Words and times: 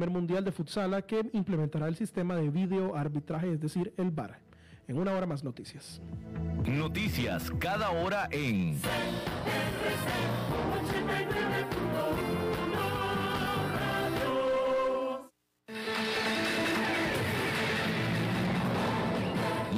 primer 0.00 0.16
mundial 0.18 0.42
de 0.42 0.50
futsala 0.50 1.02
que 1.02 1.28
implementará 1.34 1.86
el 1.86 1.94
sistema 1.94 2.34
de 2.34 2.48
video 2.48 2.96
arbitraje, 2.96 3.52
es 3.52 3.60
decir, 3.60 3.92
el 3.98 4.10
VAR. 4.10 4.38
En 4.88 4.98
una 4.98 5.12
hora 5.12 5.26
más 5.26 5.44
noticias. 5.44 6.00
Noticias 6.64 7.52
cada 7.58 7.90
hora 7.90 8.26
en 8.30 8.78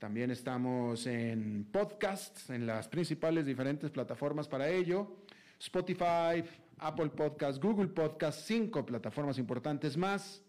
también 0.00 0.30
estamos 0.30 1.06
en 1.06 1.66
podcasts, 1.70 2.48
en 2.48 2.66
las 2.66 2.88
principales 2.88 3.44
diferentes 3.44 3.90
plataformas 3.90 4.48
para 4.48 4.66
ello. 4.66 5.18
Spotify, 5.60 6.42
Apple 6.78 7.10
Podcasts, 7.10 7.60
Google 7.60 7.88
Podcasts, 7.88 8.44
cinco 8.46 8.84
plataformas 8.86 9.36
importantes 9.36 9.98
más. 9.98 10.42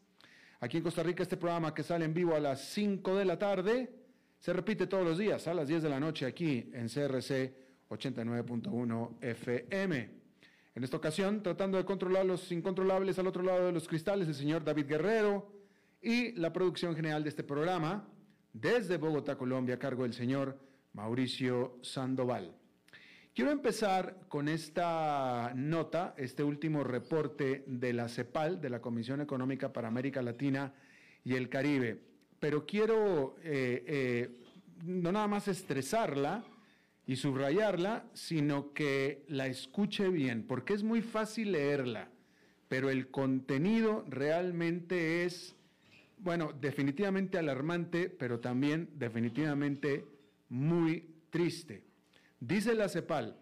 Aquí 0.62 0.78
en 0.78 0.84
Costa 0.84 1.04
Rica 1.04 1.24
este 1.24 1.36
programa 1.36 1.74
que 1.74 1.84
sale 1.84 2.06
en 2.06 2.14
vivo 2.14 2.34
a 2.34 2.40
las 2.40 2.62
5 2.62 3.18
de 3.18 3.26
la 3.26 3.38
tarde 3.38 3.94
se 4.40 4.54
repite 4.54 4.88
todos 4.88 5.04
los 5.04 5.18
días 5.18 5.46
a 5.50 5.54
las 5.54 5.68
10 5.68 5.84
de 5.84 5.90
la 5.90 6.00
noche 6.00 6.26
aquí 6.26 6.70
en 6.72 6.88
CRC 6.88 7.54
89.1 7.90 9.18
FM. 9.20 10.10
En 10.76 10.84
esta 10.84 10.96
ocasión, 10.96 11.44
tratando 11.44 11.78
de 11.78 11.84
controlar 11.84 12.26
los 12.26 12.50
incontrolables 12.54 13.20
al 13.20 13.28
otro 13.28 13.44
lado 13.44 13.66
de 13.66 13.74
los 13.74 13.86
cristales, 13.86 14.30
el 14.30 14.36
señor 14.36 14.64
David 14.64 14.86
Guerrero 14.86 15.52
y 16.02 16.32
la 16.40 16.54
producción 16.54 16.96
general 16.96 17.24
de 17.24 17.30
este 17.30 17.44
programa, 17.44 18.08
desde 18.54 18.98
Bogotá, 18.98 19.38
Colombia, 19.38 19.76
a 19.76 19.80
cargo 19.80 20.04
del 20.04 20.14
señor 20.14 20.58
Mauricio 20.94 21.78
Sandoval. 21.82 22.56
Quiero 23.34 23.52
empezar 23.52 24.26
con 24.28 24.50
esta 24.50 25.54
nota, 25.56 26.14
este 26.18 26.44
último 26.44 26.84
reporte 26.84 27.64
de 27.66 27.94
la 27.94 28.10
CEPAL, 28.10 28.60
de 28.60 28.70
la 28.70 28.82
Comisión 28.82 29.22
Económica 29.22 29.72
para 29.72 29.88
América 29.88 30.22
Latina 30.22 30.74
y 31.24 31.36
el 31.36 31.48
Caribe, 31.48 32.02
pero 32.40 32.66
quiero 32.66 33.38
eh, 33.44 33.86
eh, 33.88 34.42
no 34.84 35.12
nada 35.12 35.28
más 35.28 35.48
estresarla 35.48 36.44
y 37.06 37.16
subrayarla, 37.16 38.06
sino 38.14 38.74
que 38.74 39.24
la 39.28 39.48
escuche 39.48 40.10
bien, 40.10 40.46
porque 40.46 40.74
es 40.74 40.84
muy 40.84 41.02
fácil 41.02 41.54
leerla, 41.54 42.10
pero 42.68 42.90
el 42.90 43.12
contenido 43.12 44.04
realmente 44.10 45.24
es 45.24 45.56
bueno, 46.22 46.54
definitivamente 46.54 47.38
alarmante, 47.38 48.10
pero 48.10 48.40
también 48.40 48.90
definitivamente 48.94 50.06
muy 50.50 51.16
triste. 51.30 51.84
Dice 52.40 52.76
la 52.76 52.90
CEPAL, 52.90 53.38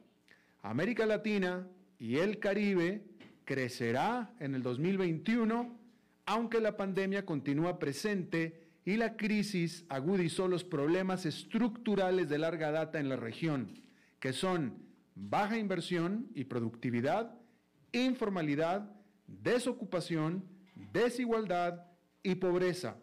América 0.62 1.06
Latina 1.06 1.68
y 1.98 2.18
el 2.18 2.40
Caribe 2.40 3.04
crecerá 3.44 4.34
en 4.40 4.56
el 4.56 4.64
2021, 4.64 5.78
aunque 6.26 6.62
la 6.62 6.78
pandemia 6.78 7.26
continúa 7.26 7.80
presente 7.80 8.68
y 8.86 8.96
la 8.96 9.18
crisis 9.18 9.86
agudizó 9.90 10.48
los 10.48 10.64
problemas 10.64 11.26
estructurales 11.26 12.30
de 12.30 12.38
larga 12.38 12.72
data 12.72 13.00
en 13.00 13.10
la 13.10 13.18
región, 13.18 13.82
que 14.20 14.32
son 14.32 14.78
baja 15.16 15.58
inversión 15.58 16.28
y 16.34 16.46
productividad, 16.46 17.36
informalidad, 17.92 18.90
desocupación, 19.28 20.46
desigualdad, 20.94 21.89
y 22.24 22.36
pobreza. 22.36 22.98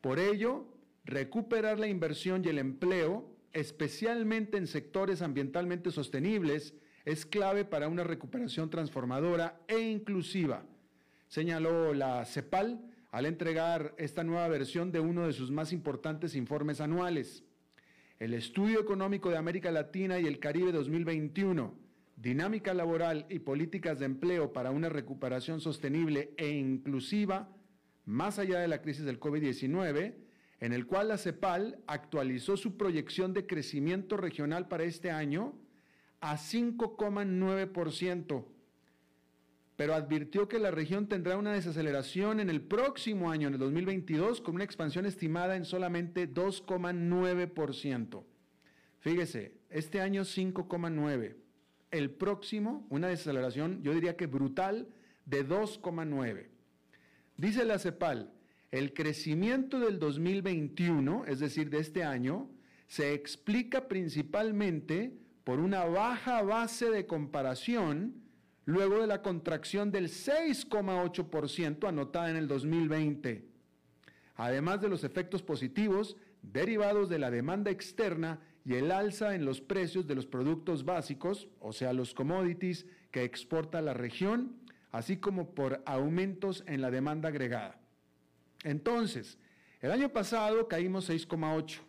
Por 0.00 0.18
ello, 0.18 0.66
recuperar 1.04 1.78
la 1.78 1.88
inversión 1.88 2.44
y 2.44 2.48
el 2.48 2.58
empleo, 2.58 3.28
especialmente 3.52 4.56
en 4.56 4.66
sectores 4.66 5.22
ambientalmente 5.22 5.90
sostenibles, 5.90 6.74
es 7.04 7.26
clave 7.26 7.64
para 7.64 7.88
una 7.88 8.04
recuperación 8.04 8.70
transformadora 8.70 9.60
e 9.66 9.80
inclusiva, 9.80 10.64
señaló 11.28 11.94
la 11.94 12.24
CEPAL 12.24 12.80
al 13.10 13.26
entregar 13.26 13.94
esta 13.98 14.22
nueva 14.22 14.48
versión 14.48 14.92
de 14.92 15.00
uno 15.00 15.26
de 15.26 15.32
sus 15.32 15.50
más 15.50 15.72
importantes 15.72 16.36
informes 16.36 16.80
anuales. 16.80 17.42
El 18.18 18.34
Estudio 18.34 18.80
Económico 18.80 19.30
de 19.30 19.38
América 19.38 19.70
Latina 19.70 20.20
y 20.20 20.26
el 20.26 20.38
Caribe 20.38 20.72
2021, 20.72 21.74
Dinámica 22.16 22.74
Laboral 22.74 23.26
y 23.30 23.38
Políticas 23.38 23.98
de 23.98 24.04
Empleo 24.04 24.52
para 24.52 24.70
una 24.70 24.90
Recuperación 24.90 25.60
Sostenible 25.60 26.34
e 26.36 26.50
Inclusiva, 26.50 27.48
más 28.04 28.38
allá 28.38 28.60
de 28.60 28.68
la 28.68 28.82
crisis 28.82 29.04
del 29.04 29.20
COVID-19, 29.20 30.14
en 30.60 30.72
el 30.72 30.86
cual 30.86 31.08
la 31.08 31.18
CEPAL 31.18 31.78
actualizó 31.86 32.56
su 32.56 32.76
proyección 32.76 33.32
de 33.32 33.46
crecimiento 33.46 34.16
regional 34.16 34.68
para 34.68 34.84
este 34.84 35.10
año 35.10 35.54
a 36.20 36.36
5,9%, 36.36 38.44
pero 39.76 39.94
advirtió 39.94 40.46
que 40.48 40.58
la 40.58 40.70
región 40.70 41.08
tendrá 41.08 41.38
una 41.38 41.54
desaceleración 41.54 42.40
en 42.40 42.50
el 42.50 42.60
próximo 42.60 43.30
año, 43.30 43.48
en 43.48 43.54
el 43.54 43.60
2022, 43.60 44.42
con 44.42 44.56
una 44.56 44.64
expansión 44.64 45.06
estimada 45.06 45.56
en 45.56 45.64
solamente 45.64 46.30
2,9%. 46.30 48.22
Fíjese, 48.98 49.54
este 49.70 50.02
año 50.02 50.24
5,9%, 50.24 51.36
el 51.90 52.10
próximo 52.10 52.86
una 52.90 53.08
desaceleración, 53.08 53.82
yo 53.82 53.94
diría 53.94 54.18
que 54.18 54.26
brutal, 54.26 54.88
de 55.24 55.48
2,9%. 55.48 56.49
Dice 57.40 57.64
la 57.64 57.78
CEPAL, 57.78 58.30
el 58.70 58.92
crecimiento 58.92 59.80
del 59.80 59.98
2021, 59.98 61.24
es 61.24 61.40
decir, 61.40 61.70
de 61.70 61.78
este 61.78 62.04
año, 62.04 62.50
se 62.86 63.14
explica 63.14 63.88
principalmente 63.88 65.16
por 65.42 65.58
una 65.58 65.86
baja 65.86 66.42
base 66.42 66.90
de 66.90 67.06
comparación 67.06 68.12
luego 68.66 69.00
de 69.00 69.06
la 69.06 69.22
contracción 69.22 69.90
del 69.90 70.08
6,8% 70.10 71.88
anotada 71.88 72.28
en 72.28 72.36
el 72.36 72.46
2020, 72.46 73.48
además 74.34 74.82
de 74.82 74.90
los 74.90 75.02
efectos 75.02 75.42
positivos 75.42 76.18
derivados 76.42 77.08
de 77.08 77.20
la 77.20 77.30
demanda 77.30 77.70
externa 77.70 78.38
y 78.66 78.74
el 78.74 78.92
alza 78.92 79.34
en 79.34 79.46
los 79.46 79.62
precios 79.62 80.06
de 80.06 80.14
los 80.14 80.26
productos 80.26 80.84
básicos, 80.84 81.48
o 81.58 81.72
sea, 81.72 81.94
los 81.94 82.12
commodities 82.12 82.84
que 83.10 83.24
exporta 83.24 83.80
la 83.80 83.94
región, 83.94 84.59
así 84.92 85.16
como 85.16 85.54
por 85.54 85.82
aumentos 85.86 86.64
en 86.66 86.80
la 86.80 86.90
demanda 86.90 87.28
agregada. 87.28 87.78
Entonces, 88.64 89.38
el 89.80 89.90
año 89.90 90.10
pasado 90.10 90.68
caímos 90.68 91.08
6,8. 91.08 91.80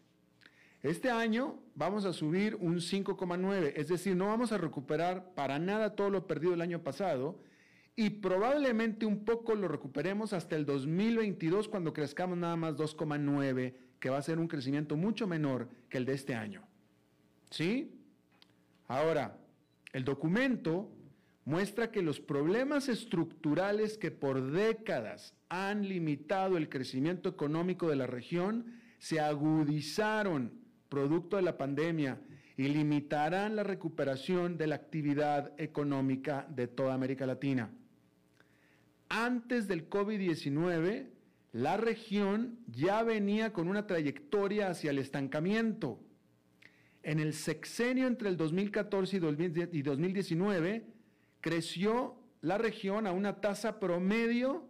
Este 0.84 1.12
año 1.12 1.60
vamos 1.76 2.06
a 2.06 2.14
subir 2.14 2.56
un 2.56 2.78
5,9, 2.78 3.74
es 3.76 3.88
decir, 3.88 4.16
no 4.16 4.28
vamos 4.28 4.52
a 4.52 4.58
recuperar 4.58 5.34
para 5.36 5.60
nada 5.60 5.96
todo 5.96 6.10
lo 6.10 6.26
perdido 6.26 6.54
el 6.54 6.62
año 6.62 6.82
pasado 6.82 7.40
y 7.96 8.10
probablemente 8.10 9.06
un 9.06 9.24
poco 9.26 9.54
lo 9.54 9.68
recuperemos 9.68 10.34
hasta 10.34 10.56
el 10.56 10.66
2022 10.66 11.68
cuando 11.68 11.94
crezcamos 11.94 12.38
nada 12.38 12.56
más 12.56 12.76
2,9, 12.78 13.76
que 14.00 14.10
va 14.10 14.18
a 14.18 14.24
ser 14.24 14.40
un 14.40 14.48
crecimiento 14.48 14.96
mucho 14.96 15.28
menor 15.28 15.70
que 15.88 15.98
el 15.98 16.06
de 16.06 16.14
este 16.14 16.34
año. 16.34 16.64
¿Sí? 17.52 17.94
Ahora, 18.88 19.38
el 19.94 20.04
documento 20.04 20.90
muestra 21.52 21.92
que 21.92 22.02
los 22.02 22.22
problemas 22.22 22.88
estructurales 22.88 23.98
que 23.98 24.10
por 24.10 24.52
décadas 24.52 25.36
han 25.50 25.86
limitado 25.86 26.56
el 26.56 26.70
crecimiento 26.70 27.28
económico 27.28 27.90
de 27.90 27.98
la 27.98 28.08
región 28.08 28.68
se 29.00 29.20
agudizaron 29.20 30.54
producto 30.88 31.36
de 31.36 31.42
la 31.42 31.58
pandemia 31.58 32.22
y 32.56 32.70
limitarán 32.70 33.58
la 33.58 33.64
recuperación 33.64 34.58
de 34.58 34.68
la 34.68 34.76
actividad 34.76 35.52
económica 35.58 36.48
de 36.50 36.68
toda 36.68 36.94
América 36.94 37.26
Latina. 37.26 37.70
Antes 39.10 39.68
del 39.68 39.90
COVID-19, 39.90 41.10
la 41.52 41.76
región 41.76 42.60
ya 42.68 43.04
venía 43.04 43.52
con 43.52 43.68
una 43.68 43.88
trayectoria 43.88 44.70
hacia 44.70 44.92
el 44.92 45.00
estancamiento. 45.00 46.00
En 47.04 47.20
el 47.20 47.34
sexenio 47.34 48.08
entre 48.08 48.30
el 48.30 48.38
2014 48.38 49.18
y 49.18 49.82
2019, 49.82 51.01
creció 51.42 52.16
la 52.42 52.58
región 52.58 53.06
a 53.06 53.12
una 53.12 53.42
tasa 53.42 53.80
promedio 53.80 54.68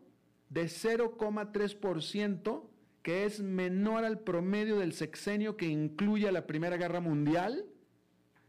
de 0.49 0.63
0,3%, 0.63 2.67
que 3.01 3.25
es 3.25 3.39
menor 3.39 4.03
al 4.03 4.19
promedio 4.19 4.77
del 4.77 4.93
sexenio 4.93 5.57
que 5.57 5.67
incluye 5.67 6.31
la 6.31 6.45
Primera 6.45 6.77
Guerra 6.77 6.99
Mundial, 6.99 7.65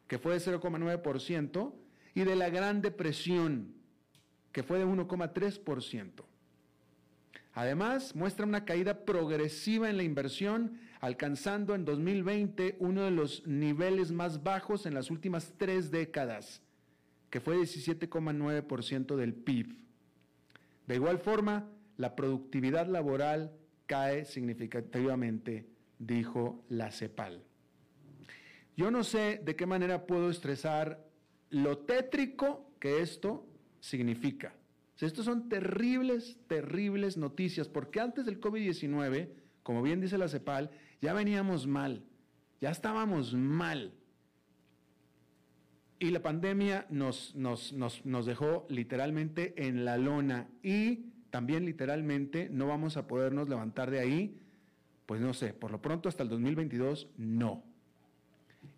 que 0.09 0.19
fue 0.19 0.35
de 0.35 0.41
0,9%, 0.41 1.73
y 2.15 2.25
de 2.25 2.37
la 2.37 2.51
Gran 2.51 2.83
Depresión, 2.83 3.75
que 4.51 4.63
fue 4.63 4.79
de 4.79 4.87
1,3%. 4.87 6.25
Además, 7.55 8.17
muestra 8.17 8.47
una 8.47 8.65
caída 8.65 9.05
progresiva 9.05 9.91
en 9.91 9.97
la 9.97 10.03
inversión, 10.03 10.81
alcanzando 11.01 11.75
en 11.75 11.85
2020 11.85 12.77
uno 12.79 13.03
de 13.03 13.11
los 13.11 13.47
niveles 13.47 14.11
más 14.11 14.43
bajos 14.43 14.87
en 14.87 14.95
las 14.95 15.11
últimas 15.11 15.53
tres 15.59 15.91
décadas, 15.91 16.63
que 17.33 17.41
fue 17.41 17.57
17,9% 17.57 19.17
del 19.17 19.33
PIB. 19.33 19.75
De 20.87 20.97
igual 20.97 21.19
forma, 21.19 21.67
la 21.97 22.15
productividad 22.15 22.87
laboral 22.87 23.57
cae 23.87 24.27
significativamente, 24.27 25.67
dijo 25.99 26.63
la 26.69 26.91
CEPAL. 26.91 27.43
Yo 28.77 28.91
no 28.91 29.03
sé 29.03 29.41
de 29.43 29.57
qué 29.57 29.65
manera 29.65 30.07
puedo 30.07 30.29
estresar 30.29 31.09
lo 31.49 31.79
tétrico 31.79 32.71
que 32.79 33.01
esto 33.01 33.47
significa. 33.81 34.55
Estos 35.01 35.25
son 35.25 35.49
terribles, 35.49 36.39
terribles 36.49 37.17
noticias, 37.17 37.67
porque 37.67 37.99
antes 37.99 38.27
del 38.27 38.43
COVID-19, 38.43 39.31
como 39.63 39.81
bien 39.81 40.03
dice 40.03 40.19
la 40.19 40.29
CEPAL, 40.29 40.71
ya 41.01 41.15
veníamos 41.15 41.67
mal, 41.67 42.05
ya 42.61 42.71
estábamos 42.71 43.33
mal. 43.33 43.95
Y 46.03 46.11
la 46.11 46.21
pandemia 46.21 46.85
nos, 46.91 47.33
nos, 47.37 47.73
nos, 47.73 48.27
dejó 48.27 48.67
literalmente 48.69 49.55
en 49.69 49.85
la 49.85 49.97
lona 49.99 50.49
y 50.61 51.13
también 51.31 51.65
literalmente 51.65 52.49
no 52.51 52.67
vamos 52.67 52.97
a 52.97 53.07
podernos 53.07 53.49
levantar 53.49 53.89
de 53.89 54.01
ahí, 54.01 54.37
pues 55.07 55.21
no 55.21 55.33
sé, 55.33 55.55
por 55.55 55.71
lo 55.71 55.81
pronto 55.81 56.09
hasta 56.09 56.25
el 56.25 56.29
2022 56.29 57.07
no. 57.19 57.63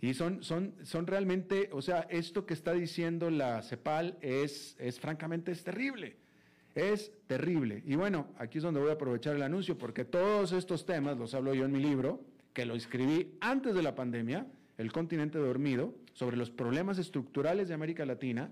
Y 0.02 0.12
son, 0.12 0.42
son, 0.42 0.74
son 0.82 1.06
realmente, 1.06 1.70
o 1.72 1.80
sea, 1.80 2.00
esto 2.10 2.44
que 2.44 2.52
está 2.52 2.74
diciendo 2.74 3.30
la 3.30 3.62
CEPAL 3.62 4.18
es, 4.20 4.76
es 4.78 5.00
francamente 5.00 5.50
es 5.50 5.64
terrible. 5.64 6.18
Es 6.74 7.10
terrible. 7.26 7.82
Y 7.86 7.94
bueno, 7.94 8.26
aquí 8.36 8.58
es 8.58 8.64
donde 8.64 8.80
voy 8.80 8.90
a 8.90 8.94
aprovechar 8.94 9.34
el 9.34 9.42
anuncio, 9.42 9.78
porque 9.78 10.04
todos 10.04 10.52
estos 10.52 10.84
temas 10.84 11.16
los 11.16 11.32
hablo 11.32 11.54
yo 11.54 11.64
en 11.64 11.72
mi 11.72 11.80
libro, 11.80 12.20
que 12.52 12.66
lo 12.66 12.74
escribí 12.74 13.38
antes 13.40 13.74
de 13.74 13.82
la 13.82 13.94
pandemia, 13.94 14.46
El 14.76 14.92
continente 14.92 15.38
dormido, 15.38 15.94
sobre 16.12 16.36
los 16.36 16.50
problemas 16.50 16.98
estructurales 16.98 17.68
de 17.68 17.74
América 17.74 18.04
Latina, 18.04 18.50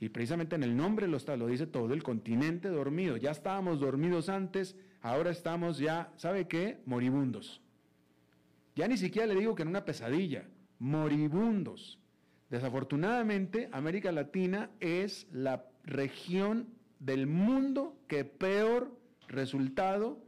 y 0.00 0.10
precisamente 0.10 0.54
en 0.54 0.62
el 0.62 0.76
nombre 0.76 1.08
lo, 1.08 1.16
está, 1.16 1.36
lo 1.36 1.46
dice 1.46 1.66
todo, 1.66 1.92
el 1.92 2.02
continente 2.02 2.68
dormido. 2.68 3.16
Ya 3.16 3.32
estábamos 3.32 3.80
dormidos 3.80 4.28
antes, 4.28 4.76
ahora 5.02 5.30
estamos 5.30 5.78
ya, 5.78 6.12
¿sabe 6.16 6.46
qué? 6.46 6.78
Moribundos. 6.86 7.60
Ya 8.76 8.86
ni 8.86 8.96
siquiera 8.96 9.26
le 9.26 9.34
digo 9.34 9.54
que 9.54 9.62
en 9.62 9.68
una 9.68 9.84
pesadilla 9.84 10.44
moribundos. 10.78 11.98
Desafortunadamente, 12.48 13.68
América 13.72 14.12
Latina 14.12 14.70
es 14.80 15.26
la 15.32 15.66
región 15.84 16.68
del 17.00 17.26
mundo 17.26 17.96
que 18.06 18.24
peor 18.24 18.96
resultado 19.26 20.22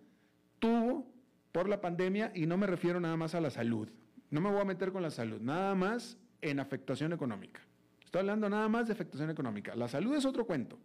tuvo 0.58 1.06
por 1.52 1.68
la 1.68 1.80
pandemia 1.80 2.32
y 2.34 2.46
no 2.46 2.56
me 2.56 2.66
refiero 2.66 3.00
nada 3.00 3.16
más 3.16 3.34
a 3.34 3.40
la 3.40 3.50
salud. 3.50 3.88
No 4.30 4.40
me 4.40 4.50
voy 4.50 4.60
a 4.60 4.64
meter 4.64 4.92
con 4.92 5.02
la 5.02 5.10
salud, 5.10 5.40
nada 5.40 5.74
más 5.74 6.16
en 6.40 6.60
afectación 6.60 7.12
económica. 7.12 7.60
Estoy 8.04 8.20
hablando 8.20 8.48
nada 8.48 8.68
más 8.68 8.86
de 8.86 8.92
afectación 8.92 9.30
económica. 9.30 9.74
La 9.74 9.88
salud 9.88 10.14
es 10.14 10.24
otro 10.24 10.46
cuento, 10.46 10.78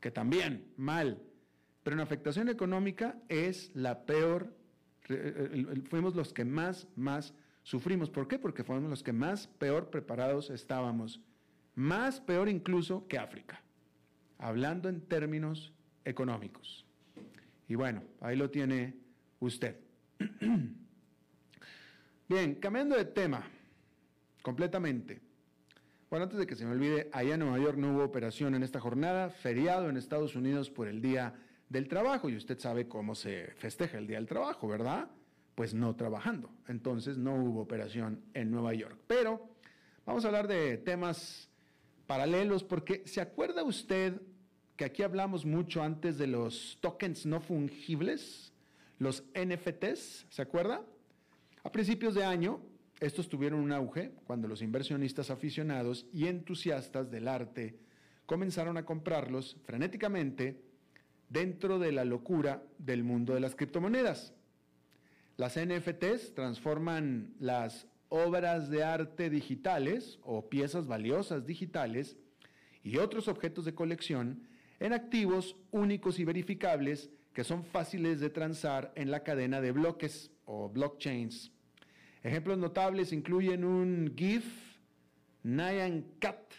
que 0.00 0.10
también, 0.10 0.72
mal. 0.76 1.22
Pero 1.82 1.94
en 1.94 2.00
afectación 2.00 2.48
económica 2.48 3.16
es 3.28 3.70
la 3.74 4.04
peor, 4.04 4.54
eh, 5.08 5.50
eh, 5.52 5.82
fuimos 5.88 6.14
los 6.14 6.32
que 6.32 6.44
más, 6.44 6.86
más 6.96 7.34
sufrimos. 7.62 8.10
¿Por 8.10 8.28
qué? 8.28 8.38
Porque 8.38 8.64
fuimos 8.64 8.90
los 8.90 9.02
que 9.02 9.12
más 9.12 9.46
peor 9.46 9.90
preparados 9.90 10.50
estábamos, 10.50 11.20
más 11.74 12.20
peor 12.20 12.48
incluso 12.48 13.06
que 13.08 13.18
África, 13.18 13.62
hablando 14.38 14.88
en 14.88 15.00
términos 15.00 15.72
económicos. 16.04 16.84
Y 17.68 17.74
bueno, 17.74 18.02
ahí 18.20 18.36
lo 18.36 18.50
tiene 18.50 18.94
usted. 19.40 19.76
Bien, 22.28 22.54
cambiando 22.54 22.96
de 22.96 23.04
tema, 23.04 23.44
completamente. 24.42 25.20
Bueno, 26.10 26.24
antes 26.24 26.38
de 26.38 26.46
que 26.46 26.56
se 26.56 26.64
me 26.64 26.72
olvide, 26.72 27.08
allá 27.12 27.34
en 27.34 27.40
Nueva 27.40 27.58
York 27.58 27.76
no 27.76 27.94
hubo 27.94 28.04
operación 28.04 28.54
en 28.54 28.62
esta 28.62 28.80
jornada, 28.80 29.30
feriado 29.30 29.88
en 29.88 29.96
Estados 29.96 30.36
Unidos 30.36 30.70
por 30.70 30.88
el 30.88 31.00
Día 31.00 31.34
del 31.68 31.88
Trabajo, 31.88 32.28
y 32.28 32.36
usted 32.36 32.58
sabe 32.58 32.86
cómo 32.88 33.14
se 33.14 33.52
festeja 33.56 33.98
el 33.98 34.06
Día 34.06 34.18
del 34.18 34.26
Trabajo, 34.26 34.68
¿verdad? 34.68 35.08
pues 35.54 35.74
no 35.74 35.94
trabajando. 35.96 36.50
Entonces 36.68 37.18
no 37.18 37.34
hubo 37.34 37.60
operación 37.60 38.22
en 38.34 38.50
Nueva 38.50 38.74
York. 38.74 38.98
Pero 39.06 39.48
vamos 40.06 40.24
a 40.24 40.28
hablar 40.28 40.48
de 40.48 40.78
temas 40.78 41.48
paralelos 42.06 42.64
porque 42.64 43.02
¿se 43.06 43.20
acuerda 43.20 43.62
usted 43.62 44.20
que 44.76 44.84
aquí 44.84 45.02
hablamos 45.02 45.44
mucho 45.44 45.82
antes 45.82 46.18
de 46.18 46.26
los 46.26 46.78
tokens 46.80 47.26
no 47.26 47.40
fungibles, 47.40 48.52
los 48.98 49.24
NFTs, 49.34 50.26
¿se 50.30 50.42
acuerda? 50.42 50.82
A 51.64 51.70
principios 51.70 52.14
de 52.14 52.24
año, 52.24 52.60
estos 53.00 53.28
tuvieron 53.28 53.60
un 53.60 53.72
auge 53.72 54.12
cuando 54.24 54.48
los 54.48 54.62
inversionistas 54.62 55.30
aficionados 55.30 56.06
y 56.12 56.26
entusiastas 56.26 57.10
del 57.10 57.28
arte 57.28 57.78
comenzaron 58.26 58.76
a 58.76 58.84
comprarlos 58.84 59.56
frenéticamente 59.64 60.62
dentro 61.28 61.78
de 61.78 61.92
la 61.92 62.04
locura 62.04 62.62
del 62.78 63.04
mundo 63.04 63.34
de 63.34 63.40
las 63.40 63.54
criptomonedas. 63.54 64.34
Las 65.36 65.58
NFTs 65.58 66.34
transforman 66.34 67.34
las 67.38 67.86
obras 68.08 68.68
de 68.68 68.84
arte 68.84 69.30
digitales 69.30 70.18
o 70.22 70.48
piezas 70.48 70.86
valiosas 70.86 71.46
digitales 71.46 72.16
y 72.82 72.98
otros 72.98 73.28
objetos 73.28 73.64
de 73.64 73.74
colección 73.74 74.46
en 74.80 74.92
activos 74.92 75.56
únicos 75.70 76.18
y 76.18 76.24
verificables 76.24 77.10
que 77.32 77.44
son 77.44 77.64
fáciles 77.64 78.20
de 78.20 78.30
transar 78.30 78.92
en 78.94 79.10
la 79.10 79.22
cadena 79.22 79.60
de 79.60 79.72
bloques 79.72 80.30
blockchains. 80.72 81.50
Ejemplos 82.22 82.58
notables 82.58 83.12
incluyen 83.12 83.64
un 83.64 84.14
GIF 84.16 84.44
Nyan 85.42 86.04
Cat 86.18 86.52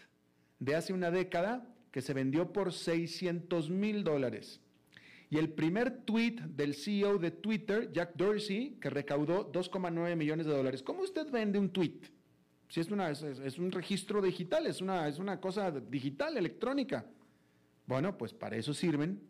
de 0.58 0.74
hace 0.74 0.92
una 0.92 1.10
década 1.10 1.66
que 1.90 2.02
se 2.02 2.12
vendió 2.12 2.52
por 2.52 2.72
600 2.72 3.70
mil 3.70 4.04
dólares 4.04 4.60
y 5.34 5.38
el 5.38 5.48
primer 5.48 6.02
tweet 6.04 6.36
del 6.46 6.74
CEO 6.74 7.18
de 7.18 7.32
Twitter, 7.32 7.90
Jack 7.92 8.14
Dorsey, 8.14 8.78
que 8.80 8.88
recaudó 8.88 9.50
2,9 9.50 10.14
millones 10.14 10.46
de 10.46 10.52
dólares. 10.52 10.80
¿Cómo 10.80 11.02
usted 11.02 11.28
vende 11.30 11.58
un 11.58 11.70
tweet? 11.70 11.98
Si 12.68 12.78
es, 12.78 12.88
una, 12.90 13.10
es, 13.10 13.58
un 13.58 13.72
registro 13.72 14.22
digital, 14.22 14.66
es 14.68 14.80
una, 14.80 15.08
es 15.08 15.18
una 15.18 15.40
cosa 15.40 15.72
digital, 15.72 16.36
electrónica. 16.36 17.04
Bueno, 17.84 18.16
pues 18.16 18.32
para 18.32 18.56
eso 18.56 18.72
sirven, 18.72 19.20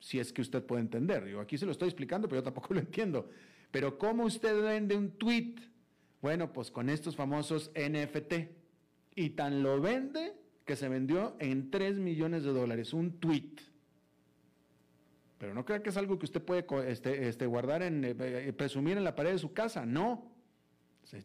si 0.00 0.18
es 0.18 0.32
que 0.32 0.42
usted 0.42 0.64
puede 0.64 0.82
entender. 0.82 1.28
Yo 1.28 1.40
aquí 1.40 1.56
se 1.56 1.64
lo 1.64 1.70
estoy 1.70 1.88
explicando, 1.88 2.28
pero 2.28 2.40
yo 2.40 2.44
tampoco 2.44 2.74
lo 2.74 2.80
entiendo. 2.80 3.30
Pero 3.72 3.98
¿cómo 3.98 4.24
usted 4.24 4.62
vende 4.62 4.94
un 4.94 5.10
tweet? 5.12 5.54
Bueno, 6.20 6.52
pues 6.52 6.70
con 6.70 6.88
estos 6.88 7.16
famosos 7.16 7.72
NFT. 7.74 8.34
Y 9.16 9.30
tan 9.30 9.62
lo 9.62 9.80
vende 9.80 10.34
que 10.64 10.76
se 10.76 10.88
vendió 10.88 11.34
en 11.40 11.70
3 11.70 11.98
millones 11.98 12.44
de 12.44 12.52
dólares, 12.52 12.92
un 12.92 13.18
tweet. 13.18 13.54
Pero 15.38 15.54
no 15.54 15.64
crea 15.64 15.82
que 15.82 15.88
es 15.88 15.96
algo 15.96 16.18
que 16.18 16.26
usted 16.26 16.42
puede 16.42 16.64
este, 16.86 17.28
este, 17.28 17.46
guardar 17.46 17.82
en, 17.82 18.04
eh, 18.04 18.14
eh, 18.20 18.52
presumir 18.52 18.96
en 18.96 19.04
la 19.04 19.16
pared 19.16 19.32
de 19.32 19.38
su 19.38 19.52
casa. 19.52 19.84
No. 19.84 20.30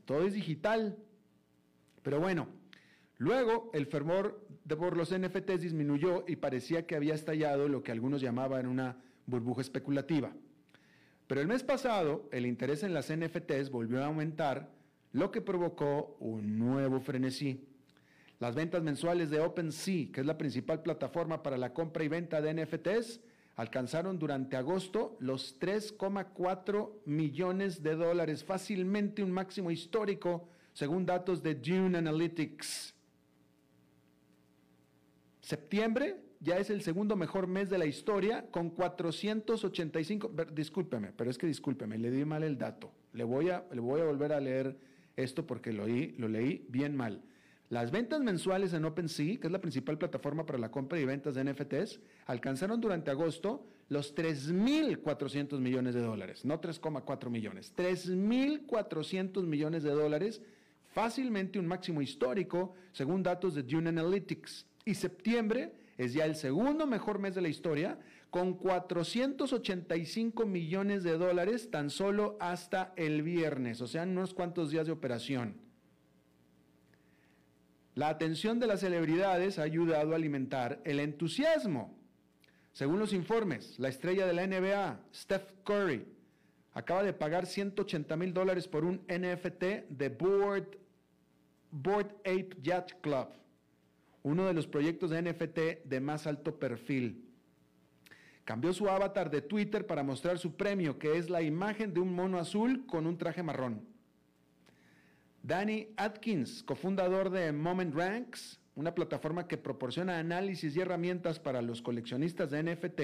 todo 0.06 0.26
es 0.26 0.34
digital. 0.34 0.98
Pero 2.02 2.20
bueno, 2.20 2.48
luego 3.18 3.70
el 3.74 3.86
fervor 3.86 4.48
por 4.68 4.98
los 4.98 5.16
NFTs 5.16 5.62
disminuyó 5.62 6.24
y 6.28 6.38
parecía 6.38 6.88
que 6.88 6.96
había 6.96 7.14
estallado 7.14 7.68
lo 7.68 7.84
que 7.84 7.92
algunos 7.92 8.22
llamaban 8.22 8.68
una 8.68 8.98
burbuja 9.26 9.62
especulativa. 9.62 10.34
Pero 11.28 11.42
el 11.42 11.48
mes 11.48 11.64
pasado 11.64 12.30
el 12.32 12.46
interés 12.46 12.84
en 12.84 12.94
las 12.94 13.14
NFTs 13.14 13.70
volvió 13.70 14.02
a 14.02 14.08
aumentar, 14.08 14.72
lo 15.12 15.32
que 15.32 15.42
provocó 15.42 16.16
un 16.20 16.58
nuevo 16.58 17.00
frenesí. 17.00 17.68
Las 18.40 18.56
ventas 18.56 18.84
mensuales 18.84 19.30
de 19.30 19.40
OpenSea, 19.40 20.12
que 20.12 20.22
es 20.22 20.26
la 20.26 20.38
principal 20.38 20.82
plataforma 20.82 21.44
para 21.44 21.58
la 21.58 21.74
compra 21.74 22.04
y 22.04 22.08
venta 22.08 22.42
de 22.42 22.54
NFTs, 22.54 23.20
alcanzaron 23.56 24.20
durante 24.20 24.56
agosto 24.56 25.18
los 25.20 25.60
3,4 25.60 26.92
millones 27.06 27.82
de 27.82 27.96
dólares, 27.96 28.44
fácilmente 28.44 29.24
un 29.24 29.32
máximo 29.32 29.72
histórico, 29.72 30.48
según 30.74 31.06
datos 31.06 31.42
de 31.42 31.56
Dune 31.56 31.98
Analytics. 31.98 32.94
Septiembre 35.42 36.27
ya 36.40 36.58
es 36.58 36.70
el 36.70 36.82
segundo 36.82 37.16
mejor 37.16 37.48
mes 37.48 37.70
de 37.70 37.78
la 37.78 37.86
historia 37.86 38.46
con 38.52 38.70
485, 38.70 40.32
discúlpeme, 40.54 41.12
pero 41.16 41.30
es 41.30 41.38
que 41.38 41.48
discúlpeme, 41.48 41.98
le 41.98 42.12
di 42.12 42.26
mal 42.26 42.44
el 42.44 42.58
dato. 42.58 42.92
Le 43.14 43.24
voy 43.24 43.50
a, 43.50 43.66
le 43.72 43.80
voy 43.80 44.02
a 44.02 44.06
volver 44.06 44.34
a 44.34 44.40
leer 44.40 44.78
esto 45.16 45.48
porque 45.48 45.74
lo, 45.74 45.86
lo 45.88 46.28
leí 46.28 46.66
bien 46.70 46.96
mal. 46.96 47.24
Las 47.70 47.92
ventas 47.92 48.22
mensuales 48.22 48.74
en 48.74 48.86
OpenSea, 48.86 49.40
que 49.40 49.48
es 49.48 49.52
la 49.52 49.60
principal 49.60 49.98
plataforma 49.98 50.46
para 50.46 50.58
la 50.58 50.72
compra 50.72 51.00
y 51.00 51.06
ventas 51.06 51.36
de 51.36 51.44
NFTs, 51.44 52.00
alcanzaron 52.26 52.80
durante 52.80 53.12
agosto 53.12 53.66
los 53.90 54.16
3.400 54.16 55.60
millones 55.60 55.94
de 55.94 56.02
dólares, 56.02 56.46
no 56.46 56.62
3,4 56.62 57.30
millones, 57.30 57.74
3.400 57.76 59.44
millones 59.44 59.84
de 59.84 59.92
dólares, 59.92 60.42
fácilmente 60.94 61.60
un 61.60 61.68
máximo 61.68 62.02
histórico, 62.02 62.74
según 62.94 63.22
datos 63.22 63.54
de 63.56 63.64
Dune 63.64 63.90
Analytics. 63.90 64.66
Y 64.86 64.94
septiembre 64.94 65.74
es 65.98 66.14
ya 66.14 66.26
el 66.26 66.36
segundo 66.36 66.86
mejor 66.86 67.20
mes 67.20 67.36
de 67.36 67.42
la 67.42 67.50
historia, 67.50 68.00
con 68.30 68.54
485 68.56 70.46
millones 70.46 71.04
de 71.04 71.18
dólares 71.18 71.72
tan 71.72 71.90
solo 71.90 72.38
hasta 72.40 72.94
el 72.96 73.24
viernes, 73.24 73.82
o 73.82 73.88
sea, 73.88 74.04
unos 74.04 74.34
cuantos 74.34 74.70
días 74.70 74.86
de 74.86 74.92
operación. 74.92 75.56
La 77.96 78.10
atención 78.10 78.60
de 78.60 78.68
las 78.68 78.82
celebridades 78.82 79.58
ha 79.58 79.64
ayudado 79.64 80.14
a 80.14 80.18
alimentar 80.18 80.82
el 80.86 81.00
entusiasmo. 81.00 81.98
Según 82.72 83.00
los 83.00 83.12
informes, 83.12 83.80
la 83.80 83.90
estrella 83.90 84.28
de 84.28 84.34
la 84.34 84.46
NBA, 84.46 85.00
Steph 85.12 85.52
Curry, 85.64 86.06
acaba 86.74 87.02
de 87.02 87.14
pagar 87.14 87.48
180 87.48 88.16
mil 88.18 88.36
dólares 88.36 88.68
por 88.68 88.86
un 88.86 89.02
NFT 89.08 89.90
de 89.90 90.10
Board, 90.10 90.78
Board 91.72 92.12
Ape 92.20 92.50
Yacht 92.62 93.02
Club, 93.02 93.30
uno 94.28 94.46
de 94.46 94.54
los 94.54 94.68
proyectos 94.68 95.10
de 95.10 95.22
NFT 95.22 95.86
de 95.86 96.00
más 96.02 96.28
alto 96.28 96.60
perfil. 96.60 97.24
Cambió 98.44 98.74
su 98.74 98.90
avatar 98.90 99.30
de 99.30 99.42
Twitter 99.42 99.88
para 99.88 100.04
mostrar 100.04 100.38
su 100.38 100.56
premio, 100.56 101.00
que 101.00 101.18
es 101.18 101.30
la 101.30 101.42
imagen 101.42 101.94
de 101.94 102.00
un 102.00 102.14
mono 102.14 102.38
azul 102.38 102.86
con 102.86 103.08
un 103.08 103.18
traje 103.18 103.42
marrón. 103.44 103.86
Danny 105.44 105.94
Atkins, 105.96 106.62
cofundador 106.64 107.30
de 107.30 107.52
Moment 107.54 107.96
Ranks, 107.96 108.60
una 108.76 108.94
plataforma 108.94 109.48
que 109.48 109.58
proporciona 109.58 110.20
análisis 110.20 110.76
y 110.76 110.82
herramientas 110.82 111.40
para 111.40 111.62
los 111.62 111.82
coleccionistas 111.82 112.52
de 112.52 112.64
NFT, 112.64 113.02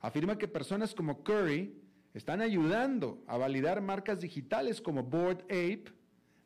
afirma 0.00 0.36
que 0.36 0.48
personas 0.48 0.94
como 0.94 1.22
Curry 1.22 1.80
están 2.12 2.40
ayudando 2.40 3.22
a 3.26 3.36
validar 3.36 3.80
marcas 3.80 4.20
digitales 4.20 4.80
como 4.80 5.04
Board 5.04 5.42
Ape, 5.44 5.86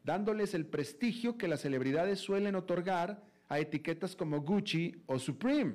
dándoles 0.04 0.54
el 0.54 0.66
prestigio 0.66 1.36
que 1.36 1.48
las 1.48 1.62
celebridades 1.62 2.20
suelen 2.20 2.54
otorgar 2.54 3.28
a 3.48 3.58
etiquetas 3.58 4.14
como 4.14 4.40
Gucci 4.40 5.02
o 5.06 5.18
Supreme. 5.18 5.74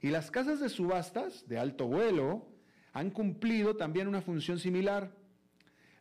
Y 0.00 0.08
las 0.08 0.30
casas 0.30 0.60
de 0.60 0.68
subastas 0.68 1.46
de 1.48 1.58
alto 1.58 1.86
vuelo 1.86 2.48
han 2.92 3.10
cumplido 3.10 3.76
también 3.76 4.08
una 4.08 4.20
función 4.20 4.58
similar. 4.58 5.14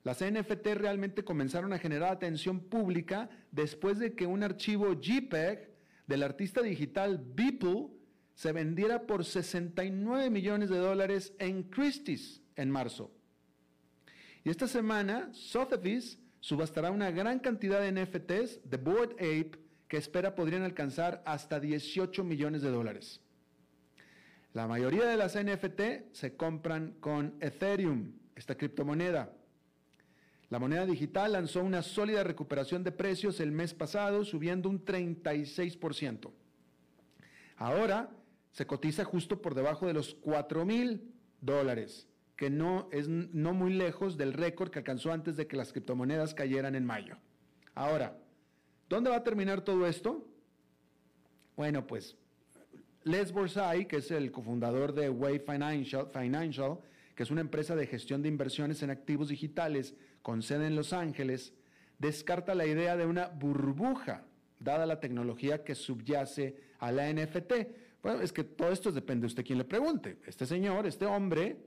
Las 0.04 0.24
NFT 0.24 0.68
realmente 0.76 1.24
comenzaron 1.24 1.74
a 1.74 1.80
generar 1.80 2.12
atención 2.12 2.60
pública 2.60 3.30
después 3.52 4.00
de 4.00 4.14
que 4.14 4.26
un 4.26 4.44
archivo 4.44 5.00
JPEG 5.00 5.70
del 6.08 6.24
artista 6.24 6.62
digital 6.62 7.24
Beeple 7.24 7.90
se 8.34 8.52
vendiera 8.52 9.06
por 9.06 9.24
69 9.24 10.30
millones 10.30 10.70
de 10.70 10.78
dólares 10.78 11.34
en 11.38 11.64
Christie's 11.64 12.42
en 12.56 12.72
marzo. 12.72 13.12
Y 14.44 14.50
esta 14.50 14.68
semana, 14.68 15.30
Sotheby's 15.34 16.18
subastará 16.40 16.90
una 16.90 17.12
gran 17.12 17.38
cantidad 17.38 17.80
de 17.80 17.92
NFTs 17.92 18.68
de 18.68 18.78
Board 18.78 19.12
Ape 19.14 19.61
que 19.92 19.98
espera 19.98 20.36
podrían 20.36 20.64
alcanzar 20.64 21.22
hasta 21.26 21.60
18 21.60 22.24
millones 22.24 22.62
de 22.62 22.70
dólares. 22.70 23.20
La 24.54 24.66
mayoría 24.66 25.04
de 25.04 25.18
las 25.18 25.38
NFT 25.38 26.14
se 26.14 26.38
compran 26.38 26.94
con 27.02 27.36
Ethereum, 27.42 28.14
esta 28.34 28.56
criptomoneda. 28.56 29.34
La 30.50 30.60
moneda 30.60 30.86
digital 30.86 31.34
lanzó 31.34 31.62
una 31.62 31.82
sólida 31.82 32.24
recuperación 32.24 32.86
de 32.86 32.94
precios 32.94 33.42
el 33.42 33.52
mes 33.52 33.74
pasado, 33.74 34.24
subiendo 34.24 34.70
un 34.70 34.86
36%. 34.86 36.32
Ahora 37.58 38.12
se 38.54 38.66
cotiza 38.66 39.04
justo 39.04 39.42
por 39.42 39.56
debajo 39.56 39.88
de 39.88 39.94
los 39.94 40.14
4 40.14 40.66
mil 40.66 41.12
dólares, 41.42 42.08
que 42.38 42.50
no 42.50 42.88
es 42.94 43.10
no 43.10 43.54
muy 43.54 43.74
lejos 43.74 44.16
del 44.16 44.32
récord 44.32 44.70
que 44.70 44.80
alcanzó 44.80 45.12
antes 45.12 45.36
de 45.36 45.48
que 45.48 45.58
las 45.58 45.74
criptomonedas 45.74 46.34
cayeran 46.34 46.76
en 46.76 46.86
mayo. 46.86 47.18
Ahora, 47.76 48.21
¿dónde 48.92 49.10
va 49.10 49.16
a 49.16 49.24
terminar 49.24 49.62
todo 49.62 49.88
esto? 49.88 50.28
Bueno, 51.56 51.88
pues 51.88 52.18
Les 53.04 53.32
Borsai, 53.32 53.88
que 53.88 53.98
es 53.98 54.12
el 54.12 54.32
cofundador 54.32 54.94
de 54.94 55.10
Way 55.10 55.40
Financial, 55.40 56.08
Financial, 56.08 56.78
que 57.16 57.24
es 57.24 57.32
una 57.32 57.40
empresa 57.40 57.74
de 57.74 57.88
gestión 57.88 58.22
de 58.22 58.28
inversiones 58.28 58.84
en 58.84 58.90
activos 58.90 59.30
digitales, 59.30 59.96
con 60.22 60.42
sede 60.42 60.68
en 60.68 60.76
Los 60.76 60.92
Ángeles, 60.92 61.54
descarta 62.00 62.54
la 62.54 62.66
idea 62.66 62.98
de 62.98 63.06
una 63.06 63.28
burbuja, 63.28 64.26
dada 64.60 64.86
la 64.86 65.00
tecnología 65.00 65.64
que 65.64 65.74
subyace 65.74 66.58
a 66.80 66.92
la 66.92 67.12
NFT. 67.12 67.54
Bueno, 68.04 68.22
es 68.22 68.34
que 68.34 68.44
todo 68.44 68.72
esto 68.72 68.92
depende 68.92 69.22
de 69.22 69.28
usted 69.28 69.46
quien 69.46 69.58
le 69.58 69.66
pregunte. 69.66 70.18
Este 70.28 70.46
señor, 70.46 70.86
este 70.86 71.06
hombre, 71.06 71.58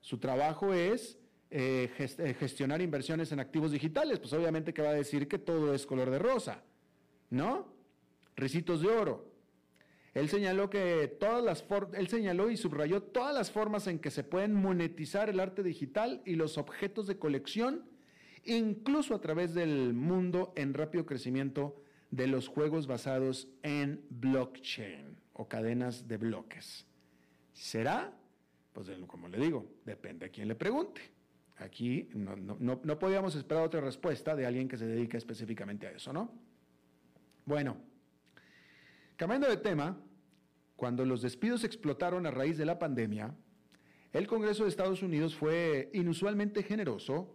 su 0.00 0.18
trabajo 0.18 0.72
es 0.72 1.18
eh, 1.50 1.90
eh, 1.98 2.34
gestionar 2.38 2.82
inversiones 2.82 3.30
en 3.32 3.40
activos 3.40 3.72
digitales. 3.72 4.18
Pues 4.18 4.32
obviamente 4.32 4.74
que 4.74 4.82
va 4.82 4.90
a 4.90 4.94
decir 4.94 5.28
que 5.28 5.38
todo 5.38 5.74
es 5.74 5.86
color 5.86 6.10
de 6.10 6.18
rosa, 6.18 6.62
¿no? 7.30 7.72
Ricitos 8.36 8.82
de 8.82 8.88
oro. 8.88 9.36
Él 10.14 10.30
señaló 10.30 10.70
que 10.70 11.08
todas 11.20 11.44
las 11.44 11.64
él 11.92 12.08
señaló 12.08 12.50
y 12.50 12.56
subrayó 12.56 13.02
todas 13.02 13.34
las 13.34 13.50
formas 13.50 13.86
en 13.86 13.98
que 13.98 14.10
se 14.10 14.24
pueden 14.24 14.54
monetizar 14.54 15.28
el 15.28 15.40
arte 15.40 15.62
digital 15.62 16.22
y 16.24 16.36
los 16.36 16.56
objetos 16.56 17.06
de 17.06 17.18
colección, 17.18 17.84
incluso 18.44 19.14
a 19.14 19.20
través 19.20 19.52
del 19.52 19.92
mundo 19.92 20.54
en 20.56 20.72
rápido 20.72 21.04
crecimiento 21.04 21.82
de 22.10 22.28
los 22.28 22.48
juegos 22.48 22.86
basados 22.86 23.48
en 23.62 24.06
blockchain 24.08 25.18
o 25.34 25.48
cadenas 25.48 26.08
de 26.08 26.16
bloques. 26.16 26.86
¿Será? 27.52 28.10
Pues 28.72 28.88
como 29.06 29.28
le 29.28 29.38
digo, 29.38 29.66
depende 29.84 30.26
a 30.26 30.28
quién 30.30 30.48
le 30.48 30.54
pregunte. 30.54 31.15
Aquí 31.58 32.08
no, 32.14 32.36
no 32.58 32.98
podíamos 32.98 33.34
esperar 33.34 33.64
otra 33.64 33.80
respuesta 33.80 34.36
de 34.36 34.44
alguien 34.44 34.68
que 34.68 34.76
se 34.76 34.86
dedica 34.86 35.16
específicamente 35.16 35.86
a 35.86 35.90
eso, 35.90 36.12
¿no? 36.12 36.30
Bueno, 37.46 37.76
cambiando 39.16 39.48
de 39.48 39.56
tema, 39.56 39.98
cuando 40.76 41.04
los 41.06 41.22
despidos 41.22 41.64
explotaron 41.64 42.26
a 42.26 42.30
raíz 42.30 42.58
de 42.58 42.66
la 42.66 42.78
pandemia, 42.78 43.34
el 44.12 44.26
Congreso 44.26 44.64
de 44.64 44.68
Estados 44.68 45.02
Unidos 45.02 45.34
fue 45.34 45.90
inusualmente 45.94 46.62
generoso, 46.62 47.34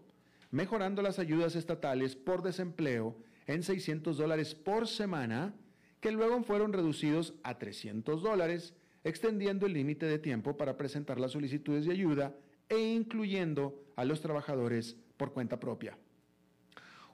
mejorando 0.51 1.01
las 1.01 1.17
ayudas 1.17 1.55
estatales 1.55 2.15
por 2.15 2.43
desempleo 2.43 3.17
en 3.47 3.63
600 3.63 4.17
dólares 4.17 4.53
por 4.53 4.87
semana, 4.87 5.55
que 5.99 6.11
luego 6.11 6.43
fueron 6.43 6.73
reducidos 6.73 7.33
a 7.43 7.57
300 7.57 8.21
dólares, 8.21 8.75
extendiendo 9.03 9.65
el 9.65 9.73
límite 9.73 10.05
de 10.05 10.19
tiempo 10.19 10.57
para 10.57 10.77
presentar 10.77 11.19
las 11.19 11.31
solicitudes 11.31 11.85
de 11.85 11.93
ayuda 11.93 12.35
e 12.71 12.79
incluyendo 12.79 13.83
a 13.97 14.05
los 14.05 14.21
trabajadores 14.21 14.95
por 15.17 15.33
cuenta 15.33 15.59
propia. 15.59 15.97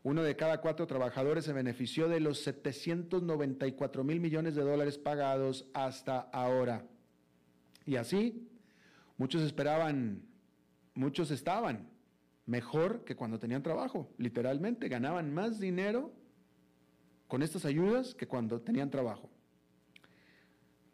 Uno 0.03 0.21
de 0.21 0.35
cada 0.35 0.61
cuatro 0.61 0.85
trabajadores 0.85 1.45
se 1.45 1.51
benefició 1.51 2.07
de 2.07 2.19
los 2.19 2.43
794 2.43 4.03
mil 4.03 4.19
millones 4.19 4.53
de 4.53 4.61
dólares 4.61 4.99
pagados 4.99 5.65
hasta 5.73 6.19
ahora. 6.31 6.85
Y 7.87 7.95
así, 7.95 8.47
muchos 9.17 9.41
esperaban, 9.41 10.21
muchos 10.93 11.31
estaban 11.31 11.89
mejor 12.45 13.03
que 13.03 13.15
cuando 13.15 13.39
tenían 13.39 13.63
trabajo. 13.63 14.13
Literalmente, 14.19 14.89
ganaban 14.89 15.33
más 15.33 15.59
dinero 15.59 16.13
con 17.27 17.41
estas 17.41 17.65
ayudas 17.65 18.13
que 18.13 18.27
cuando 18.27 18.61
tenían 18.61 18.91
trabajo. 18.91 19.31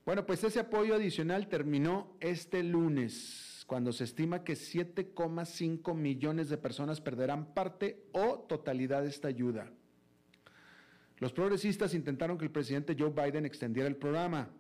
Bueno, 0.06 0.26
pues 0.26 0.42
ese 0.46 0.62
apoyo 0.62 0.96
adicional 0.96 1.50
terminó 1.50 2.16
este 2.22 2.64
lunes 2.64 3.53
cuando 3.74 3.92
se 3.92 4.04
estima 4.04 4.44
que 4.44 4.54
7,5 4.54 5.96
millones 5.96 6.48
de 6.48 6.60
personas 6.60 7.02
perderán 7.02 7.56
parte 7.56 8.06
o 8.12 8.46
totalidad 8.48 9.02
de 9.02 9.10
esta 9.10 9.30
ayuda. 9.30 9.72
Los 11.18 11.34
progresistas 11.34 11.96
intentaron 11.96 12.38
que 12.38 12.46
el 12.46 12.52
presidente 12.52 12.96
Joe 12.96 13.10
Biden 13.10 13.48
extendiera 13.48 13.90
el 13.90 13.96
programa. 13.96 14.52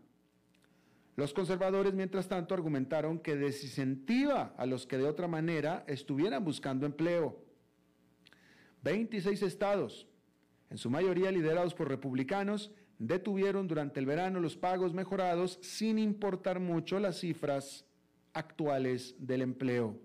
Los 1.16 1.32
conservadores, 1.32 1.94
mientras 1.94 2.28
tanto, 2.28 2.56
argumentaron 2.56 3.20
que 3.20 3.36
desincentiva 3.36 4.56
a 4.58 4.66
los 4.66 4.88
que 4.88 4.98
de 4.98 5.06
otra 5.06 5.28
manera 5.28 5.84
estuvieran 5.86 6.44
buscando 6.44 6.88
empleo. 6.88 7.40
26 8.82 9.44
estados, 9.44 10.08
en 10.72 10.80
su 10.80 10.90
mayoría 10.90 11.32
liderados 11.32 11.76
por 11.76 11.88
republicanos, 11.88 12.72
detuvieron 12.98 13.68
durante 13.68 14.00
el 14.00 14.08
verano 14.08 14.40
los 14.40 14.58
pagos 14.58 14.92
mejorados 14.92 15.60
sin 15.62 16.00
importar 16.00 16.60
mucho 16.60 17.00
las 17.00 17.20
cifras 17.20 17.86
actuales 18.34 19.16
del 19.20 19.42
empleo. 19.42 19.98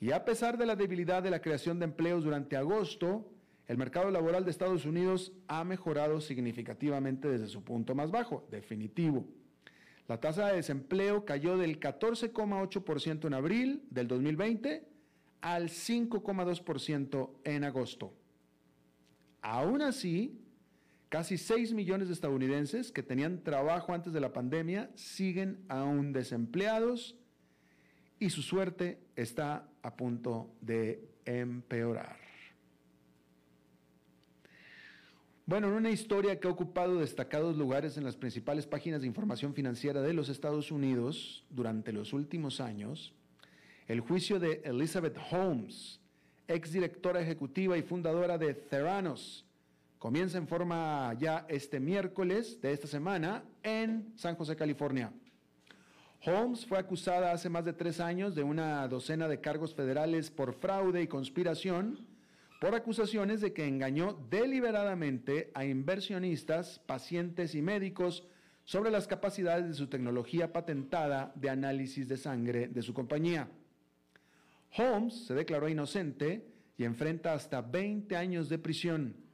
Y 0.00 0.12
a 0.12 0.24
pesar 0.24 0.58
de 0.58 0.66
la 0.66 0.76
debilidad 0.76 1.22
de 1.22 1.30
la 1.30 1.40
creación 1.40 1.78
de 1.78 1.86
empleos 1.86 2.24
durante 2.24 2.56
agosto, 2.56 3.30
el 3.66 3.78
mercado 3.78 4.10
laboral 4.10 4.44
de 4.44 4.50
Estados 4.50 4.84
Unidos 4.84 5.32
ha 5.48 5.64
mejorado 5.64 6.20
significativamente 6.20 7.28
desde 7.28 7.48
su 7.48 7.64
punto 7.64 7.94
más 7.94 8.10
bajo, 8.10 8.46
definitivo. 8.50 9.26
La 10.06 10.20
tasa 10.20 10.48
de 10.48 10.56
desempleo 10.56 11.24
cayó 11.24 11.56
del 11.56 11.80
14,8% 11.80 13.26
en 13.26 13.34
abril 13.34 13.82
del 13.90 14.06
2020 14.06 14.86
al 15.40 15.68
5,2% 15.68 17.30
en 17.44 17.64
agosto. 17.64 18.12
Aún 19.42 19.82
así, 19.82 20.40
casi 21.08 21.38
6 21.38 21.72
millones 21.72 22.08
de 22.08 22.14
estadounidenses 22.14 22.90
que 22.90 23.02
tenían 23.02 23.42
trabajo 23.42 23.92
antes 23.92 24.12
de 24.12 24.20
la 24.20 24.32
pandemia 24.32 24.90
siguen 24.94 25.64
aún 25.68 26.12
desempleados 26.12 27.16
y 28.18 28.30
su 28.30 28.42
suerte 28.42 28.98
está 29.14 29.68
a 29.82 29.96
punto 29.96 30.50
de 30.60 31.08
empeorar. 31.24 32.26
Bueno, 35.48 35.68
en 35.68 35.74
una 35.74 35.90
historia 35.90 36.40
que 36.40 36.48
ha 36.48 36.50
ocupado 36.50 36.98
destacados 36.98 37.56
lugares 37.56 37.96
en 37.96 38.02
las 38.02 38.16
principales 38.16 38.66
páginas 38.66 39.02
de 39.02 39.06
información 39.06 39.54
financiera 39.54 40.02
de 40.02 40.12
los 40.12 40.28
Estados 40.28 40.72
Unidos 40.72 41.44
durante 41.50 41.92
los 41.92 42.12
últimos 42.12 42.60
años, 42.60 43.14
el 43.86 44.00
juicio 44.00 44.40
de 44.40 44.60
Elizabeth 44.64 45.16
Holmes, 45.30 46.00
exdirectora 46.48 47.20
ejecutiva 47.20 47.78
y 47.78 47.82
fundadora 47.82 48.38
de 48.38 48.54
Theranos, 48.54 49.45
comienza 49.98 50.38
en 50.38 50.46
forma 50.46 51.14
ya 51.18 51.46
este 51.48 51.80
miércoles 51.80 52.60
de 52.60 52.72
esta 52.72 52.86
semana 52.86 53.44
en 53.62 54.12
San 54.16 54.36
José, 54.36 54.56
California. 54.56 55.12
Holmes 56.24 56.66
fue 56.66 56.78
acusada 56.78 57.32
hace 57.32 57.48
más 57.48 57.64
de 57.64 57.72
tres 57.72 58.00
años 58.00 58.34
de 58.34 58.42
una 58.42 58.86
docena 58.88 59.28
de 59.28 59.40
cargos 59.40 59.74
federales 59.74 60.30
por 60.30 60.54
fraude 60.54 61.02
y 61.02 61.06
conspiración 61.06 62.06
por 62.60 62.74
acusaciones 62.74 63.40
de 63.40 63.52
que 63.52 63.66
engañó 63.66 64.18
deliberadamente 64.30 65.50
a 65.54 65.64
inversionistas, 65.64 66.78
pacientes 66.80 67.54
y 67.54 67.62
médicos 67.62 68.26
sobre 68.64 68.90
las 68.90 69.06
capacidades 69.06 69.68
de 69.68 69.74
su 69.74 69.88
tecnología 69.88 70.52
patentada 70.52 71.32
de 71.36 71.50
análisis 71.50 72.08
de 72.08 72.16
sangre 72.16 72.68
de 72.68 72.82
su 72.82 72.94
compañía. 72.94 73.48
Holmes 74.76 75.26
se 75.26 75.34
declaró 75.34 75.68
inocente 75.68 76.46
y 76.76 76.84
enfrenta 76.84 77.34
hasta 77.34 77.60
20 77.60 78.16
años 78.16 78.48
de 78.48 78.58
prisión. 78.58 79.25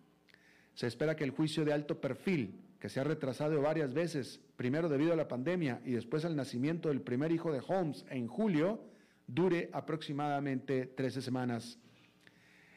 Se 0.74 0.86
espera 0.86 1.16
que 1.16 1.24
el 1.24 1.30
juicio 1.30 1.64
de 1.64 1.72
alto 1.72 2.00
perfil, 2.00 2.54
que 2.80 2.88
se 2.88 3.00
ha 3.00 3.04
retrasado 3.04 3.60
varias 3.60 3.94
veces, 3.94 4.40
primero 4.56 4.88
debido 4.88 5.12
a 5.12 5.16
la 5.16 5.28
pandemia 5.28 5.80
y 5.84 5.92
después 5.92 6.24
al 6.24 6.36
nacimiento 6.36 6.88
del 6.88 7.00
primer 7.00 7.30
hijo 7.30 7.52
de 7.52 7.62
Holmes 7.66 8.04
en 8.10 8.26
julio, 8.26 8.82
dure 9.26 9.70
aproximadamente 9.72 10.86
13 10.86 11.22
semanas. 11.22 11.78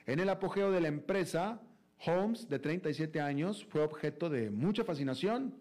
En 0.05 0.19
el 0.19 0.29
apogeo 0.29 0.71
de 0.71 0.81
la 0.81 0.87
empresa, 0.87 1.61
Holmes, 2.05 2.47
de 2.49 2.59
37 2.59 3.19
años, 3.19 3.65
fue 3.65 3.81
objeto 3.81 4.29
de 4.29 4.51
mucha 4.51 4.83
fascinación. 4.83 5.55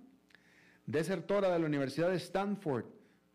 Desertora 0.87 1.51
de 1.51 1.59
la 1.59 1.67
Universidad 1.67 2.11
de 2.11 2.17
Stanford, 2.17 2.85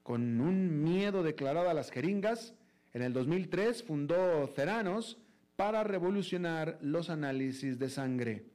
con 0.03 0.39
un 0.41 0.83
miedo 0.83 1.23
declarado 1.23 1.69
a 1.69 1.73
las 1.73 1.89
jeringas, 1.89 2.53
en 2.93 3.01
el 3.01 3.13
2003 3.13 3.83
fundó 3.83 4.47
Ceranos 4.47 5.17
para 5.55 5.83
revolucionar 5.83 6.77
los 6.81 7.09
análisis 7.09 7.79
de 7.79 7.89
sangre. 7.89 8.45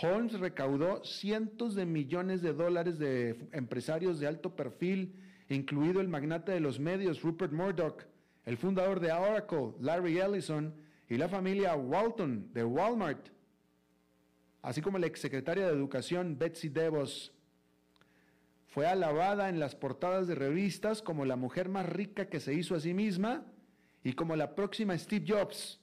Holmes 0.00 0.38
recaudó 0.38 1.04
cientos 1.04 1.74
de 1.74 1.84
millones 1.84 2.40
de 2.40 2.52
dólares 2.52 2.98
de 2.98 3.48
empresarios 3.52 4.18
de 4.18 4.26
alto 4.26 4.56
perfil, 4.56 5.14
incluido 5.48 6.00
el 6.00 6.08
magnate 6.08 6.52
de 6.52 6.60
los 6.60 6.80
medios 6.80 7.22
Rupert 7.22 7.52
Murdoch, 7.52 8.02
el 8.46 8.56
fundador 8.56 9.00
de 9.00 9.12
Oracle, 9.12 9.74
Larry 9.80 10.18
Ellison, 10.18 10.74
y 11.12 11.18
la 11.18 11.28
familia 11.28 11.76
Walton 11.76 12.54
de 12.54 12.64
Walmart, 12.64 13.28
así 14.62 14.80
como 14.80 14.98
la 14.98 15.06
exsecretaria 15.06 15.66
de 15.66 15.72
Educación 15.74 16.38
Betsy 16.38 16.70
DeVos. 16.70 17.34
Fue 18.68 18.86
alabada 18.86 19.50
en 19.50 19.60
las 19.60 19.74
portadas 19.74 20.26
de 20.26 20.34
revistas 20.34 21.02
como 21.02 21.26
la 21.26 21.36
mujer 21.36 21.68
más 21.68 21.84
rica 21.84 22.30
que 22.30 22.40
se 22.40 22.54
hizo 22.54 22.74
a 22.74 22.80
sí 22.80 22.94
misma 22.94 23.44
y 24.02 24.14
como 24.14 24.36
la 24.36 24.54
próxima 24.54 24.96
Steve 24.96 25.26
Jobs, 25.28 25.78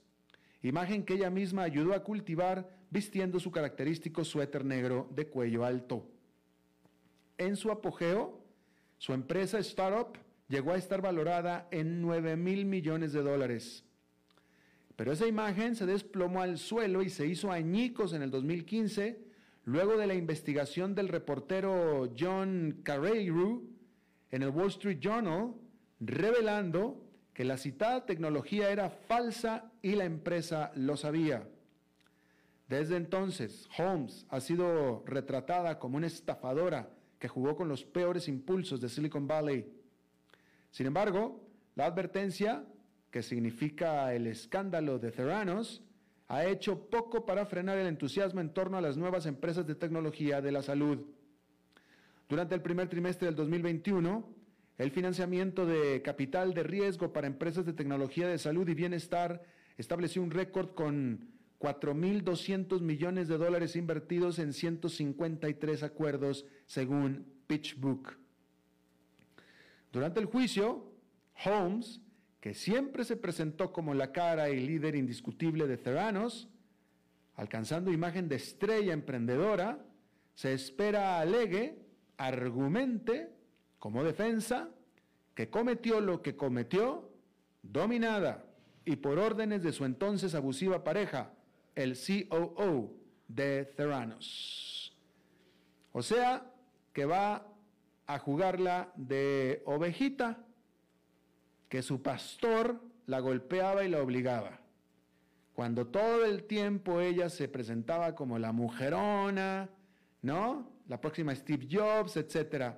imagen 0.62 1.04
que 1.04 1.14
ella 1.14 1.30
misma 1.30 1.62
ayudó 1.62 1.94
a 1.94 2.02
cultivar 2.02 2.68
vistiendo 2.90 3.38
su 3.38 3.50
característico 3.50 4.24
suéter 4.24 4.64
negro 4.64 5.08
de 5.14 5.28
cuello 5.28 5.64
alto. 5.64 6.06
En 7.38 7.56
su 7.56 7.70
apogeo, 7.70 8.40
su 8.98 9.12
empresa 9.12 9.58
Startup 9.60 10.18
llegó 10.48 10.72
a 10.72 10.76
estar 10.76 11.00
valorada 11.00 11.68
en 11.70 12.02
9 12.02 12.36
mil 12.36 12.64
millones 12.66 13.12
de 13.12 13.22
dólares. 13.22 13.84
Pero 14.96 15.12
esa 15.12 15.26
imagen 15.26 15.76
se 15.76 15.86
desplomó 15.86 16.42
al 16.42 16.58
suelo 16.58 17.00
y 17.00 17.08
se 17.08 17.26
hizo 17.26 17.50
añicos 17.50 18.12
en 18.12 18.20
el 18.20 18.30
2015, 18.30 19.24
luego 19.64 19.96
de 19.96 20.06
la 20.06 20.14
investigación 20.14 20.94
del 20.94 21.08
reportero 21.08 22.12
John 22.18 22.80
Carreyrou 22.82 23.62
en 24.30 24.42
el 24.42 24.50
Wall 24.50 24.68
Street 24.68 24.98
Journal, 25.00 25.54
revelando 26.00 27.02
que 27.32 27.44
la 27.44 27.56
citada 27.56 28.04
tecnología 28.04 28.70
era 28.70 28.90
falsa 28.90 29.72
y 29.80 29.94
la 29.94 30.04
empresa 30.04 30.72
lo 30.74 30.96
sabía. 30.98 31.48
Desde 32.70 32.96
entonces, 32.96 33.68
Holmes 33.76 34.24
ha 34.28 34.38
sido 34.38 35.02
retratada 35.04 35.80
como 35.80 35.96
una 35.96 36.06
estafadora 36.06 36.88
que 37.18 37.26
jugó 37.26 37.56
con 37.56 37.68
los 37.68 37.82
peores 37.82 38.28
impulsos 38.28 38.80
de 38.80 38.88
Silicon 38.88 39.26
Valley. 39.26 39.66
Sin 40.70 40.86
embargo, 40.86 41.44
la 41.74 41.86
advertencia 41.86 42.64
que 43.10 43.24
significa 43.24 44.14
el 44.14 44.28
escándalo 44.28 45.00
de 45.00 45.10
Theranos, 45.10 45.82
ha 46.28 46.44
hecho 46.44 46.88
poco 46.88 47.26
para 47.26 47.44
frenar 47.44 47.76
el 47.76 47.88
entusiasmo 47.88 48.40
en 48.40 48.54
torno 48.54 48.78
a 48.78 48.80
las 48.80 48.96
nuevas 48.96 49.26
empresas 49.26 49.66
de 49.66 49.74
tecnología 49.74 50.40
de 50.40 50.52
la 50.52 50.62
salud. 50.62 51.06
Durante 52.28 52.54
el 52.54 52.62
primer 52.62 52.88
trimestre 52.88 53.26
del 53.26 53.34
2021, 53.34 54.32
el 54.78 54.92
financiamiento 54.92 55.66
de 55.66 56.02
capital 56.02 56.54
de 56.54 56.62
riesgo 56.62 57.12
para 57.12 57.26
empresas 57.26 57.66
de 57.66 57.72
tecnología 57.72 58.28
de 58.28 58.38
salud 58.38 58.68
y 58.68 58.74
bienestar 58.74 59.42
estableció 59.76 60.22
un 60.22 60.30
récord 60.30 60.72
con 60.74 61.39
4.200 61.60 62.80
millones 62.80 63.28
de 63.28 63.36
dólares 63.36 63.76
invertidos 63.76 64.38
en 64.38 64.52
153 64.54 65.82
acuerdos, 65.82 66.46
según 66.66 67.26
PitchBook. 67.46 68.16
Durante 69.92 70.20
el 70.20 70.26
juicio, 70.26 70.90
Holmes 71.44 72.00
que 72.40 72.54
siempre 72.54 73.04
se 73.04 73.16
presentó 73.16 73.72
como 73.72 73.92
la 73.92 74.12
cara 74.12 74.48
y 74.48 74.66
líder 74.66 74.96
indiscutible 74.96 75.66
de 75.66 75.76
Theranos, 75.76 76.48
alcanzando 77.36 77.92
imagen 77.92 78.28
de 78.28 78.36
estrella 78.36 78.94
emprendedora, 78.94 79.84
se 80.34 80.54
espera 80.54 81.20
alegue, 81.20 81.78
argumente, 82.16 83.30
como 83.78 84.02
defensa, 84.04 84.70
que 85.34 85.50
cometió 85.50 86.00
lo 86.00 86.22
que 86.22 86.36
cometió, 86.36 87.10
dominada 87.62 88.46
y 88.86 88.96
por 88.96 89.18
órdenes 89.18 89.62
de 89.62 89.72
su 89.72 89.84
entonces 89.84 90.34
abusiva 90.34 90.82
pareja, 90.82 91.32
el 91.80 91.96
COO 91.96 92.94
de 93.28 93.64
Theranos. 93.76 94.96
O 95.92 96.02
sea, 96.02 96.52
que 96.92 97.04
va 97.04 97.46
a 98.06 98.18
jugarla 98.18 98.92
de 98.96 99.62
ovejita 99.66 100.44
que 101.68 101.82
su 101.82 102.02
pastor 102.02 102.80
la 103.06 103.20
golpeaba 103.20 103.84
y 103.84 103.88
la 103.88 104.02
obligaba. 104.02 104.60
Cuando 105.54 105.86
todo 105.86 106.24
el 106.24 106.44
tiempo 106.44 107.00
ella 107.00 107.28
se 107.28 107.48
presentaba 107.48 108.14
como 108.14 108.38
la 108.38 108.52
mujerona, 108.52 109.68
¿no? 110.22 110.70
La 110.88 111.00
próxima 111.00 111.34
Steve 111.34 111.68
Jobs, 111.70 112.16
etc. 112.16 112.74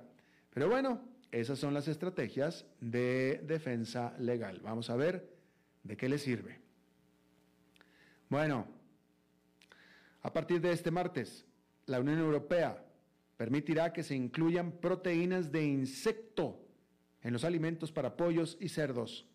Pero 0.53 0.69
bueno, 0.69 1.01
esas 1.31 1.57
son 1.57 1.73
las 1.73 1.87
estrategias 1.87 2.65
de 2.79 3.41
defensa 3.45 4.13
legal. 4.19 4.59
Vamos 4.61 4.89
a 4.89 4.95
ver 4.95 5.33
de 5.83 5.97
qué 5.97 6.07
le 6.07 6.17
sirve. 6.17 6.59
Bueno, 8.29 8.67
a 10.23 10.33
partir 10.33 10.61
de 10.61 10.71
este 10.71 10.89
martes, 10.89 11.45
la 11.85 11.99
Unión 11.99 12.17
Europea 12.17 12.83
permitirá 13.37 13.91
que 13.91 14.03
se 14.03 14.15
incluyan 14.15 14.71
proteínas 14.71 15.51
de 15.51 15.65
insecto 15.65 16.59
en 17.21 17.33
los 17.33 17.43
alimentos 17.43 17.91
para 17.91 18.15
pollos 18.15 18.57
y 18.59 18.69
cerdos. 18.69 19.27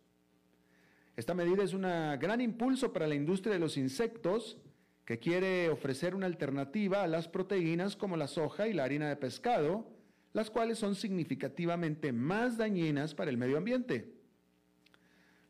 Esta 1.14 1.34
medida 1.34 1.62
es 1.62 1.74
un 1.74 1.82
gran 1.82 2.40
impulso 2.40 2.92
para 2.92 3.06
la 3.06 3.14
industria 3.14 3.52
de 3.52 3.58
los 3.58 3.76
insectos 3.76 4.56
que 5.04 5.18
quiere 5.18 5.68
ofrecer 5.68 6.14
una 6.14 6.26
alternativa 6.26 7.02
a 7.02 7.06
las 7.06 7.28
proteínas 7.28 7.96
como 7.96 8.16
la 8.16 8.28
soja 8.28 8.68
y 8.68 8.72
la 8.72 8.84
harina 8.84 9.08
de 9.08 9.16
pescado, 9.16 9.90
las 10.32 10.50
cuales 10.50 10.78
son 10.78 10.94
significativamente 10.94 12.12
más 12.12 12.56
dañinas 12.56 13.14
para 13.14 13.30
el 13.30 13.36
medio 13.36 13.58
ambiente. 13.58 14.17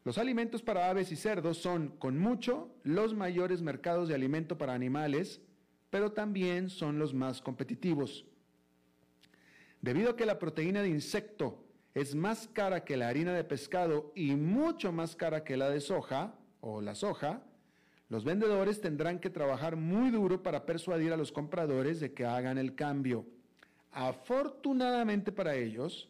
Los 0.09 0.16
alimentos 0.16 0.62
para 0.62 0.88
aves 0.88 1.12
y 1.12 1.16
cerdos 1.16 1.59
son, 1.59 1.88
con 1.99 2.18
mucho, 2.18 2.75
los 2.83 3.12
mayores 3.12 3.61
mercados 3.61 4.09
de 4.09 4.14
alimento 4.14 4.57
para 4.57 4.73
animales, 4.73 5.42
pero 5.90 6.12
también 6.12 6.71
son 6.71 6.99
los 6.99 7.12
más 7.12 7.42
competitivos. 7.42 8.25
Debido 9.83 10.09
a 10.09 10.16
que 10.16 10.25
la 10.25 10.38
proteína 10.38 10.81
de 10.81 10.88
insecto 10.88 11.62
es 11.92 12.14
más 12.14 12.49
cara 12.49 12.87
que 12.87 12.97
la 12.97 13.09
harina 13.09 13.35
de 13.35 13.44
pescado 13.44 14.11
y 14.14 14.35
mucho 14.35 14.92
más 14.92 15.14
cara 15.14 15.44
que 15.44 15.59
la 15.59 15.68
de 15.68 15.81
soja 15.83 16.38
o 16.62 16.81
la 16.81 16.94
soja, 16.94 17.42
los 18.09 18.25
vendedores 18.25 18.81
tendrán 18.81 19.18
que 19.18 19.29
trabajar 19.29 19.77
muy 19.77 20.11
duro 20.11 20.42
para 20.42 20.64
persuadir 20.64 21.12
a 21.12 21.18
los 21.18 21.33
compradores 21.33 22.01
de 22.01 22.14
que 22.14 22.25
hagan 22.25 22.57
el 22.57 22.75
cambio. 22.75 23.27
Afortunadamente 23.92 25.33
para 25.33 25.55
ellos, 25.55 26.09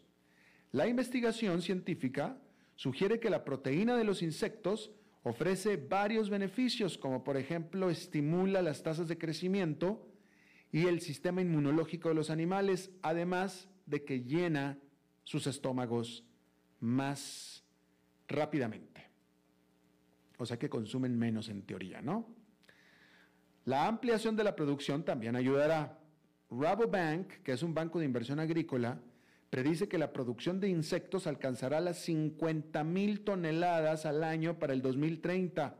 la 0.71 0.87
investigación 0.87 1.63
científica 1.63 2.39
sugiere 2.79 3.21
que 3.21 3.29
la 3.29 3.45
proteína 3.45 3.97
de 3.97 4.05
los 4.05 4.23
insectos 4.23 4.91
ofrece 5.23 5.77
varios 5.77 6.31
beneficios, 6.31 6.97
como 6.97 7.25
por 7.25 7.37
ejemplo 7.37 7.91
estimula 7.91 8.63
las 8.63 8.83
tasas 8.83 9.09
de 9.09 9.19
crecimiento 9.19 10.09
y 10.73 10.87
el 10.87 11.01
sistema 11.01 11.43
inmunológico 11.43 12.09
de 12.09 12.15
los 12.15 12.31
animales, 12.31 12.91
además 13.03 13.69
de 13.85 14.05
que 14.05 14.23
llena 14.23 14.79
sus 15.25 15.47
estómagos 15.47 16.25
más 16.81 17.65
rápidamente 18.29 19.09
o 20.39 20.47
sea 20.47 20.59
que 20.59 20.71
consumen 20.71 21.19
menos 21.19 21.49
en 21.49 21.63
teoría, 21.63 22.01
¿no? 22.01 22.27
La 23.65 23.87
ampliación 23.87 24.37
de 24.37 24.45
la 24.45 24.57
producción 24.57 25.05
también 25.05 25.37
ayudará. 25.37 25.99
Rabobank, 26.51 27.43
que 27.43 27.53
es 27.53 27.63
un 27.63 27.75
banco 27.75 27.99
de 27.99 28.07
inversión 28.07 28.41
agrícola, 28.41 28.99
predice 29.51 29.89
que 29.89 29.99
la 29.99 30.13
producción 30.13 30.61
de 30.61 30.69
insectos 30.69 31.27
alcanzará 31.27 31.81
las 31.81 31.99
50 31.99 32.85
mil 32.85 33.21
toneladas 33.21 34.07
al 34.07 34.23
año 34.25 34.59
para 34.59 34.73
el 34.73 34.83
2030, 34.83 35.77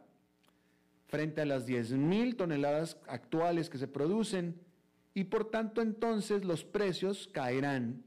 frente 1.07 1.41
a 1.41 1.47
las 1.47 1.67
10 1.67 1.93
mil 1.93 2.37
toneladas 2.37 2.99
actuales 3.07 3.69
que 3.69 3.79
se 3.79 3.89
producen, 3.89 4.61
y 5.15 5.25
por 5.25 5.51
tanto 5.51 5.83
entonces 5.83 6.45
los 6.45 6.65
precios 6.65 7.29
caerán 7.29 8.05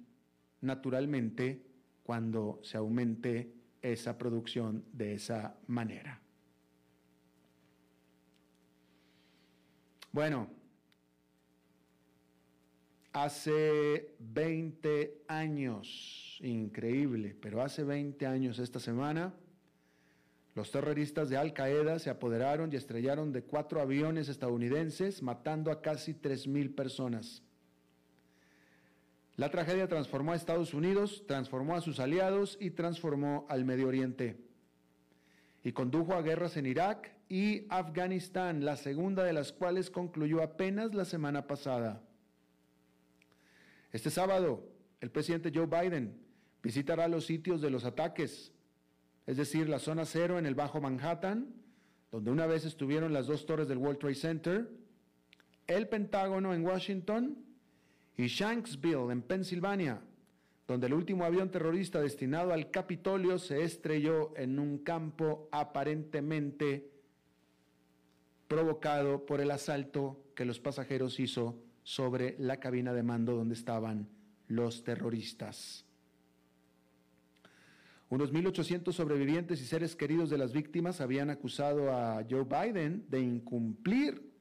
naturalmente 0.61 1.65
cuando 2.03 2.59
se 2.63 2.77
aumente 2.77 3.53
esa 3.81 4.17
producción 4.17 4.85
de 4.93 5.15
esa 5.15 5.55
manera. 5.67 6.21
Bueno, 10.11 10.49
hace 13.13 14.15
20 14.19 15.23
años, 15.27 16.37
increíble, 16.41 17.35
pero 17.39 17.61
hace 17.61 17.83
20 17.83 18.25
años 18.25 18.59
esta 18.59 18.79
semana, 18.79 19.33
los 20.53 20.71
terroristas 20.71 21.29
de 21.29 21.37
Al 21.37 21.53
Qaeda 21.53 21.99
se 21.99 22.09
apoderaron 22.09 22.71
y 22.71 22.75
estrellaron 22.75 23.31
de 23.31 23.43
cuatro 23.43 23.81
aviones 23.81 24.27
estadounidenses, 24.27 25.23
matando 25.23 25.71
a 25.71 25.81
casi 25.81 26.13
3.000 26.13 26.75
personas. 26.75 27.43
La 29.37 29.49
tragedia 29.49 29.87
transformó 29.87 30.33
a 30.33 30.35
Estados 30.35 30.73
Unidos, 30.73 31.23
transformó 31.25 31.75
a 31.75 31.81
sus 31.81 31.99
aliados 31.99 32.57
y 32.59 32.71
transformó 32.71 33.45
al 33.49 33.63
Medio 33.63 33.87
Oriente. 33.87 34.37
Y 35.63 35.71
condujo 35.71 36.13
a 36.13 36.21
guerras 36.21 36.57
en 36.57 36.65
Irak, 36.65 37.11
y 37.29 37.65
Afganistán, 37.69 38.65
la 38.65 38.75
segunda 38.75 39.23
de 39.23 39.31
las 39.31 39.53
cuales 39.53 39.89
concluyó 39.89 40.43
apenas 40.43 40.93
la 40.93 41.05
semana 41.05 41.47
pasada. 41.47 42.03
Este 43.91 44.09
sábado, 44.09 44.69
el 45.01 45.11
presidente 45.11 45.51
Joe 45.53 45.65
Biden 45.65 46.17
visitará 46.63 47.07
los 47.07 47.25
sitios 47.25 47.61
de 47.61 47.69
los 47.69 47.83
ataques, 47.83 48.53
es 49.25 49.37
decir, 49.37 49.67
la 49.67 49.79
zona 49.79 50.05
cero 50.05 50.39
en 50.39 50.45
el 50.45 50.55
Bajo 50.55 50.79
Manhattan, 50.79 51.53
donde 52.09 52.31
una 52.31 52.45
vez 52.45 52.65
estuvieron 52.65 53.13
las 53.13 53.27
dos 53.27 53.45
torres 53.45 53.67
del 53.67 53.77
World 53.77 53.99
Trade 53.99 54.15
Center, 54.15 54.69
el 55.67 55.87
Pentágono 55.87 56.53
en 56.53 56.65
Washington 56.65 57.37
y 58.17 58.27
Shanksville 58.27 59.11
en 59.11 59.21
Pensilvania, 59.21 60.01
donde 60.67 60.87
el 60.87 60.93
último 60.93 61.25
avión 61.25 61.51
terrorista 61.51 61.99
destinado 61.99 62.53
al 62.53 62.71
Capitolio 62.71 63.39
se 63.39 63.63
estrelló 63.63 64.33
en 64.37 64.59
un 64.59 64.79
campo 64.79 65.49
aparentemente 65.51 66.91
provocado 68.47 69.25
por 69.25 69.41
el 69.41 69.51
asalto 69.51 70.23
que 70.35 70.45
los 70.45 70.59
pasajeros 70.59 71.19
hizo 71.19 71.57
sobre 71.83 72.35
la 72.39 72.57
cabina 72.57 72.93
de 72.93 73.03
mando 73.03 73.35
donde 73.35 73.55
estaban 73.55 74.07
los 74.47 74.83
terroristas. 74.83 75.85
Unos 78.09 78.33
1.800 78.33 78.91
sobrevivientes 78.91 79.61
y 79.61 79.65
seres 79.65 79.95
queridos 79.95 80.29
de 80.29 80.37
las 80.37 80.51
víctimas 80.51 80.99
habían 80.99 81.29
acusado 81.29 81.93
a 81.93 82.25
Joe 82.29 82.43
Biden 82.43 83.05
de 83.09 83.21
incumplir 83.21 84.31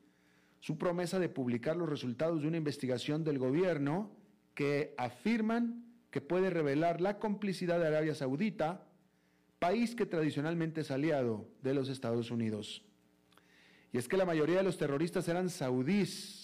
su 0.59 0.77
promesa 0.77 1.19
de 1.19 1.29
publicar 1.29 1.77
los 1.77 1.89
resultados 1.89 2.43
de 2.43 2.49
una 2.49 2.57
investigación 2.57 3.23
del 3.23 3.39
gobierno 3.39 4.11
que 4.55 4.95
afirman 4.99 5.85
que 6.11 6.21
puede 6.21 6.51
revelar 6.51 7.01
la 7.01 7.19
complicidad 7.19 7.79
de 7.79 7.87
Arabia 7.87 8.15
Saudita, 8.15 8.87
país 9.59 9.95
que 9.95 10.07
tradicionalmente 10.07 10.81
es 10.81 10.91
aliado 10.91 11.47
de 11.63 11.73
los 11.73 11.89
Estados 11.89 12.31
Unidos. 12.31 12.83
Y 13.93 13.99
es 13.99 14.09
que 14.09 14.17
la 14.17 14.27
mayoría 14.27 14.59
de 14.59 14.63
los 14.65 14.79
terroristas 14.79 15.29
eran 15.29 15.49
saudíes, 15.49 16.40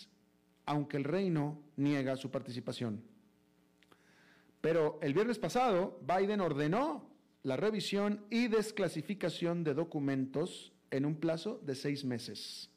aunque 0.67 0.97
el 0.97 1.05
reino 1.05 1.63
niega 1.77 2.17
su 2.17 2.31
participación. 2.31 3.03
Pero 4.61 4.99
el 5.01 5.15
viernes 5.15 5.39
pasado, 5.39 6.01
Biden 6.03 6.41
ordenó 6.41 7.09
la 7.45 7.57
revisión 7.57 8.27
y 8.31 8.49
desclasificación 8.49 9.63
de 9.63 9.75
documentos 9.75 10.73
en 10.91 11.07
un 11.07 11.17
plazo 11.17 11.61
de 11.65 11.77
seis 11.77 12.05
meses. 12.05 12.69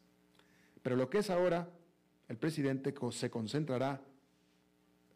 Pero 0.84 0.96
lo 0.96 1.10
que 1.10 1.20
es 1.20 1.30
ahora, 1.32 1.68
el 2.28 2.38
presidente 2.38 2.94
se 3.12 3.30
concentrará 3.32 4.02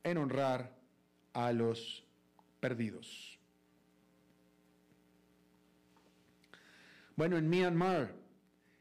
en 0.04 0.18
honrar 0.18 0.76
a 1.34 1.54
los 1.54 2.04
perdidos. 2.60 3.40
Bueno, 7.16 7.38
en 7.38 7.48
Myanmar, 7.48 8.16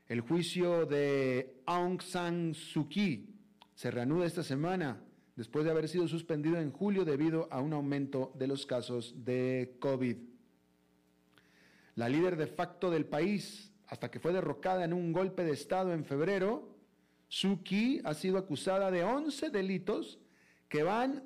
el 0.09 0.23
juicio 0.23 0.87
de 0.87 1.61
Aung 1.67 2.01
San 2.01 2.55
Suu 2.55 2.89
Kyi 2.89 3.32
se 3.83 3.91
reanuda 3.91 4.27
esta 4.27 4.45
semana 4.45 5.03
después 5.35 5.65
de 5.65 5.73
haber 5.73 5.89
sido 5.89 6.07
suspendido 6.07 6.57
en 6.61 6.71
julio 6.71 7.05
debido 7.05 7.49
a 7.51 7.61
un 7.61 7.73
aumento 7.73 8.31
de 8.37 8.47
los 8.47 8.65
casos 8.65 9.25
de 9.25 9.75
COVID. 9.81 10.19
La 11.97 12.09
líder 12.09 12.37
de 12.37 12.47
facto 12.47 12.93
del 12.93 13.07
país, 13.07 13.73
hasta 13.89 14.09
que 14.09 14.21
fue 14.21 14.33
derrocada 14.33 14.85
en 14.85 14.93
un 14.93 15.13
golpe 15.13 15.43
de 15.43 15.51
Estado 15.51 15.93
en 15.95 16.05
febrero, 16.05 16.77
Suu 17.27 17.65
Kyi 17.65 18.01
ha 18.05 18.15
sido 18.15 18.39
acusada 18.39 18.93
de 18.93 19.03
11 19.03 19.51
delitos 19.51 20.21
que 20.69 20.85
van 20.85 21.25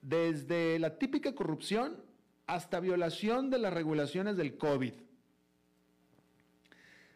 desde 0.00 0.78
la 0.78 0.96
típica 0.96 1.34
corrupción 1.34 2.02
hasta 2.46 2.80
violación 2.80 3.50
de 3.50 3.58
las 3.58 3.74
regulaciones 3.74 4.38
del 4.38 4.56
COVID. 4.56 4.94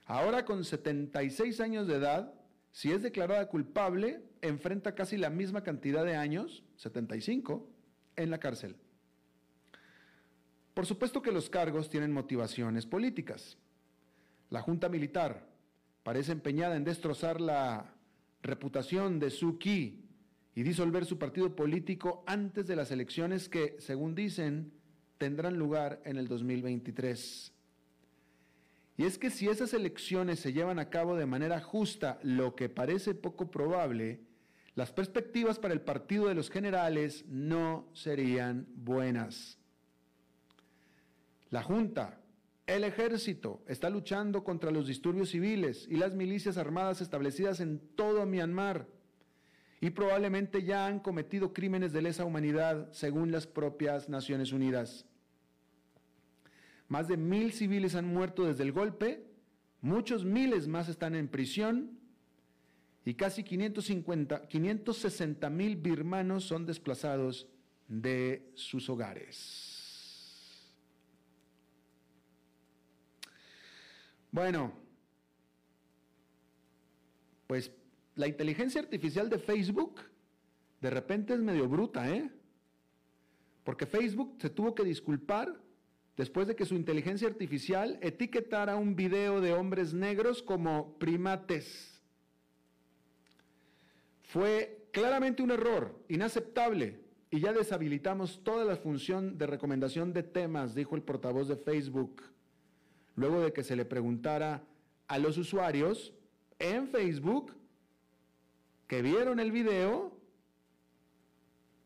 Ahora 0.05 0.45
con 0.45 0.67
76 0.67 1.61
años 1.61 1.87
de 1.87 1.95
edad, 1.95 2.35
si 2.73 2.93
es 2.93 3.03
declarada 3.03 3.49
culpable, 3.49 4.23
enfrenta 4.43 4.95
casi 4.95 5.17
la 5.17 5.31
misma 5.31 5.63
cantidad 5.63 6.05
de 6.05 6.17
años, 6.17 6.65
75, 6.77 7.69
en 8.17 8.31
la 8.31 8.39
cárcel. 8.39 8.77
Por 10.75 10.87
supuesto 10.87 11.21
que 11.21 11.33
los 11.33 11.51
cargos 11.51 11.91
tienen 11.91 12.13
motivaciones 12.13 12.87
políticas. 12.87 13.59
La 14.51 14.63
Junta 14.63 14.89
Militar 14.89 15.49
parece 16.03 16.33
empeñada 16.33 16.77
en 16.77 16.85
destrozar 16.85 17.41
la 17.41 17.95
reputación 18.43 19.19
de 19.19 19.31
Suu 19.31 19.59
Kyi 19.59 20.05
y 20.55 20.63
disolver 20.63 21.05
su 21.05 21.19
partido 21.19 21.55
político 21.55 22.25
antes 22.27 22.67
de 22.67 22.77
las 22.77 22.91
elecciones 22.91 23.49
que, 23.49 23.77
según 23.79 24.15
dicen, 24.15 24.73
tendrán 25.19 25.59
lugar 25.59 26.01
en 26.05 26.17
el 26.17 26.29
2023. 26.29 27.53
Y 29.01 29.07
es 29.07 29.17
que 29.17 29.31
si 29.31 29.49
esas 29.49 29.73
elecciones 29.73 30.41
se 30.41 30.53
llevan 30.53 30.79
a 30.79 30.91
cabo 30.91 31.17
de 31.17 31.25
manera 31.25 31.59
justa, 31.59 32.21
lo 32.23 32.55
que 32.55 32.69
parece 32.69 33.15
poco 33.15 33.51
probable, 33.51 34.21
las 34.75 34.93
perspectivas 34.93 35.59
para 35.59 35.73
el 35.73 35.81
partido 35.81 36.29
de 36.29 36.35
los 36.35 36.51
generales 36.51 37.25
no 37.27 37.89
serían 37.95 38.67
buenas. 38.75 39.57
La 41.49 41.63
Junta, 41.63 42.21
el 42.67 42.85
ejército, 42.85 43.63
está 43.67 43.89
luchando 43.89 44.45
contra 44.45 44.71
los 44.71 44.87
disturbios 44.87 45.31
civiles 45.31 45.87
y 45.89 45.97
las 45.97 46.13
milicias 46.13 46.59
armadas 46.59 47.01
establecidas 47.01 47.61
en 47.61 47.79
todo 47.97 48.27
Myanmar 48.27 48.87
y 49.81 49.89
probablemente 49.89 50.63
ya 50.63 50.87
han 50.87 51.01
cometido 51.01 51.55
crímenes 51.55 51.95
de 51.95 52.03
lesa 52.03 52.27
humanidad 52.27 52.93
según 52.93 53.33
las 53.33 53.47
propias 53.47 54.11
Naciones 54.11 54.53
Unidas. 54.53 55.07
Más 56.91 57.07
de 57.07 57.17
mil 57.17 57.53
civiles 57.53 57.95
han 57.95 58.05
muerto 58.05 58.45
desde 58.45 58.65
el 58.65 58.73
golpe, 58.73 59.25
muchos 59.81 60.25
miles 60.25 60.67
más 60.67 60.89
están 60.89 61.15
en 61.15 61.29
prisión 61.29 62.01
y 63.05 63.15
casi 63.15 63.45
550, 63.45 64.49
560 64.49 65.51
mil 65.51 65.77
birmanos 65.77 66.43
son 66.43 66.67
desplazados 66.67 67.47
de 67.87 68.51
sus 68.55 68.91
hogares. 68.91 70.67
Bueno, 74.33 74.73
pues 77.47 77.71
la 78.17 78.27
inteligencia 78.27 78.81
artificial 78.81 79.31
de 79.31 79.39
Facebook 79.39 80.01
de 80.81 80.91
repente 80.91 81.35
es 81.35 81.41
medio 81.41 81.69
bruta, 81.69 82.11
¿eh? 82.11 82.29
Porque 83.63 83.87
Facebook 83.87 84.39
se 84.41 84.51
tuvo 84.51 84.75
que 84.75 84.83
disculpar 84.83 85.70
después 86.21 86.47
de 86.47 86.55
que 86.55 86.67
su 86.67 86.75
inteligencia 86.75 87.27
artificial 87.27 87.99
etiquetara 88.03 88.77
un 88.77 88.95
video 88.95 89.41
de 89.41 89.55
hombres 89.55 89.95
negros 89.95 90.43
como 90.43 90.99
primates. 90.99 91.99
Fue 94.25 94.85
claramente 94.93 95.43
un 95.43 95.51
error, 95.51 95.99
inaceptable, 96.11 97.01
y 97.31 97.41
ya 97.41 97.55
deshabilitamos 97.55 98.45
toda 98.45 98.67
la 98.67 98.77
función 98.77 99.39
de 99.39 99.47
recomendación 99.47 100.13
de 100.13 100.23
temas, 100.23 100.75
dijo 100.75 100.95
el 100.95 101.01
portavoz 101.01 101.49
de 101.49 101.57
Facebook, 101.57 102.21
luego 103.17 103.41
de 103.41 103.55
que 103.55 103.65
se 103.65 103.75
le 103.75 103.87
preguntara 103.87 104.63
a 105.09 105.19
los 105.19 105.39
usuarios 105.39 106.13
en 106.59 106.89
Facebook 106.89 107.55
que 108.87 109.01
vieron 109.01 109.41
el 109.41 109.53
video, 109.53 110.15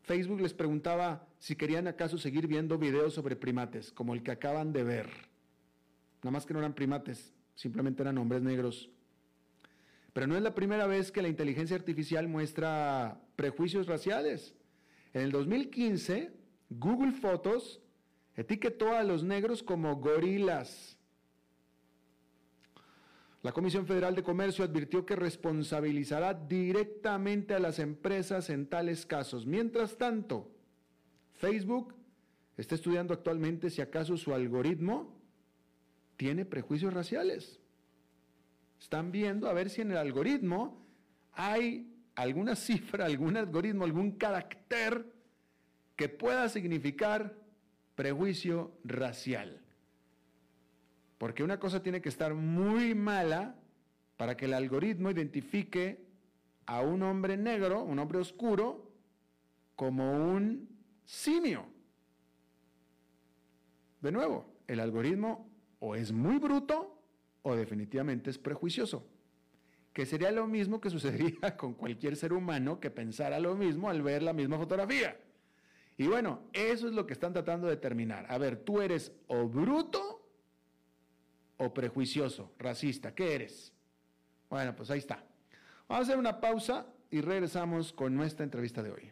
Facebook 0.03 0.41
les 0.41 0.53
preguntaba 0.53 1.25
si 1.45 1.55
querían 1.55 1.85
acaso 1.85 2.17
seguir 2.17 2.47
viendo 2.47 2.79
videos 2.79 3.13
sobre 3.13 3.35
primates, 3.35 3.91
como 3.91 4.15
el 4.15 4.23
que 4.23 4.31
acaban 4.31 4.73
de 4.73 4.83
ver. 4.83 5.11
Nada 6.23 6.31
más 6.31 6.43
que 6.43 6.55
no 6.55 6.59
eran 6.59 6.73
primates, 6.73 7.35
simplemente 7.53 8.01
eran 8.01 8.17
hombres 8.17 8.41
negros. 8.41 8.89
Pero 10.11 10.25
no 10.25 10.35
es 10.35 10.41
la 10.41 10.55
primera 10.55 10.87
vez 10.87 11.11
que 11.11 11.21
la 11.21 11.27
inteligencia 11.27 11.75
artificial 11.75 12.27
muestra 12.27 13.21
prejuicios 13.35 13.85
raciales. 13.85 14.55
En 15.13 15.21
el 15.21 15.31
2015, 15.31 16.33
Google 16.71 17.11
Fotos 17.11 17.79
etiquetó 18.35 18.93
a 18.93 19.03
los 19.03 19.23
negros 19.23 19.61
como 19.61 19.97
gorilas. 19.97 20.97
La 23.43 23.51
Comisión 23.51 23.85
Federal 23.85 24.15
de 24.15 24.23
Comercio 24.23 24.65
advirtió 24.65 25.05
que 25.05 25.15
responsabilizará 25.15 26.33
directamente 26.33 27.53
a 27.53 27.59
las 27.59 27.77
empresas 27.77 28.49
en 28.49 28.65
tales 28.65 29.05
casos. 29.05 29.45
Mientras 29.45 29.95
tanto, 29.95 30.54
Facebook 31.37 31.95
está 32.57 32.75
estudiando 32.75 33.13
actualmente 33.13 33.69
si 33.69 33.81
acaso 33.81 34.17
su 34.17 34.33
algoritmo 34.33 35.15
tiene 36.17 36.45
prejuicios 36.45 36.93
raciales. 36.93 37.59
Están 38.79 39.11
viendo 39.11 39.49
a 39.49 39.53
ver 39.53 39.69
si 39.69 39.81
en 39.81 39.91
el 39.91 39.97
algoritmo 39.97 40.85
hay 41.33 41.91
alguna 42.15 42.55
cifra, 42.67 43.05
algún 43.05 43.37
algoritmo, 43.37 43.83
algún 43.83 44.11
carácter 44.11 45.13
que 45.95 46.09
pueda 46.09 46.49
significar 46.49 47.35
prejuicio 47.95 48.77
racial. 48.83 49.61
Porque 51.17 51.43
una 51.43 51.59
cosa 51.59 51.81
tiene 51.81 52.01
que 52.01 52.09
estar 52.09 52.33
muy 52.33 52.93
mala 52.93 53.55
para 54.17 54.35
que 54.35 54.45
el 54.45 54.53
algoritmo 54.53 55.11
identifique 55.11 56.05
a 56.65 56.81
un 56.81 57.03
hombre 57.03 57.37
negro, 57.37 57.83
un 57.83 57.99
hombre 57.99 58.19
oscuro, 58.19 58.91
como 59.75 60.11
un 60.11 60.74
simio. 61.05 61.67
De 64.01 64.11
nuevo, 64.11 64.45
el 64.67 64.79
algoritmo 64.79 65.49
o 65.79 65.95
es 65.95 66.11
muy 66.11 66.37
bruto 66.37 67.01
o 67.41 67.55
definitivamente 67.55 68.29
es 68.29 68.37
prejuicioso 68.37 69.07
que 69.95 70.05
sería 70.05 70.29
lo 70.29 70.45
mismo 70.45 70.81
que 70.81 70.89
sucedería 70.95 71.55
con 71.55 71.73
cualquier 71.73 72.17
ser 72.17 72.33
humano 72.33 72.81
que 72.81 72.91
pensara 72.91 73.39
lo 73.39 73.55
mismo 73.55 73.89
al 73.89 74.01
ver 74.03 74.21
la 74.21 74.33
misma 74.33 74.57
fotografía. 74.57 75.17
Y 75.97 76.07
bueno, 76.07 76.41
eso 76.51 76.89
es 76.89 76.93
lo 76.93 77.07
que 77.07 77.13
están 77.13 77.31
tratando 77.31 77.67
de 77.67 77.77
determinar. 77.77 78.25
A 78.29 78.37
ver, 78.37 78.57
tú 78.57 78.81
eres 78.81 79.13
o 79.27 79.47
bruto 79.47 80.21
o 81.55 81.73
prejuicioso, 81.73 82.51
racista. 82.59 83.15
¿Qué 83.15 83.35
eres? 83.35 83.71
Bueno, 84.49 84.75
pues 84.75 84.91
ahí 84.91 84.99
está. 84.99 85.23
Vamos 85.87 86.01
a 86.01 86.07
hacer 86.09 86.17
una 86.17 86.41
pausa 86.41 86.85
y 87.09 87.21
regresamos 87.21 87.93
con 87.93 88.13
nuestra 88.13 88.43
entrevista 88.43 88.83
de 88.83 88.91
hoy. 88.91 89.11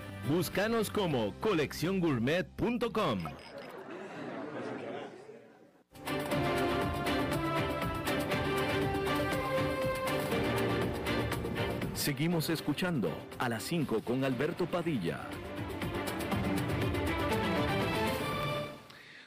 Búscanos 0.29 0.91
como 0.91 1.33
colecciongourmet.com. 1.39 3.19
Seguimos 11.95 12.49
escuchando 12.49 13.11
a 13.39 13.49
las 13.49 13.63
5 13.63 14.01
con 14.03 14.23
Alberto 14.23 14.67
Padilla. 14.67 15.27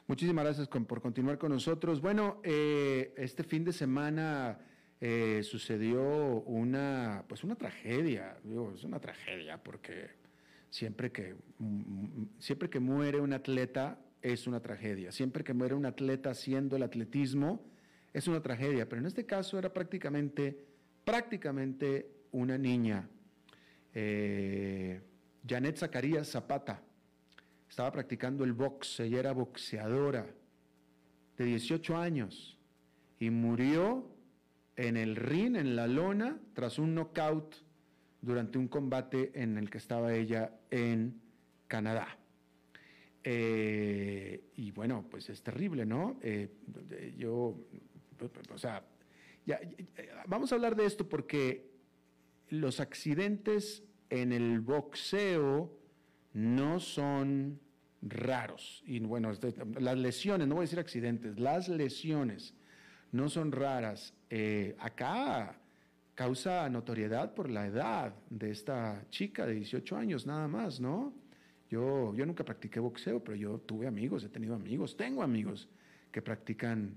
Muchísimas 0.07 0.45
gracias 0.45 0.69
por 0.69 1.01
continuar 1.01 1.39
con 1.39 1.51
nosotros. 1.51 2.01
Bueno, 2.01 2.41
eh, 2.45 3.13
este 3.17 3.43
fin 3.43 3.65
de 3.65 3.73
semana 3.73 4.59
eh, 5.01 5.43
sucedió 5.43 6.03
una, 6.47 7.25
pues 7.29 7.43
una 7.43 7.57
tragedia. 7.57 8.37
es 8.75 8.85
una 8.85 9.01
tragedia 9.01 9.63
porque 9.63 10.24
Siempre 10.75 11.13
que, 11.13 11.37
siempre 12.41 12.69
que 12.69 12.81
muere 12.81 13.21
un 13.21 13.33
atleta 13.33 13.97
es 14.21 14.49
una 14.49 14.59
tragedia. 14.59 15.13
Siempre 15.13 15.45
que 15.45 15.55
muere 15.55 15.77
un 15.77 15.87
atleta 15.87 16.31
haciendo 16.31 16.75
el 16.75 16.83
atletismo 16.83 17.65
es 18.13 18.27
una 18.27 18.43
tragedia. 18.43 18.89
Pero 18.89 19.01
en 19.01 19.07
este 19.07 19.25
caso 19.25 19.57
era 19.57 19.73
prácticamente, 19.73 20.67
prácticamente 21.05 22.11
una 22.33 22.59
niña. 22.59 23.09
Eh, 23.95 25.01
Janet 25.49 25.79
Zacarías 25.79 26.29
Zapata 26.29 26.83
estaba 27.71 27.93
practicando 27.93 28.43
el 28.43 28.53
box. 28.53 28.99
Ella 28.99 29.21
era 29.21 29.31
boxeadora 29.33 30.27
de 31.39 31.45
18 31.45 31.97
años 31.97 32.59
y 33.21 33.31
murió 33.31 34.11
en 34.75 34.97
el 34.97 35.15
ring, 35.15 35.55
en 35.55 35.77
la 35.77 35.87
lona, 35.87 36.37
tras 36.53 36.81
un 36.81 36.97
knockout 36.97 37.64
durante 38.25 38.59
un 38.59 38.69
combate 38.69 39.31
en 39.35 39.59
el 39.59 39.69
que 39.71 39.79
estaba 39.79 40.15
ella 40.15 40.53
en 40.71 41.21
Canadá. 41.69 42.19
Eh, 43.23 44.51
y 44.57 44.71
bueno, 44.71 45.07
pues 45.11 45.29
es 45.31 45.43
terrible, 45.43 45.85
¿no? 45.87 46.19
Eh, 46.23 46.49
yo, 47.17 47.57
o 48.53 48.59
sea, 48.59 48.85
vamos 50.27 50.53
a 50.53 50.55
hablar 50.55 50.75
de 50.75 50.87
esto 50.87 51.09
porque 51.09 51.71
los 52.49 52.81
accidentes 52.81 53.83
en 54.11 54.33
el 54.33 54.61
boxeo 54.61 55.79
no 56.33 56.81
son 56.81 57.61
raros. 58.03 58.83
Y 58.87 59.01
bueno, 59.01 59.31
este, 59.31 59.55
las 59.81 59.99
lesiones, 59.99 60.47
no 60.47 60.57
voy 60.57 60.63
a 60.63 60.67
decir 60.67 60.79
accidentes, 60.79 61.39
las 61.39 61.69
lesiones 61.69 62.55
no 63.13 63.29
son 63.29 63.53
raras. 63.53 64.15
Eh, 64.31 64.77
acá 64.79 65.59
causa 66.15 66.69
notoriedad 66.69 67.35
por 67.35 67.51
la 67.51 67.67
edad 67.67 68.15
de 68.31 68.51
esta 68.51 69.05
chica 69.11 69.47
de 69.47 69.55
18 69.55 69.97
años, 69.97 70.27
nada 70.27 70.49
más, 70.49 70.81
¿no? 70.81 71.13
Yo, 71.71 72.15
yo 72.15 72.25
nunca 72.27 72.45
practiqué 72.45 72.79
boxeo, 72.79 73.23
pero 73.23 73.37
yo 73.37 73.59
tuve 73.59 73.87
amigos, 73.87 74.23
he 74.25 74.29
tenido 74.29 74.55
amigos, 74.55 74.97
tengo 74.97 75.23
amigos 75.23 75.69
que 76.13 76.23
practican 76.23 76.97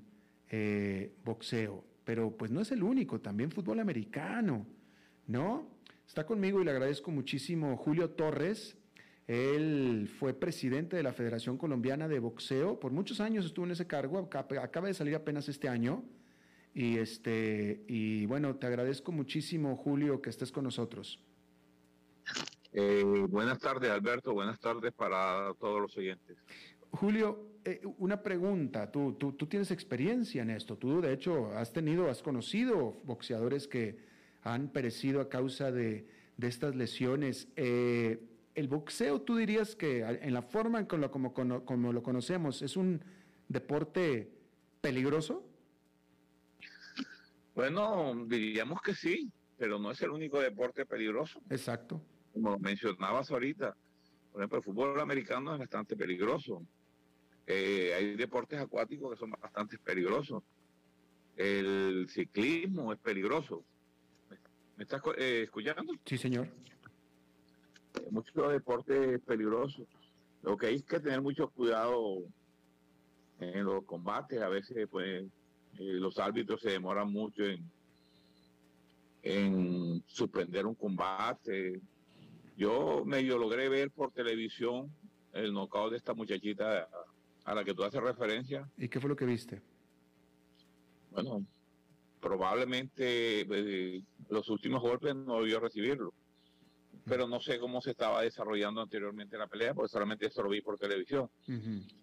eh, 0.49 1.13
boxeo, 1.25 1.83
pero 2.03 2.31
pues 2.31 2.51
no 2.51 2.61
es 2.61 2.71
el 2.71 2.83
único, 2.83 3.19
también 3.19 3.51
fútbol 3.51 3.79
americano, 3.79 4.67
¿no? 5.25 5.67
Está 6.07 6.25
conmigo 6.25 6.61
y 6.61 6.65
le 6.65 6.71
agradezco 6.71 7.11
muchísimo 7.11 7.75
Julio 7.75 8.11
Torres. 8.11 8.77
Él 9.27 10.09
fue 10.19 10.33
presidente 10.33 10.95
de 10.95 11.03
la 11.03 11.11
Federación 11.11 11.57
Colombiana 11.57 12.07
de 12.07 12.19
Boxeo. 12.19 12.79
Por 12.79 12.93
muchos 12.93 13.19
años 13.19 13.45
estuvo 13.45 13.65
en 13.65 13.71
ese 13.71 13.87
cargo, 13.87 14.17
acaba 14.19 14.87
de 14.87 14.93
salir 14.93 15.15
apenas 15.15 15.49
este 15.49 15.67
año. 15.67 16.03
Y, 16.77 16.99
este, 16.99 17.83
y 17.87 18.27
bueno, 18.27 18.55
te 18.57 18.67
agradezco 18.67 19.11
muchísimo, 19.11 19.75
Julio, 19.75 20.21
que 20.21 20.29
estés 20.29 20.51
con 20.51 20.63
nosotros. 20.63 21.19
Eh, 22.71 23.03
buenas 23.29 23.57
tardes, 23.57 23.89
Alberto. 23.89 24.31
Buenas 24.31 24.59
tardes 24.59 24.93
para 24.93 25.55
todos 25.55 25.81
los 25.81 25.97
oyentes. 25.97 26.37
Julio, 26.91 27.47
eh, 27.65 27.81
una 27.97 28.21
pregunta. 28.21 28.91
Tú, 28.91 29.13
tú, 29.13 29.31
tú, 29.31 29.47
tienes 29.47 29.71
experiencia 29.71 30.43
en 30.43 30.51
esto. 30.51 30.77
Tú, 30.77 31.01
de 31.01 31.13
hecho, 31.13 31.47
has 31.57 31.73
tenido, 31.73 32.11
has 32.11 32.21
conocido 32.21 33.01
boxeadores 33.05 33.67
que 33.67 33.97
han 34.43 34.67
perecido 34.67 35.19
a 35.19 35.29
causa 35.29 35.71
de, 35.71 36.07
estas 36.39 36.75
lesiones. 36.75 37.47
Eh, 37.55 38.21
¿El 38.53 38.67
boxeo, 38.67 39.21
tú 39.21 39.37
dirías 39.37 39.75
que 39.75 40.01
en 40.01 40.31
la 40.31 40.43
forma 40.43 40.77
en 40.77 40.85
como, 40.85 41.33
como, 41.33 41.65
como 41.65 41.91
lo 41.91 42.03
conocemos, 42.03 42.61
es 42.61 42.77
un 42.77 43.01
deporte 43.49 44.29
peligroso? 44.79 45.43
Bueno, 47.57 48.13
diríamos 48.27 48.79
que 48.83 48.93
sí, 48.93 49.31
pero 49.57 49.79
no 49.79 49.89
es 49.89 49.99
el 50.03 50.11
único 50.11 50.39
deporte 50.39 50.85
peligroso. 50.85 51.41
Exacto. 51.49 51.99
Como 52.31 52.55
mencionabas 52.59 53.31
ahorita, 53.31 53.75
por 54.31 54.41
ejemplo, 54.41 54.59
el 54.59 54.63
fútbol 54.63 54.99
americano 54.99 55.53
es 55.53 55.59
bastante 55.61 55.97
peligroso. 55.97 56.61
Eh, 57.47 57.95
hay 57.97 58.15
deportes 58.15 58.59
acuáticos 58.59 59.11
que 59.11 59.19
son 59.19 59.31
bastante 59.31 59.79
peligrosos. 59.79 60.43
El 61.35 62.07
ciclismo 62.09 62.93
es 62.93 62.99
peligroso. 62.99 63.63
¿Me 64.75 64.83
estás 64.83 65.01
eh, 65.17 65.41
escuchando? 65.45 65.93
Sí, 66.05 66.15
señor. 66.15 66.47
Muchos 68.11 68.51
deportes 68.51 69.19
peligrosos. 69.21 69.87
Lo 70.43 70.55
que 70.57 70.67
hay 70.67 70.75
es 70.75 70.83
que 70.83 70.99
tener 70.99 71.23
mucho 71.23 71.49
cuidado 71.49 72.19
en 73.39 73.63
los 73.65 73.83
combates. 73.85 74.43
A 74.43 74.47
veces, 74.47 74.87
pues, 74.91 75.25
los 75.79 76.17
árbitros 76.19 76.61
se 76.61 76.71
demoran 76.71 77.11
mucho 77.11 77.43
en, 77.43 77.69
en 79.23 80.03
suspender 80.07 80.65
un 80.65 80.75
combate. 80.75 81.81
Yo 82.55 83.03
medio 83.05 83.37
logré 83.37 83.69
ver 83.69 83.91
por 83.91 84.11
televisión 84.11 84.89
el 85.33 85.53
knockout 85.53 85.91
de 85.91 85.97
esta 85.97 86.13
muchachita 86.13 86.87
a 87.45 87.55
la 87.55 87.63
que 87.63 87.73
tú 87.73 87.83
haces 87.83 88.01
referencia. 88.01 88.67
¿Y 88.77 88.89
qué 88.89 88.99
fue 88.99 89.09
lo 89.09 89.15
que 89.15 89.25
viste? 89.25 89.61
Bueno, 91.11 91.45
probablemente 92.19 93.41
eh, 93.41 94.03
los 94.29 94.49
últimos 94.49 94.81
golpes 94.81 95.15
no 95.15 95.39
debió 95.39 95.59
recibirlo. 95.59 96.13
Pero 97.05 97.25
no 97.27 97.39
sé 97.39 97.57
cómo 97.57 97.81
se 97.81 97.91
estaba 97.91 98.21
desarrollando 98.21 98.81
anteriormente 98.81 99.37
la 99.37 99.47
pelea, 99.47 99.73
porque 99.73 99.89
solamente 99.89 100.25
eso 100.27 100.43
lo 100.43 100.49
vi 100.49 100.61
por 100.61 100.77
televisión. 100.77 101.29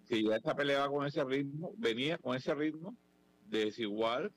Si 0.05 0.23
ya 0.25 0.37
esta 0.37 0.55
pelea 0.55 0.89
con 0.89 1.07
ese 1.07 1.23
ritmo, 1.25 1.73
venía 1.77 2.17
con 2.17 2.35
ese 2.35 2.55
ritmo 2.55 2.97
desigual, 3.49 4.33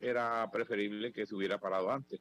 era 0.00 0.48
preferible 0.50 1.12
que 1.12 1.26
se 1.26 1.34
hubiera 1.34 1.58
parado 1.58 1.90
antes. 1.90 2.20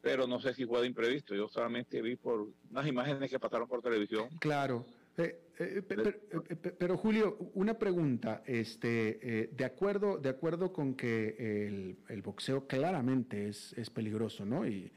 Pero 0.00 0.26
no 0.26 0.38
sé 0.40 0.52
si 0.52 0.66
fue 0.66 0.80
de 0.80 0.86
imprevisto. 0.86 1.34
Yo 1.34 1.48
solamente 1.48 2.02
vi 2.02 2.16
por 2.16 2.48
unas 2.70 2.86
imágenes 2.86 3.30
que 3.30 3.38
pasaron 3.38 3.66
por 3.66 3.80
televisión. 3.80 4.28
Claro. 4.38 4.84
Eh, 5.16 5.40
eh, 5.60 5.82
eh, 5.88 6.56
pero, 6.78 6.96
Julio, 6.96 7.38
una 7.54 7.78
pregunta, 7.78 8.42
este, 8.46 9.50
de 9.52 9.64
acuerdo, 9.64 10.18
de 10.18 10.28
acuerdo 10.28 10.72
con 10.72 10.94
que 10.94 11.66
el, 12.08 12.22
boxeo 12.22 12.66
claramente 12.66 13.48
es, 13.48 13.72
es, 13.74 13.90
peligroso, 13.90 14.44
¿no? 14.44 14.66
Y 14.66 14.90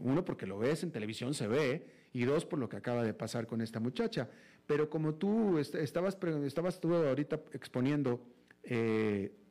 uno 0.00 0.24
porque 0.24 0.46
lo 0.46 0.58
ves 0.58 0.82
en 0.82 0.90
televisión 0.90 1.34
se 1.34 1.46
ve 1.46 1.86
y 2.12 2.24
dos 2.24 2.44
por 2.44 2.58
lo 2.58 2.68
que 2.68 2.76
acaba 2.76 3.02
de 3.04 3.14
pasar 3.14 3.46
con 3.46 3.60
esta 3.60 3.80
muchacha. 3.80 4.28
Pero 4.66 4.90
como 4.90 5.14
tú 5.14 5.58
estabas, 5.58 6.18
estabas 6.44 6.80
tú 6.80 6.94
ahorita 6.94 7.40
exponiendo, 7.52 8.20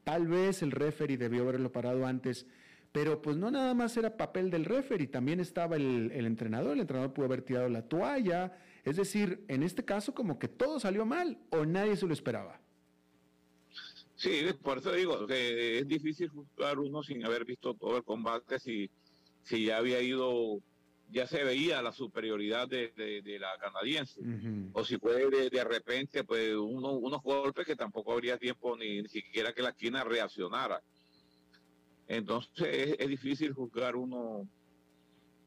tal 0.06 0.28
vez 0.28 0.62
el 0.62 0.72
referee 0.72 1.18
debió 1.18 1.42
haberlo 1.42 1.74
parado 1.74 2.06
antes. 2.06 2.46
Pero 2.94 3.22
pues 3.22 3.36
no 3.36 3.52
nada 3.52 3.74
más 3.74 3.98
era 3.98 4.16
papel 4.16 4.50
del 4.50 4.64
referee, 4.64 5.08
también 5.08 5.42
estaba 5.42 5.76
el, 5.76 6.12
entrenador, 6.14 6.74
el 6.74 6.80
entrenador 6.80 7.14
pudo 7.14 7.26
haber 7.26 7.42
tirado 7.42 7.68
la 7.68 7.82
toalla, 7.82 8.58
es 8.86 8.96
decir, 8.96 9.44
en 9.50 9.64
este 9.64 9.84
caso 9.84 10.14
como 10.14 10.40
que 10.40 10.48
todo 10.48 10.80
salió 10.80 11.06
mal 11.06 11.38
o 11.50 11.66
nadie 11.66 11.98
se 11.98 12.08
lo 12.08 12.14
esperaba. 12.14 12.62
Sí, 14.16 14.46
por 14.64 14.78
eso 14.78 14.94
digo 14.94 15.28
que 15.28 15.80
es 15.80 15.88
difícil 15.90 16.30
juzgar 16.30 16.80
uno 16.80 17.04
sin 17.04 17.26
haber 17.26 17.44
visto 17.44 17.74
todo 17.74 17.98
el 17.98 18.04
combate, 18.04 18.60
si, 18.60 18.90
si 19.44 19.66
ya 19.66 19.78
había 19.78 20.02
ido, 20.02 20.62
ya 21.10 21.28
se 21.28 21.44
veía 21.44 21.82
la 21.82 21.92
superioridad 21.92 22.68
de, 22.68 23.24
la 23.40 23.58
canadiense, 23.60 24.22
o 24.74 24.84
si 24.84 24.98
puede 24.98 25.50
de, 25.50 25.64
repente, 25.64 26.24
pues 26.24 26.56
unos 26.56 27.22
golpes 27.22 27.66
que 27.66 27.76
tampoco 27.76 28.14
habría 28.14 28.38
tiempo 28.38 28.76
ni, 28.78 29.08
siquiera 29.08 29.54
que 29.54 29.62
la 29.62 29.70
esquina 29.70 30.04
reaccionara. 30.04 30.82
Entonces 32.08 32.96
es 33.00 33.08
difícil 33.08 33.54
juzgar 33.54 33.96
uno 33.96 34.48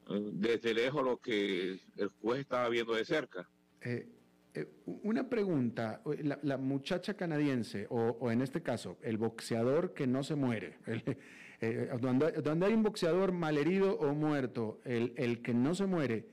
desde 0.09 0.75
lejos 0.75 1.05
lo 1.05 1.19
que 1.19 1.79
el 1.97 2.09
juez 2.21 2.41
estaba 2.41 2.69
viendo 2.69 2.95
de 2.95 3.05
cerca. 3.05 3.49
Eh, 3.81 4.09
eh, 4.55 4.67
una 4.87 5.29
pregunta, 5.29 6.03
la, 6.43 6.57
muchacha 6.57 7.15
canadiense, 7.15 7.87
o, 7.91 8.31
en 8.31 8.41
este 8.41 8.63
caso, 8.63 8.99
el 9.03 9.19
boxeador 9.19 9.93
que 9.93 10.07
no 10.07 10.23
se 10.23 10.35
muere, 10.35 10.79
eh, 11.61 11.91
donde, 12.01 12.67
hay 12.67 12.73
un 12.73 12.83
boxeador 12.83 13.33
malherido 13.33 13.95
o 13.99 14.15
muerto, 14.15 14.81
el, 14.85 15.13
el, 15.17 15.43
que 15.43 15.55
no 15.55 15.75
se 15.75 15.87
muere, 15.87 16.29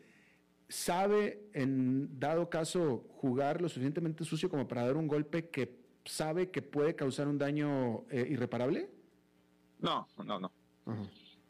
¿sabe 0.70 1.50
en 1.54 2.20
dado 2.20 2.50
caso 2.50 3.08
jugar 3.18 3.62
lo 3.62 3.70
suficientemente 3.70 4.24
sucio 4.24 4.50
como 4.50 4.68
para 4.68 4.86
dar 4.86 4.98
un 4.98 5.08
golpe 5.08 5.50
que 5.50 5.80
sabe 6.06 6.52
que 6.52 6.62
puede 6.62 6.96
causar 6.96 7.28
un 7.28 7.38
daño 7.38 8.06
irreparable? 8.12 8.90
No, 9.80 10.08
no, 10.24 10.40
no. 10.40 10.52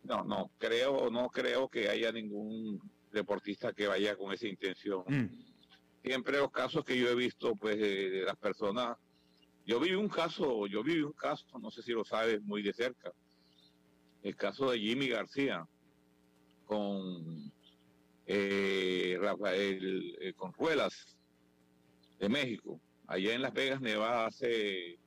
No, 0.03 0.23
no, 0.23 0.51
creo, 0.57 1.09
no 1.09 1.29
creo 1.29 1.67
que 1.67 1.89
haya 1.89 2.11
ningún 2.11 2.79
deportista 3.11 3.73
que 3.73 3.87
vaya 3.87 4.15
con 4.15 4.31
esa 4.33 4.47
intención. 4.47 5.03
Mm. 5.07 5.25
Siempre 6.03 6.37
los 6.37 6.51
casos 6.51 6.85
que 6.85 6.97
yo 6.97 7.09
he 7.09 7.15
visto, 7.15 7.55
pues, 7.55 7.79
de, 7.79 8.23
las 8.23 8.35
personas, 8.35 8.97
yo 9.65 9.79
vi 9.79 9.93
un 9.93 10.07
caso, 10.07 10.67
yo 10.67 10.83
vi 10.83 11.01
un 11.01 11.13
caso, 11.13 11.45
no 11.59 11.71
sé 11.71 11.81
si 11.81 11.91
lo 11.91 12.05
sabes, 12.05 12.41
muy 12.43 12.61
de 12.61 12.73
cerca, 12.73 13.11
el 14.25 14.35
caso 14.35 14.71
de 14.71 14.79
Jimmy 14.79 15.07
García 15.07 15.65
con 16.65 17.51
eh, 18.25 19.17
Rafael 19.21 20.17
eh, 20.19 20.33
con 20.33 20.51
Ruelas 20.53 21.15
de 22.19 22.27
México, 22.27 22.81
allá 23.07 23.35
en 23.35 23.43
Las 23.43 23.53
Vegas, 23.53 23.81
Nevada, 23.81 24.25
hace 24.25 24.97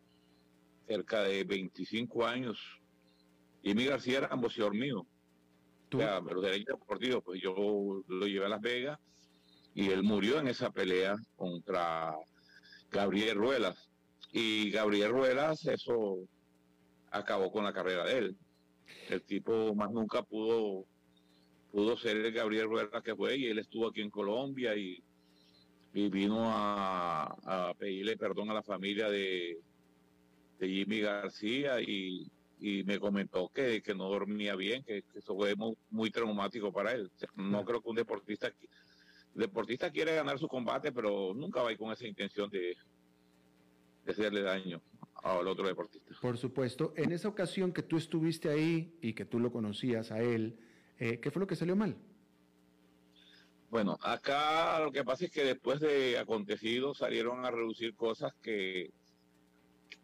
cerca 0.87 1.23
de 1.23 1.45
25 1.45 2.25
años 2.25 2.59
Jimmy 3.63 3.87
García 3.87 4.19
era 4.19 4.35
boxeador 4.37 4.75
mío. 4.75 5.05
¿Tú? 5.89 5.99
O 5.99 6.01
sea, 6.01 6.21
los 6.21 6.43
derechos 6.43 6.79
deportivos, 6.79 7.23
pues 7.25 7.41
yo 7.43 7.55
lo 8.07 8.27
llevé 8.27 8.47
a 8.47 8.51
Las 8.51 8.61
Vegas 8.61 8.99
y 9.75 9.91
él 9.91 10.03
murió 10.05 10.39
en 10.39 10.49
esa 10.49 10.71
pelea 10.71 11.17
contra 11.37 12.15
Gabriel 12.91 13.37
Ruelas. 13.37 13.91
Y 14.33 14.71
Gabriel 14.71 15.11
Ruelas, 15.11 15.67
eso 15.67 16.19
acabó 17.11 17.51
con 17.51 17.65
la 17.65 17.73
carrera 17.73 18.05
de 18.05 18.19
él. 18.19 18.37
El 19.09 19.23
tipo 19.23 19.75
más 19.75 19.91
nunca 19.91 20.23
pudo 20.23 20.87
pudo 21.71 21.97
ser 21.97 22.17
el 22.17 22.33
Gabriel 22.33 22.67
Ruelas 22.69 23.03
que 23.03 23.15
fue 23.15 23.37
y 23.37 23.47
él 23.47 23.59
estuvo 23.59 23.89
aquí 23.89 24.01
en 24.01 24.11
Colombia 24.11 24.75
y, 24.75 25.03
vino 25.93 26.45
a, 26.45 27.75
pedirle 27.79 28.17
perdón 28.17 28.51
a 28.51 28.55
la 28.55 28.63
familia 28.63 29.11
de, 29.11 29.59
de 30.59 30.69
Jimmy 30.69 31.01
García 31.01 31.81
y, 31.81 32.31
y 32.61 32.85
me 32.85 33.01
comentó 33.01 33.49
que, 33.49 33.83
que 33.83 33.95
no 33.95 34.09
dormía 34.09 34.55
bien, 34.55 34.85
que, 34.85 35.03
eso 35.15 35.35
fue 35.35 35.55
muy, 35.91 36.11
traumático 36.11 36.73
para 36.73 36.93
él. 36.93 37.11
no 37.35 37.65
creo 37.65 37.83
que 37.83 37.89
un 37.89 37.97
deportista 37.97 38.53
deportista 39.35 39.91
quiere 39.91 40.15
ganar 40.15 40.39
su 40.39 40.49
combate, 40.49 40.93
pero 40.93 41.33
nunca 41.35 41.63
va 41.63 41.69
a 41.69 41.73
ir 41.73 41.79
con 41.79 41.93
esa 41.93 42.07
intención 42.07 42.49
de, 42.51 42.77
de 44.05 44.13
hacerle 44.13 44.43
daño 44.43 44.81
al 45.23 45.49
otro 45.49 45.67
deportista. 45.67 46.15
Por 46.21 46.39
supuesto. 46.39 46.93
En 46.97 47.13
esa 47.13 47.29
ocasión 47.29 47.73
que 47.73 47.83
tú 47.83 47.97
estuviste 47.97 48.49
ahí 48.49 48.97
y 49.01 49.15
que 49.15 49.25
tú 49.25 49.39
lo 49.41 49.51
conocías 49.51 50.13
a 50.13 50.21
él, 50.21 50.59
eh, 50.99 51.21
¿qué 51.21 51.31
fue 51.31 51.41
lo 51.41 51.47
que 51.47 51.57
salió 51.57 51.77
mal? 51.77 51.97
Bueno, 53.71 53.99
acá 54.03 54.81
lo 54.81 54.91
que 54.91 55.05
pasa 55.05 55.27
es 55.27 55.31
que 55.31 55.45
después 55.45 55.81
de 55.81 56.19
acontecido 56.19 56.95
salieron 56.95 57.45
a 57.45 57.51
reducir 57.51 57.95
cosas 57.95 58.33
que, 58.43 58.93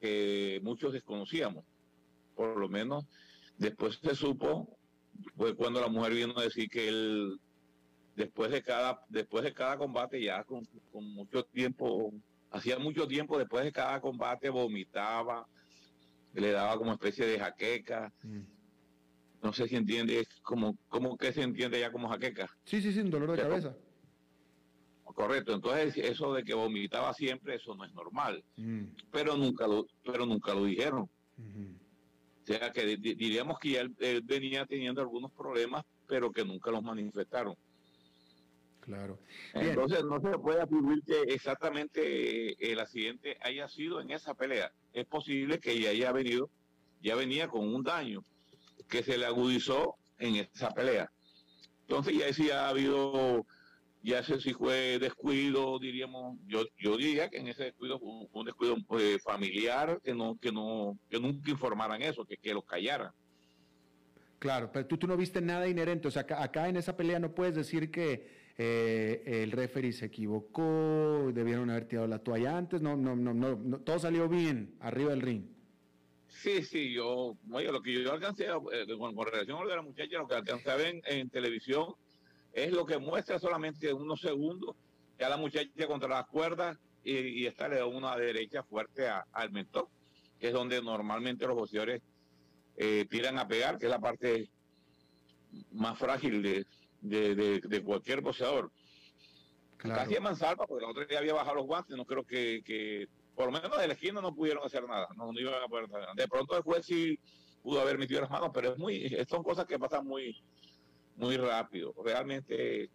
que 0.01 0.61
muchos 0.63 0.93
desconocíamos. 0.93 1.65
Por 2.35 2.59
lo 2.59 2.69
menos 2.69 3.07
después 3.57 3.99
se 4.03 4.15
supo, 4.15 4.77
fue 5.37 5.55
cuando 5.55 5.81
la 5.81 5.89
mujer 5.89 6.13
vino 6.13 6.35
a 6.37 6.43
decir 6.43 6.69
que 6.69 6.89
él, 6.89 7.41
después 8.17 8.51
de 8.51 8.63
cada, 8.63 9.01
después 9.09 9.45
de 9.45 9.55
cada 9.55 9.77
combate, 9.79 10.23
ya 10.23 10.45
con, 10.45 10.67
mucho 10.93 11.45
tiempo, 11.45 12.13
hacía 12.55 12.79
mucho 12.79 13.07
tiempo, 13.07 13.39
después 13.39 13.65
de 13.65 13.73
cada 13.73 14.01
combate 14.01 14.49
vomitaba, 14.49 15.47
le 16.33 16.53
daba 16.53 16.77
como 16.77 16.93
especie 16.93 17.27
de 17.27 17.39
jaqueca. 17.39 18.13
Mm. 18.23 18.41
No 19.43 19.53
sé 19.53 19.69
si 19.69 19.77
entiende, 19.77 20.27
como, 20.43 20.79
como 20.89 21.17
que 21.17 21.33
se 21.33 21.43
entiende 21.43 21.81
ya 21.81 21.93
como 21.93 22.09
jaqueca. 22.09 22.49
Sí, 22.65 22.81
sí, 22.81 22.93
sí, 22.93 23.01
un 23.01 23.11
dolor 23.11 23.33
de 23.33 23.43
cabeza. 23.43 23.77
Correcto, 25.05 25.55
entonces 25.55 25.97
eso 25.97 26.33
de 26.33 26.43
que 26.43 26.55
vomitaba 26.55 27.13
siempre, 27.13 27.55
eso 27.57 27.75
no 27.75 27.85
es 27.85 27.93
normal. 27.93 28.43
Mm. 28.57 28.85
Pero 29.13 29.37
nunca 29.37 29.67
lo, 29.67 29.87
pero 30.05 30.27
nunca 30.27 30.55
lo 30.55 30.65
dijeron. 30.65 31.03
O 31.03 32.47
sea 32.47 32.71
que 32.73 32.97
diríamos 32.97 33.59
que 33.59 33.71
ya 33.71 33.81
él, 33.81 34.23
venía 34.23 34.67
teniendo 34.67 35.01
algunos 35.01 35.31
problemas, 35.33 35.85
pero 36.07 36.33
que 36.33 36.45
nunca 36.45 36.71
los 36.71 36.83
manifestaron. 36.83 37.55
Claro. 38.85 39.19
Entonces 39.55 40.05
no 40.05 40.21
se 40.21 40.39
puede 40.39 40.61
atribuir 40.61 41.03
que 41.05 41.23
exactamente 41.33 42.71
el 42.71 42.79
accidente 42.79 43.39
haya 43.41 43.67
sido 43.67 44.01
en 44.01 44.11
esa 44.11 44.35
pelea. 44.35 44.73
Es 44.93 45.07
posible 45.07 45.59
que 45.59 45.81
ya 45.81 45.89
haya 45.89 46.13
venido, 46.13 46.51
ya 47.01 47.17
venía 47.17 47.49
con 47.49 47.67
un 47.75 47.83
daño 47.83 48.23
que 48.89 49.03
se 49.03 49.17
le 49.17 49.25
agudizó 49.25 49.97
en 50.19 50.37
esa 50.37 50.71
pelea. 50.71 51.11
Entonces 51.81 52.19
ya 52.19 52.31
sí 52.35 52.51
ha 52.51 52.69
habido, 52.69 53.47
ya 54.03 54.19
ese 54.19 54.39
sí 54.39 54.53
fue 54.53 54.99
descuido, 54.99 55.79
diríamos, 55.79 56.39
yo, 56.47 56.65
yo 56.79 56.99
diría 56.99 57.31
que 57.31 57.39
en 57.39 57.49
ese 57.49 57.65
descuido 57.65 57.99
fue 57.99 58.29
un, 58.33 58.45
descuido 58.45 58.77
pues, 58.87 59.23
familiar, 59.23 59.99
que 60.05 60.15
no, 60.15 60.37
que 60.39 60.53
no, 60.53 60.99
que 61.09 61.19
nunca 61.19 61.51
informaran 61.51 62.03
eso, 62.03 62.27
que, 62.27 62.37
que 62.37 62.53
los 62.53 62.67
callaran. 62.67 63.13
Claro, 64.39 64.71
pero 64.71 64.87
tú, 64.87 64.99
tú 64.99 65.07
no 65.07 65.17
viste 65.17 65.41
nada 65.41 65.67
inherente, 65.67 66.07
o 66.07 66.11
sea, 66.11 66.27
acá, 66.39 66.69
en 66.69 66.77
esa 66.77 66.95
pelea 66.99 67.19
no 67.19 67.35
puedes 67.35 67.55
decir 67.55 67.91
que 67.91 68.44
eh, 68.57 69.43
el 69.43 69.51
referee 69.51 69.93
se 69.93 70.07
equivocó, 70.07 71.31
debieron 71.33 71.71
haber 71.71 71.87
tirado 71.87 72.07
la 72.07 72.21
toalla 72.21 72.57
antes, 72.57 72.81
no, 72.81 72.97
no, 72.97 73.17
no, 73.17 73.35
no, 73.35 73.81
todo 73.81 73.99
salió 73.99 74.29
bien 74.29 74.77
arriba 74.81 75.11
del 75.11 75.23
ring. 75.23 75.45
Sí, 76.29 76.63
sí, 76.63 76.93
yo, 76.93 77.37
oye, 77.51 77.73
lo 77.73 77.83
que 77.83 78.03
yo 78.03 78.13
alcancé, 78.13 78.47
eh, 78.47 78.87
con, 78.99 79.17
relación 79.17 79.59
a 79.59 79.65
lo 79.65 79.71
de 79.71 79.77
la 79.77 79.83
muchacha, 79.83 80.19
lo 80.19 80.29
que 80.29 80.35
alcancé 80.35 80.71
a 80.71 80.77
ver 80.77 81.03
en, 81.07 81.31
televisión 81.31 81.95
es 82.53 82.71
lo 82.73 82.87
que 82.87 82.99
muestra 82.99 83.41
solamente 83.41 83.93
unos 83.93 84.21
segundos, 84.21 84.77
ya 85.19 85.29
la 85.29 85.37
muchacha 85.37 85.87
contra 85.89 86.09
las 86.09 86.27
cuerdas 86.27 86.79
y, 87.03 87.47
esta 87.47 87.69
le 87.69 87.77
da 87.77 87.87
una 87.87 88.17
derecha 88.17 88.63
fuerte 88.63 89.09
al 89.09 89.51
mentón, 89.51 89.87
que 90.39 90.49
es 90.49 90.53
donde 90.53 90.81
normalmente 90.81 91.47
los 91.47 91.57
boxeadores 91.57 92.03
eh, 92.77 93.05
tiran 93.11 93.39
a 93.39 93.49
pegar, 93.49 93.79
que 93.79 93.87
es 93.87 93.91
la 93.91 94.01
parte 94.01 94.49
más 95.73 95.99
frágil 95.99 96.43
de, 96.43 96.67
de, 97.05 97.83
cualquier 97.85 98.21
boxeador. 98.21 98.71
Casi 99.77 100.15
es 100.15 100.21
mansalva, 100.21 100.67
porque 100.67 100.85
la 100.85 100.91
otra 100.91 101.05
día 101.05 101.19
había 101.19 101.35
bajado 101.35 101.57
los 101.57 101.67
guantes, 101.67 101.97
no 101.97 102.07
creo 102.07 102.25
que 102.25 103.07
por 103.35 103.47
lo 103.47 103.53
menos 103.53 103.77
de 103.79 103.89
la 103.89 103.95
esquina 103.95 104.21
no 104.21 104.35
pudieron 104.35 104.65
hacer 104.65 104.87
nada, 104.87 105.09
no, 105.17 105.33
iban 105.39 105.63
a 105.63 105.69
poder 105.69 105.89
De 106.17 106.29
pronto 106.29 106.55
después 106.55 106.87
sí 106.87 107.19
pudo 107.63 107.81
haber 107.81 107.99
metido 107.99 108.21
las 108.21 108.31
manos, 108.31 108.51
pero 108.53 108.73
es 108.73 108.79
muy, 108.79 109.17
son 109.29 109.43
cosas 109.43 109.67
que 109.67 109.79
pasan 109.79 110.07
muy, 110.07 110.37
muy 111.17 111.37
rápido. 111.37 111.95
Realmente 112.05 112.91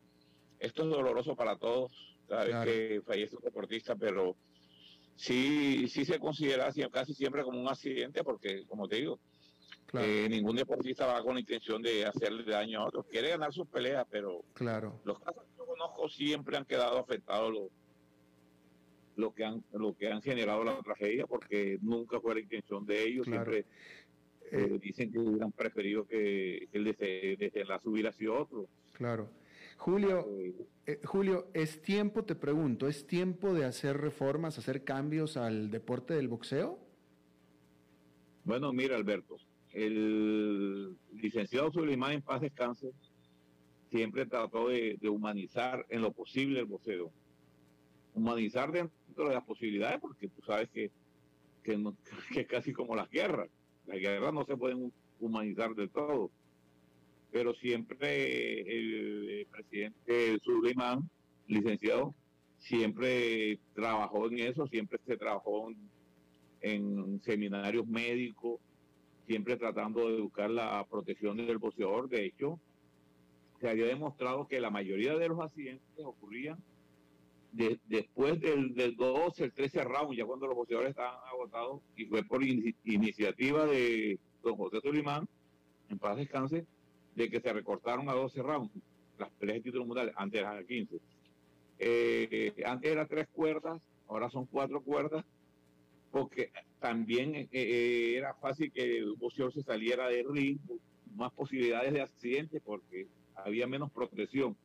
esto 0.60 0.84
es 0.84 0.89
doloroso 0.89 1.36
para 1.36 1.57
todos, 1.57 1.91
cada 2.28 2.45
vez 2.45 2.55
que 2.66 3.01
fallece 3.05 3.36
un 3.36 3.43
deportista, 3.43 3.95
pero 3.95 4.36
sí, 5.16 5.88
sí 5.88 6.05
se 6.05 6.20
considera 6.20 6.72
casi 6.91 7.14
siempre 7.14 7.43
como 7.43 7.60
un 7.60 7.68
accidente, 7.68 8.24
porque 8.24 8.66
como 8.66 8.88
te 8.88 8.97
digo, 8.97 9.20
eh, 9.94 10.28
ningún 10.30 10.56
deportista 10.56 11.06
va 11.06 11.24
con 11.24 11.36
la 11.36 11.40
intención 11.40 11.82
de 11.82 12.06
hacerle 12.06 12.44
daño 12.44 12.82
a 12.82 12.88
otros. 12.88 13.06
Quiere 13.08 13.30
ganar 13.30 13.54
sus 13.54 13.68
peleas, 13.68 14.06
pero 14.10 14.44
claro. 14.54 15.00
los 15.04 15.20
casos 15.20 15.44
que 15.44 15.58
yo 15.58 15.66
conozco 15.66 16.10
siempre 16.10 16.58
han 16.58 16.66
quedado 16.66 17.00
afectados 17.00 17.52
los, 17.52 17.70
lo 19.16 19.34
que 19.34 19.46
han 19.46 19.64
lo 19.74 19.96
que 19.96 20.12
han 20.12 20.22
generado 20.22 20.64
la 20.64 20.80
tragedia 20.82 21.28
porque 21.28 21.78
nunca 21.82 22.20
fue 22.20 22.36
la 22.36 22.42
intención 22.42 22.86
de 22.86 23.04
ellos. 23.04 23.26
Siempre 23.26 23.60
eh, 23.60 23.66
eh, 24.52 24.80
dicen 24.82 25.12
que 25.12 25.20
hubieran 25.20 25.52
preferido 25.52 26.08
que, 26.08 26.68
el 26.72 26.84
desenlace 27.38 27.90
hubiera 27.90 28.12
sido 28.12 28.40
otro. 28.40 28.68
Claro. 28.94 29.30
Julio 29.78 30.28
eh, 30.86 31.00
Julio 31.06 31.48
es 31.54 31.82
tiempo 31.82 32.24
te 32.26 32.36
pregunto 32.36 32.88
es 32.88 33.08
tiempo 33.08 33.54
de 33.54 33.64
hacer 33.64 33.98
reformas 33.98 34.58
hacer 34.58 34.84
cambios 34.84 35.38
al 35.38 35.70
deporte 35.72 36.14
del 36.14 36.28
boxeo 36.28 36.78
bueno 38.44 38.74
mira 38.74 38.98
Alberto 38.98 39.38
el 39.72 40.97
licenciado 41.13 41.72
Suleiman 41.72 42.13
en 42.13 42.22
paz 42.22 42.41
descanse 42.41 42.91
siempre 43.89 44.26
trató 44.26 44.70
de, 44.70 44.97
humanizar 45.09 45.86
en 45.89 46.01
lo 46.01 46.11
posible 46.11 46.59
el 46.59 46.65
boxeo 46.65 47.11
humanizar 48.13 48.72
dentro 48.72 49.28
de 49.28 49.34
las 49.34 49.43
posibilidades, 49.43 49.99
porque 49.99 50.28
tú 50.28 50.41
sabes 50.45 50.70
que, 50.70 50.91
que, 52.34 52.41
es 52.41 52.47
casi 52.47 52.74
como 52.74 52.95
las 52.95 53.09
guerras. 53.09 53.49
Las 53.86 53.99
guerras 53.99 54.34
no 54.34 54.45
se 54.45 54.57
pueden 54.57 54.91
humanizar 55.20 55.74
del 55.76 55.89
todo. 55.89 56.30
Pero 57.32 57.53
siempre 57.55 58.61
el, 58.61 59.47
presidente 59.51 60.39
Suleiman, 60.43 61.09
licenciado, 61.47 62.13
siempre 62.57 63.59
trabajó 63.74 64.28
en 64.28 64.39
eso, 64.39 64.67
siempre 64.67 64.99
se 65.05 65.15
trabajó 65.17 65.72
en, 66.61 67.22
seminarios 67.24 67.88
médicos, 67.88 68.59
siempre 69.30 69.58
tratando 69.58 70.10
de 70.10 70.16
educar 70.16 70.50
la 70.50 70.84
protección 70.90 71.38
del 71.38 71.60
boxeador. 71.60 72.10
De 72.10 72.26
hecho, 72.26 72.60
se 73.62 73.70
había 73.70 73.86
demostrado 73.86 74.48
que 74.48 74.60
la 74.60 74.72
mayoría 74.72 75.16
de 75.16 75.28
los 75.28 75.40
accidentes 75.40 76.04
ocurrían 76.04 76.58
después 77.52 78.42
del, 78.42 78.74
del 78.74 78.96
12, 78.96 79.44
el 79.44 79.54
13 79.54 79.84
round, 79.84 80.18
ya 80.18 80.26
cuando 80.26 80.48
los 80.48 80.56
boxeadores 80.56 80.90
estaban 80.90 81.20
agotados, 81.32 81.80
y 81.96 82.06
fue 82.06 82.24
por 82.24 82.44
iniciativa 82.44 83.68
de 83.68 84.18
don 84.42 84.56
José 84.56 84.82
Solimán, 84.82 85.28
en 85.90 86.00
paz 86.00 86.18
descanse, 86.18 86.66
de 87.16 87.30
que 87.30 87.40
se 87.40 87.54
recortaron 87.54 88.10
a 88.10 88.14
12 88.14 88.42
rounds 88.42 88.72
las 89.20 89.30
peleas 89.34 89.58
de 89.58 89.62
títulos 89.62 89.86
mundiales, 89.86 90.16
antes 90.18 90.40
eran 90.40 90.66
15. 90.66 91.00
Eh, 91.78 92.64
antes 92.66 92.92
eran 92.92 93.08
tres 93.08 93.28
cuerdas, 93.28 93.80
ahora 94.08 94.32
son 94.32 94.48
cuatro 94.48 94.82
cuerdas, 94.82 95.24
porque 96.12 96.52
también 96.80 97.36
eh, 97.36 97.50
eh, 97.52 98.16
era 98.18 98.34
fácil 98.36 98.72
que 98.72 99.04
un 99.04 99.20
boxeador 99.20 99.54
se 99.54 99.64
saliera 99.64 100.08
de 100.08 100.26
ring, 100.28 100.58
más 101.16 101.32
posibilidades 101.34 101.94
de 101.94 102.02
accidentes 102.02 102.62
porque 102.64 103.08
había 103.36 103.68
menos 103.68 103.92
protección. 103.92 104.56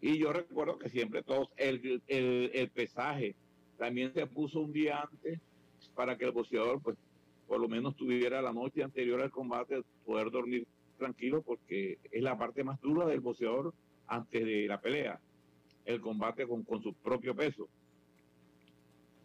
Y 0.00 0.18
yo 0.18 0.32
recuerdo 0.32 0.78
que 0.78 0.88
siempre 0.88 1.22
todos, 1.22 1.48
el, 1.56 2.02
el, 2.06 2.70
pesaje 2.70 3.34
también 3.76 4.12
se 4.14 4.26
puso 4.26 4.60
un 4.60 4.72
día 4.72 5.00
antes 5.00 5.40
para 5.94 6.16
que 6.16 6.24
el 6.24 6.30
boxeador, 6.30 6.80
pues, 6.80 6.96
por 7.46 7.60
lo 7.60 7.68
menos 7.68 7.96
tuviera 7.96 8.40
la 8.40 8.52
noche 8.52 8.82
anterior 8.82 9.20
al 9.20 9.30
combate 9.30 9.82
poder 10.04 10.30
dormir 10.30 10.66
tranquilo, 10.98 11.42
porque 11.42 11.98
es 12.10 12.22
la 12.22 12.38
parte 12.38 12.62
más 12.62 12.80
dura 12.80 13.06
del 13.06 13.20
boxeador 13.20 13.74
antes 14.06 14.44
de 14.44 14.66
la 14.66 14.80
pelea, 14.80 15.20
el 15.84 16.00
combate 16.00 16.46
con, 16.46 16.62
con 16.62 16.82
su 16.82 16.94
propio 16.94 17.34
peso. 17.34 17.68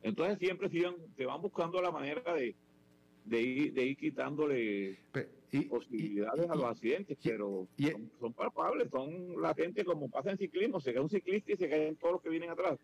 Entonces 0.04 0.38
siempre 0.38 0.70
siguen, 0.70 0.96
se 1.16 1.26
van 1.26 1.42
buscando 1.42 1.82
la 1.82 1.90
manera 1.90 2.34
de, 2.34 2.56
de 3.26 3.42
ir, 3.42 3.74
de 3.74 3.86
ir 3.86 3.98
quitándole 3.98 5.00
posibilidades 5.70 6.50
a 6.50 6.56
los 6.56 6.66
accidentes, 6.66 7.18
pero 7.24 7.68
son, 8.20 8.34
palpables, 8.34 8.90
son 8.90 9.42
la 9.42 9.54
gente 9.54 9.86
como 9.86 10.10
pasa 10.10 10.32
en 10.32 10.38
ciclismo, 10.38 10.80
se 10.80 10.94
cae 10.94 11.02
un 11.02 11.10
ciclista 11.10 11.54
y 11.54 11.58
se 11.58 11.70
caen 11.70 11.96
todos 11.96 12.14
los 12.14 12.22
que 12.22 12.30
vienen 12.30 12.50
atrás. 12.50 12.80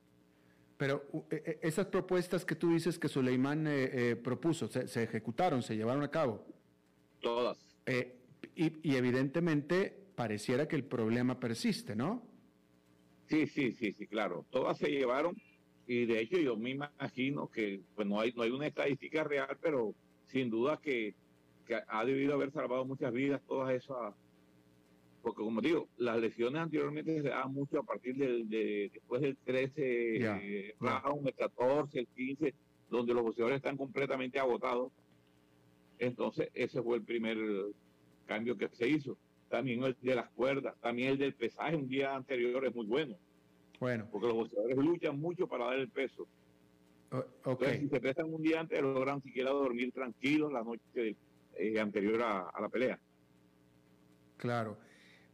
Pero 0.78 1.04
e, 1.30 1.36
e, 1.36 1.68
esas 1.68 1.88
propuestas 1.88 2.46
que 2.46 2.56
tú 2.56 2.72
dices 2.72 2.98
que 2.98 3.10
Suleimán 3.10 3.68
eh, 3.68 4.12
eh, 4.12 4.16
propuso, 4.16 4.68
se, 4.68 5.04
ejecutaron, 5.04 5.62
se 5.62 5.76
llevaron 5.76 6.04
a 6.04 6.12
cabo? 6.12 6.46
Todas. 7.20 7.58
Eh, 7.86 8.16
y, 8.56 8.90
y, 8.90 8.96
evidentemente 8.96 9.94
pareciera 10.16 10.68
que 10.68 10.78
el 10.78 10.86
problema 10.86 11.40
persiste, 11.40 11.96
¿no? 11.96 12.24
Sí, 13.28 13.48
sí, 13.48 13.74
sí, 13.74 13.94
sí, 13.94 14.08
claro. 14.08 14.46
Todas 14.52 14.78
se 14.78 14.90
llevaron 14.90 15.36
y 15.90 16.06
de 16.06 16.22
hecho 16.22 16.38
yo 16.38 16.56
me 16.56 16.70
imagino 16.70 17.50
que 17.50 17.82
pues 17.96 18.08
no 18.08 18.20
hay, 18.20 18.32
no 18.34 18.44
hay 18.44 18.52
una 18.52 18.68
estadística 18.68 19.24
real, 19.24 19.58
pero 19.60 19.96
sin 20.28 20.52
duda 20.52 20.80
que, 20.80 21.16
ha 21.88 22.06
debido 22.06 22.36
haber 22.36 22.52
salvado 22.52 22.86
muchas 22.86 23.12
vidas 23.12 23.42
todas 23.48 23.74
esas, 23.74 24.14
porque 25.24 25.42
como 25.42 25.62
digo, 25.62 25.88
las 25.98 26.20
lesiones 26.20 26.62
anteriormente 26.62 27.24
se 27.24 27.30
daban 27.30 27.54
mucho 27.54 27.80
a 27.80 27.84
partir 27.84 28.16
de, 28.18 28.92
después 28.94 29.22
del 29.22 29.36
13 29.38 30.76
round, 30.80 31.28
el 31.28 31.34
14, 31.34 32.00
el 32.00 32.08
15, 32.08 32.54
donde 32.92 33.14
los 33.16 33.24
boxeadores 33.24 33.58
están 33.58 33.78
completamente 33.78 34.40
agotados. 34.40 34.92
Entonces 35.98 36.50
ese 36.54 36.84
fue 36.84 36.98
el 36.98 37.04
primer 37.04 37.38
cambio 38.28 38.56
que 38.56 38.70
se 38.70 38.88
hizo. 38.88 39.18
también 39.50 39.84
el 39.84 39.98
de 40.02 40.14
las 40.14 40.30
cuerdas, 40.30 40.76
también 40.82 41.10
el 41.10 41.18
del 41.18 41.34
pesaje 41.34 41.76
un 41.76 41.88
día 41.88 42.16
anterior 42.16 42.64
es 42.64 42.76
muy 42.76 42.86
bueno. 42.86 43.16
Bueno. 43.80 44.08
Porque 44.12 44.28
los 44.28 44.36
boxeadores 44.36 44.78
luchan 44.78 45.20
mucho 45.20 45.48
para 45.48 45.66
dar 45.66 45.80
el 45.80 45.90
peso. 45.90 46.28
okay. 47.44 47.80
si 47.80 47.90
se 47.90 48.00
pesan 48.00 48.34
un 48.34 48.42
día 48.42 48.60
antes, 48.60 48.82
logran 48.82 49.22
siquiera 49.22 49.52
dormir 49.52 49.92
tranquilos 49.92 50.52
la 50.52 50.64
noche 50.64 51.16
eh, 51.56 51.80
anterior 51.80 52.22
a, 52.22 52.52
la 52.60 52.70
pelea. 52.70 53.00
Claro. 54.38 54.78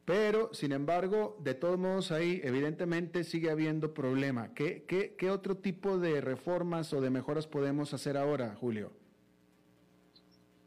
Pero, 0.06 0.54
sin 0.54 0.72
embargo, 0.72 1.38
de 1.42 1.56
todos 1.56 1.80
modos 1.80 2.12
ahí 2.12 2.40
evidentemente 2.44 3.24
sigue 3.24 3.50
habiendo 3.50 3.94
problema. 3.94 4.54
¿Qué, 4.54 4.84
qué, 4.88 5.16
qué 5.18 5.32
otro 5.32 5.58
tipo 5.58 5.98
de 5.98 6.22
reformas 6.22 6.94
o 6.94 7.02
de 7.02 7.10
mejoras 7.10 7.48
podemos 7.48 7.94
hacer 7.94 8.16
ahora, 8.16 8.56
Julio? 8.56 8.92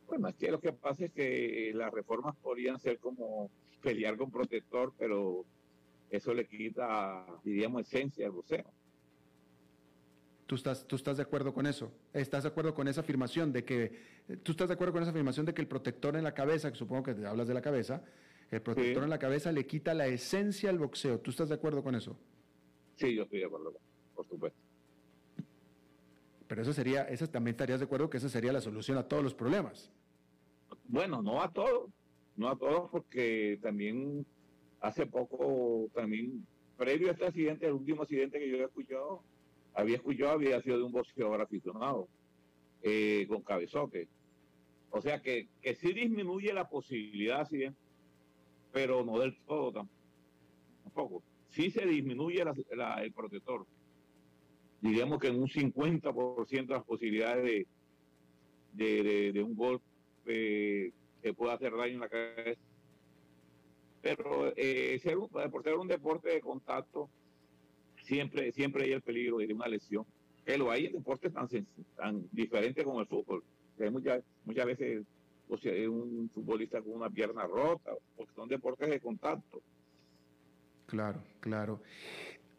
Bueno, 0.09 0.29
es 0.29 0.35
que 0.35 0.51
lo 0.51 0.59
que 0.59 0.72
pasa 0.72 1.05
es 1.05 1.12
que 1.12 1.70
las 1.74 1.93
reformas 1.93 2.35
podrían 2.37 2.81
ser 2.81 2.99
como 2.99 3.51
pelear 3.81 4.16
con 4.16 4.31
protector, 4.31 4.93
pero 4.99 5.45
eso 6.11 6.32
le 6.34 6.46
quita, 6.46 7.26
diríamos, 7.44 7.82
esencia 7.82 8.26
al 8.26 8.32
buceo. 8.32 8.64
¿Tú 10.46 10.54
estás, 10.54 10.86
¿Tú 10.86 10.96
estás 10.96 11.18
de 11.18 11.22
acuerdo 11.22 11.52
con 11.52 11.66
eso? 11.66 11.92
¿Estás 12.14 12.44
de 12.44 12.48
acuerdo 12.48 12.74
con 12.74 12.88
esa 12.88 13.02
afirmación 13.02 13.52
de 13.52 13.64
que, 13.64 14.00
tú 14.42 14.52
estás 14.52 14.68
de 14.68 14.74
acuerdo 14.74 14.94
con 14.94 15.02
esa 15.02 15.11
afirmación 15.11 15.44
de 15.44 15.52
que 15.52 15.61
el 15.61 15.68
protector 15.68 16.16
en 16.16 16.24
la 16.24 16.32
cabeza, 16.32 16.72
que 16.72 16.78
supongo 16.78 17.02
que 17.02 17.14
te 17.14 17.26
hablas 17.26 17.48
de 17.48 17.54
la 17.54 17.61
cabeza, 17.61 18.02
el 18.50 18.62
protector 18.62 19.04
en 19.04 19.11
la 19.11 19.18
cabeza 19.18 19.52
le 19.52 19.66
quita 19.66 19.92
la 19.92 20.06
esencia 20.06 20.70
al 20.70 20.78
boxeo? 20.78 21.20
¿Tú 21.20 21.30
estás 21.30 21.50
de 21.50 21.56
acuerdo 21.56 21.82
con 21.82 21.94
eso? 21.94 22.18
Sí, 22.96 23.14
yo 23.14 23.24
estoy 23.24 23.40
de 23.40 23.44
acuerdo, 23.44 23.74
por 24.14 24.26
supuesto. 24.26 24.59
Pero 26.46 26.62
eso 26.62 26.72
sería, 26.72 27.02
eso 27.02 27.28
también 27.28 27.52
estarías 27.52 27.80
de 27.80 27.84
acuerdo 27.84 28.09
que 28.09 28.16
esa 28.16 28.30
sería 28.30 28.50
la 28.50 28.62
solución 28.62 28.96
a 28.96 29.06
todos 29.06 29.22
los 29.22 29.34
problemas. 29.34 29.92
Bueno, 30.84 31.20
no 31.20 31.42
a 31.42 31.52
todos, 31.52 31.90
no 32.36 32.48
a 32.48 32.56
todos, 32.56 32.90
porque 32.90 33.59
también 33.61 34.24
hace 34.81 35.07
poco, 35.07 35.89
también 35.95 36.47
previo 36.76 37.09
a 37.09 37.12
este 37.12 37.26
accidente, 37.26 37.66
el 37.66 37.72
último 37.72 38.03
accidente 38.03 38.39
que 38.39 38.49
yo 38.49 38.55
había 38.55 38.66
escuchado, 38.66 39.22
había 39.74 39.97
escuchado, 39.97 40.33
había 40.33 40.62
sido 40.62 40.79
de 40.79 40.85
un 40.85 40.93
boxeador 40.93 41.41
aficionado 41.41 42.09
eh, 42.83 43.26
con 43.29 43.43
cabezote. 43.43 44.09
O 44.91 45.01
sea 45.01 45.20
que, 45.20 45.49
que 45.61 45.74
sí 45.74 45.93
disminuye 45.93 46.53
la 46.53 46.68
posibilidad 46.68 47.37
de 47.37 47.43
accidente, 47.43 47.79
pero 48.72 49.05
no 49.05 49.18
del 49.18 49.37
todo 49.47 49.87
tampoco. 50.85 51.22
Sí 51.51 51.70
se 51.70 51.87
disminuye 51.87 52.43
el 52.43 53.12
protector. 53.12 53.66
Diríamos 54.81 55.18
que 55.18 55.29
en 55.29 55.41
un 55.41 55.49
50% 55.49 56.68
las 56.68 56.85
posibilidades 56.85 57.66
de, 58.72 59.33
de 59.33 59.43
un 59.43 59.57
golpe 59.57 60.93
que 61.22 61.35
pueda 61.35 61.55
hacer 61.55 61.72
daño 61.72 61.95
en 61.95 62.01
la 62.01 62.09
cabeza. 62.09 62.61
Pero 64.03 64.53
eh, 64.57 64.99
ser 65.03 65.18
un, 65.18 65.28
por 65.28 65.62
ser 65.62 65.74
un 65.74 65.88
deporte 65.88 66.30
de 66.30 66.40
contacto, 66.40 67.09
siempre, 68.03 68.53
siempre 68.53 68.84
hay 68.84 68.92
el 68.92 69.03
peligro 69.03 69.38
de 69.38 69.53
una 69.53 69.68
lesión. 69.68 70.05
Que 70.44 70.57
lo 70.57 70.70
hay 70.70 70.86
en 70.86 70.92
deportes 70.92 71.32
tan, 71.32 71.49
tan 71.96 72.28
diferentes 72.32 72.84
como 72.84 73.01
el 73.01 73.07
fútbol. 73.07 73.44
Que 73.76 73.90
muchas, 73.90 74.22
muchas 74.44 74.66
veces 74.66 75.05
o 75.49 75.57
sea, 75.57 75.72
es 75.72 75.88
un 75.88 76.30
futbolista 76.32 76.80
con 76.82 76.92
una 76.94 77.11
pierna 77.11 77.46
rota, 77.46 77.92
porque 78.16 78.32
son 78.34 78.49
deportes 78.49 78.90
de 78.90 79.01
contacto. 79.01 79.62
Claro, 80.86 81.22
claro. 81.40 81.80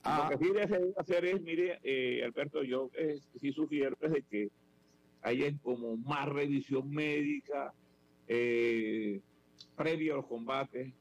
Lo 0.05 0.29
que 0.29 0.45
sí 0.45 0.53
debe 0.53 0.93
hacer 0.97 1.25
es, 1.25 1.41
mire, 1.41 1.79
eh, 1.83 2.23
Alberto, 2.23 2.63
yo 2.63 2.89
eh, 2.95 3.19
sí 3.39 3.51
sugiero 3.51 3.95
de 3.99 4.23
que 4.23 4.49
hay 5.21 5.53
como 5.61 5.97
más 5.97 6.27
revisión 6.29 6.89
médica 6.89 7.73
eh, 8.27 9.19
previo 9.75 10.13
a 10.13 10.17
los 10.17 10.25
combates, 10.27 10.93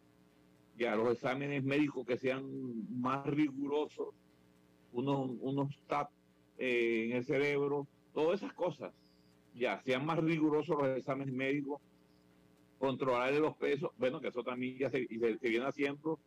ya 0.78 0.94
los 0.94 1.12
exámenes 1.12 1.64
médicos 1.64 2.06
que 2.06 2.16
sean 2.16 2.44
más 3.00 3.26
rigurosos, 3.26 4.14
unos, 4.92 5.30
unos 5.40 5.76
TAP 5.86 6.10
eh, 6.56 7.08
en 7.10 7.16
el 7.16 7.24
cerebro, 7.24 7.86
todas 8.14 8.42
esas 8.42 8.54
cosas, 8.54 8.92
ya 9.54 9.82
sean 9.84 10.06
más 10.06 10.18
rigurosos 10.18 10.78
los 10.78 10.96
exámenes 10.96 11.34
médicos, 11.34 11.80
controlar 12.78 13.32
los 13.34 13.56
pesos, 13.56 13.90
bueno, 13.98 14.20
que 14.20 14.28
eso 14.28 14.44
también 14.44 14.78
ya 14.78 14.90
se, 14.90 15.06
viene 15.06 15.66
haciendo, 15.66 16.18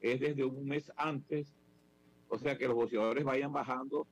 es 0.00 0.18
desde 0.18 0.44
un 0.44 0.66
mes 0.66 0.90
antes, 0.96 1.54
o 2.28 2.38
sea 2.38 2.56
que 2.56 2.66
los 2.66 2.76
boxeadores 2.76 3.22
vayan 3.22 3.52
bajando 3.52 4.06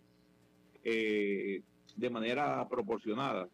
eh, 0.84 1.62
de 1.96 2.10
manera 2.10 2.68
proporcionada. 2.68 3.48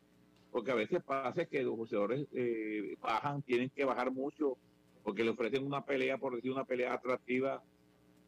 Porque 0.51 0.71
a 0.71 0.77
veces 0.77 1.03
pasa 1.03 1.47
que 1.47 1.63
los 1.63 1.77
boxeadores 1.77 2.27
eh, 2.33 2.97
bajan, 3.01 3.43
tienen 3.43 3.71
que 3.71 3.85
bajar 3.85 4.13
mucho, 4.13 4.57
porque 5.05 5.23
le 5.23 5.31
ofrecen 5.31 5.65
una 5.65 5.85
pelea, 5.85 6.19
por 6.19 6.35
decir 6.35 6.51
una 6.51 6.65
pelea 6.65 6.95
atractiva, 6.95 7.63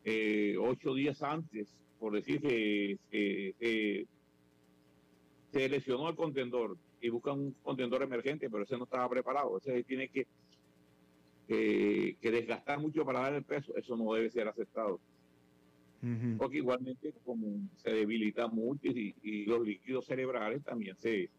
eh, 0.05 0.57
ocho 0.61 0.95
días 0.95 1.23
antes, 1.23 1.69
por 1.99 2.13
decir 2.13 2.41
que 2.41 4.07
se 5.53 5.69
lesionó 5.69 6.09
el 6.09 6.15
contendor 6.15 6.77
y 7.01 7.09
buscan 7.09 7.39
un 7.39 7.53
contendor 7.63 8.03
emergente, 8.03 8.49
pero 8.49 8.63
ese 8.63 8.77
no 8.77 8.85
estaba 8.85 9.09
preparado. 9.09 9.57
Ese 9.59 9.83
tiene 9.83 10.09
que, 10.09 10.27
que 11.49 12.31
desgastar 12.31 12.79
mucho 12.79 13.05
para 13.05 13.21
dar 13.21 13.35
el 13.35 13.43
peso. 13.43 13.75
Eso 13.77 13.97
no 13.97 14.13
debe 14.13 14.31
ser 14.31 14.47
aceptado 14.47 15.01
porque 16.39 16.59
igualmente 16.59 17.15
como 17.25 17.69
se 17.77 17.91
debilita 17.91 18.49
mucho 18.49 18.89
y, 18.89 19.45
los 19.47 19.67
líquidos 19.67 20.07
cerebrales 20.07 20.63
también 20.63 20.97
se 20.99 21.31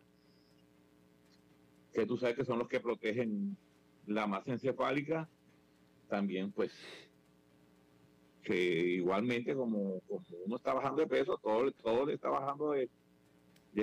que 1.93 2.05
tú 2.05 2.17
sabes 2.17 2.35
que 2.35 2.45
son 2.45 2.59
los 2.59 2.67
que 2.67 2.79
protegen 2.79 3.55
la 4.07 4.25
masa 4.25 4.51
encefálica 4.51 5.29
también 6.07 6.51
pues 6.51 6.71
que 8.43 8.55
igualmente 8.55 9.53
como, 9.53 10.01
uno 10.45 10.55
está 10.55 10.73
bajando 10.73 11.01
de 11.01 11.07
peso 11.07 11.37
todo, 11.43 11.69
todo 11.71 12.05
le 12.05 12.13
está 12.13 12.29
bajando 12.29 12.71
de, 12.71 12.89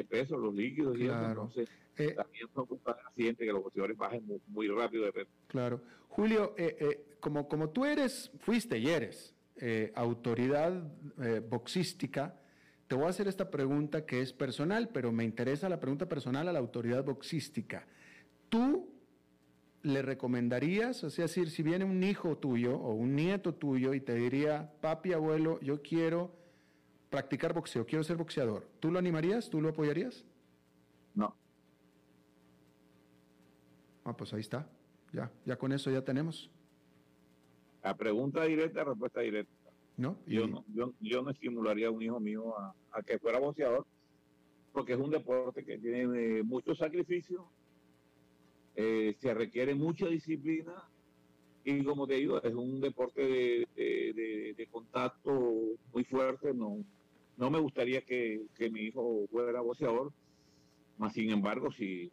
peso 0.08 0.36
los 0.36 0.52
líquidos 0.52 0.98
y 0.98 1.06
entonces 1.06 1.68
eh, 1.96 2.14
también 2.14 2.48
son 2.52 2.66
accidentes 2.84 3.46
que 3.46 3.52
los 3.52 3.62
boxeadores 3.62 3.96
bajen 3.96 4.24
muy, 4.48 4.66
rápido 4.66 5.04
de 5.04 5.12
peso. 5.12 5.30
Claro. 5.46 5.80
Julio 6.08 6.54
eh, 6.56 6.76
eh, 6.80 7.16
como 7.20 7.46
como 7.46 7.70
tú 7.70 7.84
eres 7.84 8.32
fuiste 8.40 8.76
y 8.78 8.88
eres 8.88 9.36
eh, 9.56 9.92
autoridad 9.94 10.82
boxística, 11.48 12.40
te 12.88 12.96
voy 12.96 13.04
a 13.04 13.10
hacer 13.10 13.28
esta 13.28 13.50
pregunta 13.50 14.04
que 14.04 14.20
es 14.20 14.32
personal, 14.32 14.88
pero 14.88 15.12
me 15.12 15.24
interesa 15.24 15.68
la 15.68 15.78
pregunta 15.78 16.08
personal 16.08 16.48
a 16.48 16.52
la 16.52 16.58
autoridad 16.58 17.04
boxística. 17.04 17.86
¿Tú 18.48 18.93
le 19.84 20.00
recomendarías, 20.00 21.04
o 21.04 21.10
sea, 21.10 21.26
decir, 21.26 21.50
si 21.50 21.62
viene 21.62 21.84
un 21.84 22.02
hijo 22.02 22.38
tuyo 22.38 22.74
o 22.76 22.94
un 22.94 23.14
nieto 23.14 23.54
tuyo 23.54 23.92
y 23.92 24.00
te 24.00 24.14
diría, 24.14 24.72
papi, 24.80 25.12
abuelo, 25.12 25.60
yo 25.60 25.82
quiero 25.82 26.32
practicar 27.10 27.52
boxeo, 27.52 27.84
quiero 27.84 28.02
ser 28.02 28.16
boxeador, 28.16 28.66
¿tú 28.80 28.90
lo 28.90 28.98
animarías? 28.98 29.50
¿Tú 29.50 29.60
lo 29.60 29.68
apoyarías? 29.68 30.24
No. 31.14 31.36
Ah, 34.04 34.16
pues 34.16 34.32
ahí 34.32 34.40
está. 34.40 34.66
Ya, 35.12 35.30
ya 35.44 35.56
con 35.56 35.70
eso 35.70 35.90
ya 35.90 36.02
tenemos. 36.02 36.50
La 37.82 37.94
pregunta 37.94 38.42
directa, 38.44 38.84
respuesta 38.84 39.20
directa. 39.20 39.52
¿No? 39.98 40.16
Yo, 40.26 40.48
no 40.48 40.64
yo, 40.98 41.22
no 41.22 41.30
estimularía 41.30 41.88
a 41.88 41.90
un 41.90 42.02
hijo 42.02 42.18
mío 42.18 42.54
a, 42.90 43.02
que 43.02 43.18
fuera 43.18 43.38
boxeador, 43.38 43.86
porque 44.72 44.94
es 44.94 44.98
un 44.98 45.10
deporte 45.10 45.62
que 45.62 45.76
tiene 45.78 46.38
eh, 46.38 46.42
mucho 46.42 46.74
sacrificio, 46.74 47.46
eh, 48.76 49.14
se 49.20 49.34
requiere 49.34 49.74
mucha 49.74 50.06
disciplina 50.06 50.74
y 51.64 51.82
como 51.82 52.06
te 52.06 52.14
digo, 52.14 52.42
es 52.42 52.54
un 52.54 52.80
deporte 52.80 53.22
de, 53.74 54.68
contacto 54.70 55.32
muy 55.92 56.04
fuerte. 56.04 56.52
No, 56.52 56.84
no 57.38 57.50
me 57.50 57.58
gustaría 57.58 58.02
que, 58.02 58.46
mi 58.70 58.80
hijo 58.80 59.26
fuera 59.30 59.60
boxeador, 59.62 60.12
más 60.98 61.14
sin 61.14 61.30
embargo, 61.30 61.72
si, 61.72 62.12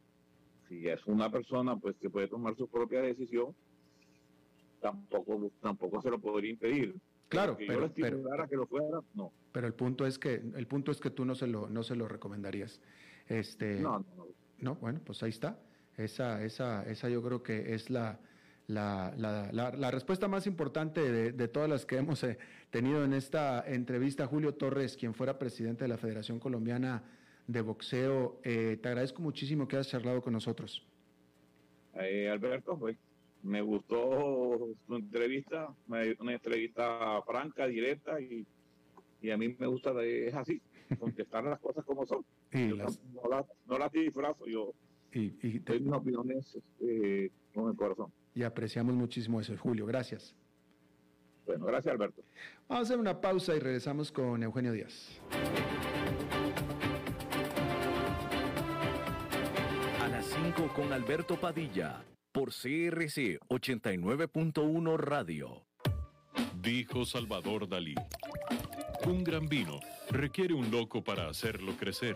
si 0.69 0.87
es 0.87 1.05
una 1.05 1.29
persona 1.29 1.75
pues 1.75 1.97
que 1.97 2.09
puede 2.09 2.29
tomar 2.29 2.55
su 2.55 2.67
propia 2.67 3.01
decisión, 3.01 3.53
tampoco, 4.79 5.51
tampoco 5.61 6.01
se 6.01 6.09
lo 6.09 6.19
podría 6.19 6.51
impedir. 6.51 6.95
Claro, 7.27 7.57
pero, 7.57 7.91
pero, 7.93 8.47
que 8.49 8.55
lo 8.55 8.67
fuera, 8.67 8.99
no. 9.13 9.31
Pero 9.51 9.67
el 9.67 9.73
punto 9.73 10.05
es 10.05 10.17
que 10.17 10.35
el 10.35 10.67
punto 10.67 10.91
es 10.91 10.99
que 10.99 11.09
tú 11.09 11.23
no 11.23 11.35
se 11.35 11.47
lo 11.47 11.69
no 11.69 11.83
se 11.83 11.95
lo 11.95 12.07
recomendarías. 12.07 12.81
Este, 13.27 13.79
no, 13.79 13.99
no, 13.99 14.27
no. 14.59 14.75
bueno, 14.75 14.99
pues 15.05 15.23
ahí 15.23 15.29
está. 15.29 15.57
Esa 15.97 16.43
esa 16.43 16.83
esa 16.83 17.09
yo 17.09 17.21
creo 17.21 17.43
que 17.43 17.73
es 17.73 17.89
la 17.89 18.19
la, 18.67 19.13
la, 19.17 19.71
la, 19.71 19.91
respuesta 19.91 20.27
más 20.27 20.47
importante 20.47 21.01
de, 21.01 21.31
de, 21.33 21.47
todas 21.47 21.69
las 21.69 21.85
que 21.85 21.97
hemos 21.97 22.23
eh, 22.23 22.37
tenido 22.69 23.03
en 23.03 23.13
esta 23.13 23.63
entrevista, 23.67 24.27
Julio 24.27 24.53
Torres, 24.53 24.95
quien 24.95 25.13
fuera 25.13 25.37
presidente 25.37 25.83
de 25.83 25.89
la 25.89 25.97
Federación 25.97 26.39
Colombiana 26.39 27.03
de 27.47 27.61
Boxeo, 27.61 28.39
eh, 28.43 28.77
te 28.81 28.87
agradezco 28.87 29.21
muchísimo 29.21 29.67
que 29.67 29.75
hayas 29.75 29.89
charlado 29.89 30.21
con 30.21 30.33
nosotros. 30.33 30.85
Eh, 31.95 32.29
Alberto, 32.29 32.77
pues 32.77 32.97
me 33.43 33.61
gustó 33.61 34.69
su 34.87 34.95
entrevista, 34.95 35.73
una 35.87 36.33
entrevista 36.33 37.21
franca, 37.23 37.67
directa 37.67 38.21
y, 38.21 38.45
a 39.29 39.37
mí 39.37 39.55
me 39.59 39.67
gusta, 39.67 39.91
es 40.03 40.33
así, 40.33 40.61
contestar 40.97 41.43
las 41.43 41.59
cosas 41.59 41.83
como 41.83 42.05
son. 42.05 42.23
no, 42.51 42.75
las, 43.29 43.45
no 43.65 43.89
disfrazo, 43.91 44.47
yo 44.47 44.73
y, 45.13 45.19
y 45.47 45.61
mis 45.79 45.93
opiniones 45.93 46.57
eh, 46.79 47.29
con 47.53 47.69
el 47.69 47.75
corazón. 47.75 48.11
y 48.33 48.43
apreciamos 48.43 48.95
muchísimo 48.95 49.39
eso. 49.41 49.55
Julio, 49.57 49.85
gracias. 49.85 50.35
Bueno, 51.45 51.65
gracias 51.65 51.93
Alberto. 51.93 52.21
Vamos 52.67 52.83
a 52.83 52.87
hacer 52.87 52.99
una 52.99 53.19
pausa 53.19 53.55
y 53.55 53.59
regresamos 53.59 54.11
con 54.11 54.41
Eugenio 54.43 54.71
Díaz. 54.71 55.19
A 60.01 60.07
las 60.07 60.25
5 60.25 60.71
con 60.75 60.93
Alberto 60.93 61.39
Padilla, 61.39 62.03
por 62.31 62.49
CRC 62.49 63.39
89.1 63.49 64.97
Radio. 64.97 65.65
Dijo 66.61 67.05
Salvador 67.05 67.67
Dalí. 67.67 67.95
Un 69.07 69.23
gran 69.23 69.47
vino 69.47 69.79
requiere 70.11 70.53
un 70.53 70.69
loco 70.69 71.03
para 71.03 71.27
hacerlo 71.27 71.73
crecer, 71.77 72.15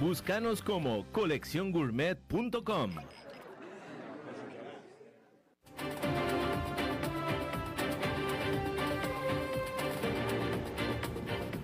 Búscanos 0.00 0.60
como 0.60 1.06
colecciongourmet.com. 1.10 2.90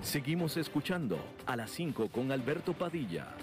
Seguimos 0.01 0.57
escuchando 0.57 1.19
a 1.45 1.57
las 1.57 1.71
5 1.73 2.09
con 2.09 2.33
Alberto 2.33 2.73
Padilla. 2.73 3.35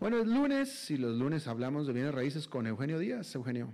Bueno, 0.00 0.18
es 0.18 0.26
lunes 0.26 0.90
y 0.90 0.96
los 0.96 1.16
lunes 1.16 1.46
hablamos 1.46 1.86
de 1.86 1.92
bienes 1.92 2.12
raíces 2.12 2.48
con 2.48 2.66
Eugenio 2.66 2.98
Díaz. 2.98 3.32
Eugenio. 3.36 3.72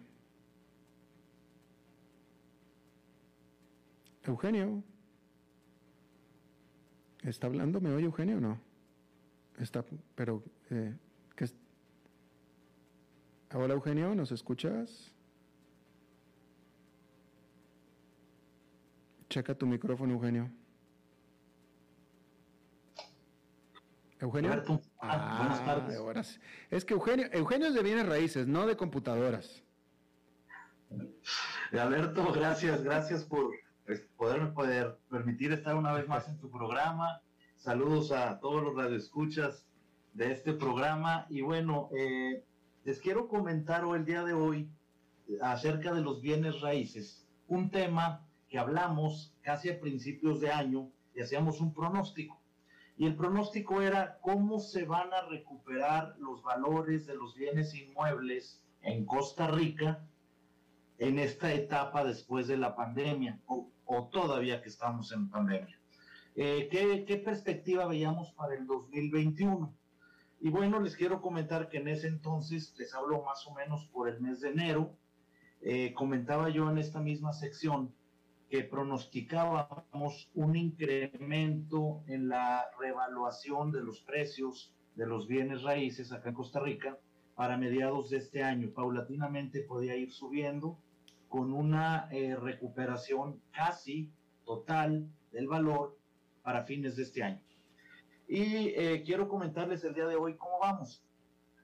Eugenio. 4.24 4.84
¿Está 7.22 7.46
hablando? 7.46 7.80
¿Me 7.80 7.92
oye 7.92 8.04
Eugenio 8.04 8.36
o 8.38 8.40
no? 8.40 8.60
Está, 9.58 9.84
pero, 10.14 10.42
eh, 10.70 10.94
¿qué 11.34 11.44
es? 11.44 11.54
Hola 13.52 13.74
Eugenio, 13.74 14.14
¿nos 14.14 14.30
escuchas? 14.30 15.12
Checa 19.28 19.54
tu 19.54 19.66
micrófono, 19.66 20.14
Eugenio. 20.14 20.50
Eugenio. 24.20 24.62
Ah, 25.00 25.38
buenas 25.38 25.64
tardes. 25.64 26.40
Es 26.70 26.84
que 26.84 26.94
Eugenio, 26.94 27.26
Eugenio 27.32 27.68
es 27.68 27.74
de 27.74 27.82
bienes 27.82 28.06
raíces, 28.06 28.46
no 28.46 28.66
de 28.66 28.76
computadoras. 28.76 29.62
Alberto, 31.72 32.32
gracias, 32.32 32.82
gracias 32.82 33.24
por 33.24 33.52
poderme 34.16 34.48
poder 34.48 34.98
permitir 35.08 35.52
estar 35.52 35.76
una 35.76 35.92
vez 35.92 36.06
más 36.08 36.28
en 36.28 36.38
tu 36.38 36.50
programa. 36.50 37.22
Saludos 37.56 38.12
a 38.12 38.38
todos 38.40 38.62
los 38.62 38.76
radioescuchas 38.76 39.66
de 40.12 40.32
este 40.32 40.52
programa. 40.52 41.26
Y 41.30 41.40
bueno, 41.40 41.88
eh, 41.96 42.44
les 42.84 43.00
quiero 43.00 43.28
comentar 43.28 43.84
hoy, 43.84 43.98
el 43.98 44.04
día 44.04 44.24
de 44.24 44.34
hoy 44.34 44.70
acerca 45.42 45.92
de 45.92 46.00
los 46.00 46.20
bienes 46.20 46.60
raíces, 46.60 47.26
un 47.46 47.70
tema 47.70 48.26
que 48.48 48.58
hablamos 48.58 49.34
casi 49.42 49.68
a 49.70 49.80
principios 49.80 50.40
de 50.40 50.50
año 50.50 50.90
y 51.14 51.20
hacíamos 51.20 51.60
un 51.60 51.72
pronóstico. 51.72 52.40
Y 52.96 53.06
el 53.06 53.14
pronóstico 53.14 53.80
era 53.80 54.18
cómo 54.20 54.58
se 54.58 54.84
van 54.84 55.12
a 55.12 55.22
recuperar 55.22 56.16
los 56.18 56.42
valores 56.42 57.06
de 57.06 57.14
los 57.14 57.34
bienes 57.36 57.74
inmuebles 57.74 58.62
en 58.82 59.04
Costa 59.04 59.48
Rica 59.48 60.04
en 60.98 61.18
esta 61.18 61.52
etapa 61.52 62.04
después 62.04 62.48
de 62.48 62.56
la 62.56 62.74
pandemia 62.74 63.38
o, 63.46 63.68
o 63.88 64.08
todavía 64.08 64.62
que 64.62 64.68
estamos 64.68 65.10
en 65.12 65.30
pandemia. 65.30 65.80
Eh, 66.36 66.68
¿qué, 66.70 67.04
¿qué, 67.06 67.16
perspectiva 67.16 67.86
veíamos 67.86 68.30
para 68.32 68.54
el 68.54 68.66
2021? 68.66 69.74
Y 70.40 70.50
bueno, 70.50 70.78
les 70.78 70.94
quiero 70.94 71.20
comentar 71.20 71.68
que 71.68 71.78
en 71.78 71.88
ese 71.88 72.06
entonces, 72.06 72.74
les 72.78 72.94
hablo 72.94 73.24
más 73.24 73.44
o 73.46 73.54
menos 73.54 73.86
por 73.86 74.08
el 74.08 74.20
mes 74.20 74.40
de 74.40 74.50
enero, 74.50 74.94
eh, 75.62 75.92
comentaba 75.94 76.50
yo 76.50 76.70
en 76.70 76.78
esta 76.78 77.00
misma 77.00 77.32
sección 77.32 77.92
que 78.50 78.62
pronosticábamos 78.62 80.30
un 80.34 80.54
incremento 80.54 82.04
en 82.06 82.28
la 82.28 82.66
revaluación 82.78 83.72
de 83.72 83.82
los 83.82 84.00
precios 84.02 84.72
de 84.94 85.06
los 85.06 85.26
bienes 85.26 85.62
raíces 85.62 86.12
acá 86.12 86.28
en 86.28 86.34
Costa 86.34 86.60
Rica 86.60 86.98
para 87.34 87.56
mediados 87.56 88.10
de 88.10 88.18
este 88.18 88.42
año. 88.42 88.70
Paulatinamente 88.70 89.62
podía 89.62 89.96
ir 89.96 90.12
subiendo 90.12 90.78
con 91.28 91.52
una 91.52 92.08
eh, 92.10 92.36
recuperación 92.36 93.40
casi 93.52 94.10
total 94.44 95.08
del 95.32 95.46
valor 95.46 95.98
para 96.42 96.64
fines 96.64 96.96
de 96.96 97.02
este 97.02 97.22
año. 97.22 97.42
Y 98.26 98.68
eh, 98.68 99.02
quiero 99.04 99.28
comentarles 99.28 99.84
el 99.84 99.94
día 99.94 100.06
de 100.06 100.16
hoy 100.16 100.36
cómo 100.36 100.58
vamos, 100.60 101.04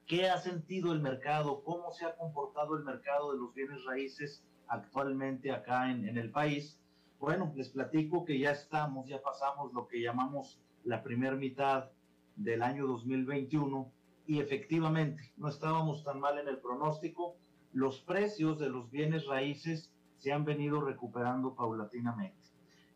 qué 0.05 0.29
ha 0.29 0.37
sentido 0.37 0.93
el 0.93 1.01
mercado, 1.01 1.63
cómo 1.63 1.91
se 1.91 2.05
ha 2.05 2.15
comportado 2.15 2.77
el 2.77 2.83
mercado 2.83 3.31
de 3.31 3.39
los 3.39 3.53
bienes 3.53 3.83
raíces 3.85 4.43
actualmente 4.67 5.51
acá 5.51 5.91
en, 5.91 6.07
en 6.07 6.17
el 6.17 6.31
país. 6.31 6.79
Bueno, 7.19 7.51
les 7.55 7.69
platico 7.69 8.25
que 8.25 8.37
ya 8.37 8.51
estamos, 8.51 9.07
ya 9.07 9.21
pasamos 9.21 9.73
lo 9.73 9.87
que 9.87 10.01
llamamos 10.01 10.59
la 10.83 11.01
primera 11.01 11.35
mitad 11.35 11.89
del 12.35 12.61
año 12.61 12.85
2021 12.87 13.91
y 14.27 14.39
efectivamente 14.39 15.33
no 15.37 15.49
estábamos 15.49 16.03
tan 16.03 16.19
mal 16.19 16.37
en 16.39 16.47
el 16.47 16.59
pronóstico 16.59 17.37
los 17.75 17.99
precios 17.99 18.57
de 18.57 18.69
los 18.69 18.89
bienes 18.89 19.25
raíces 19.27 19.91
se 20.17 20.31
han 20.31 20.45
venido 20.45 20.79
recuperando 20.79 21.55
paulatinamente. 21.55 22.47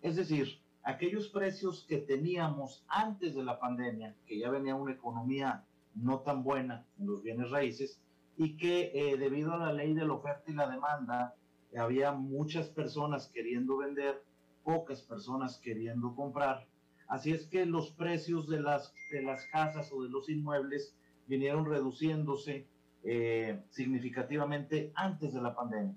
Es 0.01 0.15
decir, 0.15 0.61
aquellos 0.83 1.27
precios 1.27 1.85
que 1.85 1.97
teníamos 1.97 2.85
antes 2.87 3.35
de 3.35 3.43
la 3.43 3.59
pandemia, 3.59 4.15
que 4.25 4.39
ya 4.39 4.49
venía 4.49 4.75
una 4.75 4.93
economía 4.93 5.65
no 5.95 6.21
tan 6.21 6.43
buena 6.43 6.85
en 6.97 7.07
los 7.07 7.21
bienes 7.21 7.51
raíces, 7.51 8.01
y 8.37 8.55
que 8.55 8.91
eh, 8.93 9.17
debido 9.17 9.51
a 9.51 9.57
la 9.57 9.73
ley 9.73 9.93
de 9.93 10.05
la 10.05 10.13
oferta 10.13 10.49
y 10.49 10.53
la 10.53 10.69
demanda, 10.69 11.35
había 11.77 12.13
muchas 12.13 12.69
personas 12.69 13.27
queriendo 13.27 13.75
vender, 13.75 14.23
pocas 14.63 15.01
personas 15.01 15.57
queriendo 15.57 16.15
comprar. 16.15 16.65
Así 17.09 17.33
es 17.33 17.47
que 17.47 17.65
los 17.65 17.91
precios 17.91 18.47
de 18.47 18.61
las, 18.61 18.93
de 19.11 19.23
las 19.23 19.45
casas 19.47 19.91
o 19.91 20.03
de 20.03 20.09
los 20.09 20.29
inmuebles 20.29 20.95
vinieron 21.27 21.65
reduciéndose 21.65 22.65
eh, 23.03 23.63
significativamente 23.69 24.91
antes 24.95 25.33
de 25.33 25.41
la 25.41 25.55
pandemia. 25.55 25.95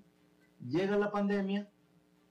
Llega 0.65 0.97
la 0.97 1.11
pandemia 1.11 1.69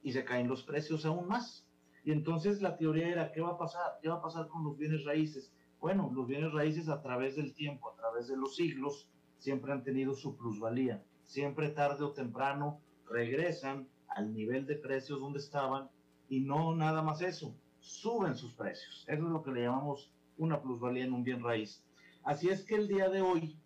y 0.03 0.13
se 0.13 0.25
caen 0.25 0.49
los 0.49 0.63
precios 0.63 1.05
aún 1.05 1.29
más. 1.29 1.67
Y 2.05 2.13
entonces 2.13 2.63
la 2.63 2.77
teoría 2.77 3.09
era, 3.09 3.33
¿qué 3.33 3.41
va 3.41 3.51
a 3.51 3.59
pasar? 3.59 3.99
¿Qué 4.01 4.09
va 4.09 4.17
a 4.17 4.23
pasar 4.23 4.49
con 4.49 4.65
los 4.65 4.77
bienes 4.77 5.05
raíces? 5.05 5.53
Bueno, 5.81 6.11
los 6.15 6.27
bienes 6.27 6.53
raíces 6.53 6.89
a 6.89 7.03
través 7.03 7.37
del 7.37 7.55
tiempo, 7.55 7.91
a 7.91 7.97
través 7.97 8.29
de 8.29 8.37
los 8.37 8.57
siglos, 8.57 9.09
siempre 9.39 9.73
han 9.73 9.83
tenido 9.83 10.15
su 10.15 10.37
plusvalía. 10.37 11.03
Siempre 11.25 11.69
tarde 11.71 12.05
o 12.05 12.13
temprano 12.13 12.81
regresan 13.09 13.89
al 14.09 14.33
nivel 14.33 14.67
de 14.67 14.77
precios 14.77 15.21
donde 15.21 15.39
estaban 15.39 15.91
y 16.29 16.41
no 16.41 16.75
nada 16.75 17.03
más 17.03 17.21
eso, 17.21 17.55
suben 17.79 18.37
sus 18.37 18.55
precios. 18.55 19.05
Eso 19.09 19.23
es 19.25 19.29
lo 19.29 19.43
que 19.43 19.53
le 19.53 19.63
llamamos 19.63 20.13
una 20.39 20.63
plusvalía 20.63 21.05
en 21.05 21.13
un 21.13 21.25
bien 21.25 21.43
raíz. 21.43 21.85
Así 22.25 22.49
es 22.49 22.65
que 22.65 22.77
el 22.77 22.89
día 22.89 23.09
de 23.09 23.21
hoy 23.21 23.57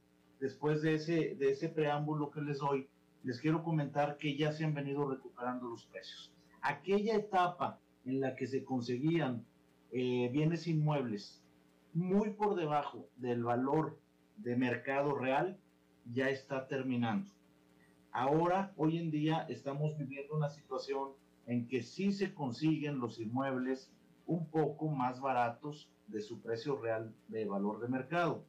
después 0.41 0.83
de 0.83 0.95
ese, 0.95 1.35
de 1.35 1.51
ese 1.51 1.69
preámbulo 1.69 2.31
que 2.31 2.41
les 2.41 2.59
doy, 2.59 2.89
les 3.23 3.41
quiero 3.41 3.63
comentar 3.63 4.19
que 4.19 4.37
ya 4.37 4.53
se 4.53 4.65
han 4.65 4.75
venido 4.75 5.09
recuperando 5.09 5.69
los 5.69 5.85
precios. 5.87 6.33
Aquella 6.61 7.17
etapa 7.17 7.81
en 8.05 8.21
la 8.21 8.37
que 8.37 8.47
se 8.47 8.65
conseguían 8.65 9.45
eh, 9.93 10.29
bienes 10.33 10.67
inmuebles 10.67 11.43
muy 11.93 12.31
por 12.31 12.57
debajo 12.57 13.09
del 13.17 13.43
valor 13.43 13.99
de 14.37 14.57
mercado 14.57 15.17
real 15.17 15.59
ya 16.13 16.29
está 16.29 16.69
terminando. 16.69 17.31
Ahora, 18.13 18.73
hoy 18.77 18.99
en 18.99 19.11
día, 19.11 19.47
estamos 19.49 19.97
viviendo 19.99 20.35
una 20.35 20.49
situación 20.49 21.11
en 21.47 21.69
que 21.69 21.83
sí 21.83 22.13
se 22.13 22.35
consiguen 22.35 22.99
los 22.99 23.19
inmuebles 23.21 23.93
un 24.27 24.49
poco 24.51 24.89
más 24.89 25.21
baratos 25.21 25.91
de 26.07 26.21
su 26.21 26.41
precio 26.41 26.77
real 26.77 27.15
de 27.29 27.45
valor 27.45 27.81
de 27.81 27.89
mercado. 27.89 28.45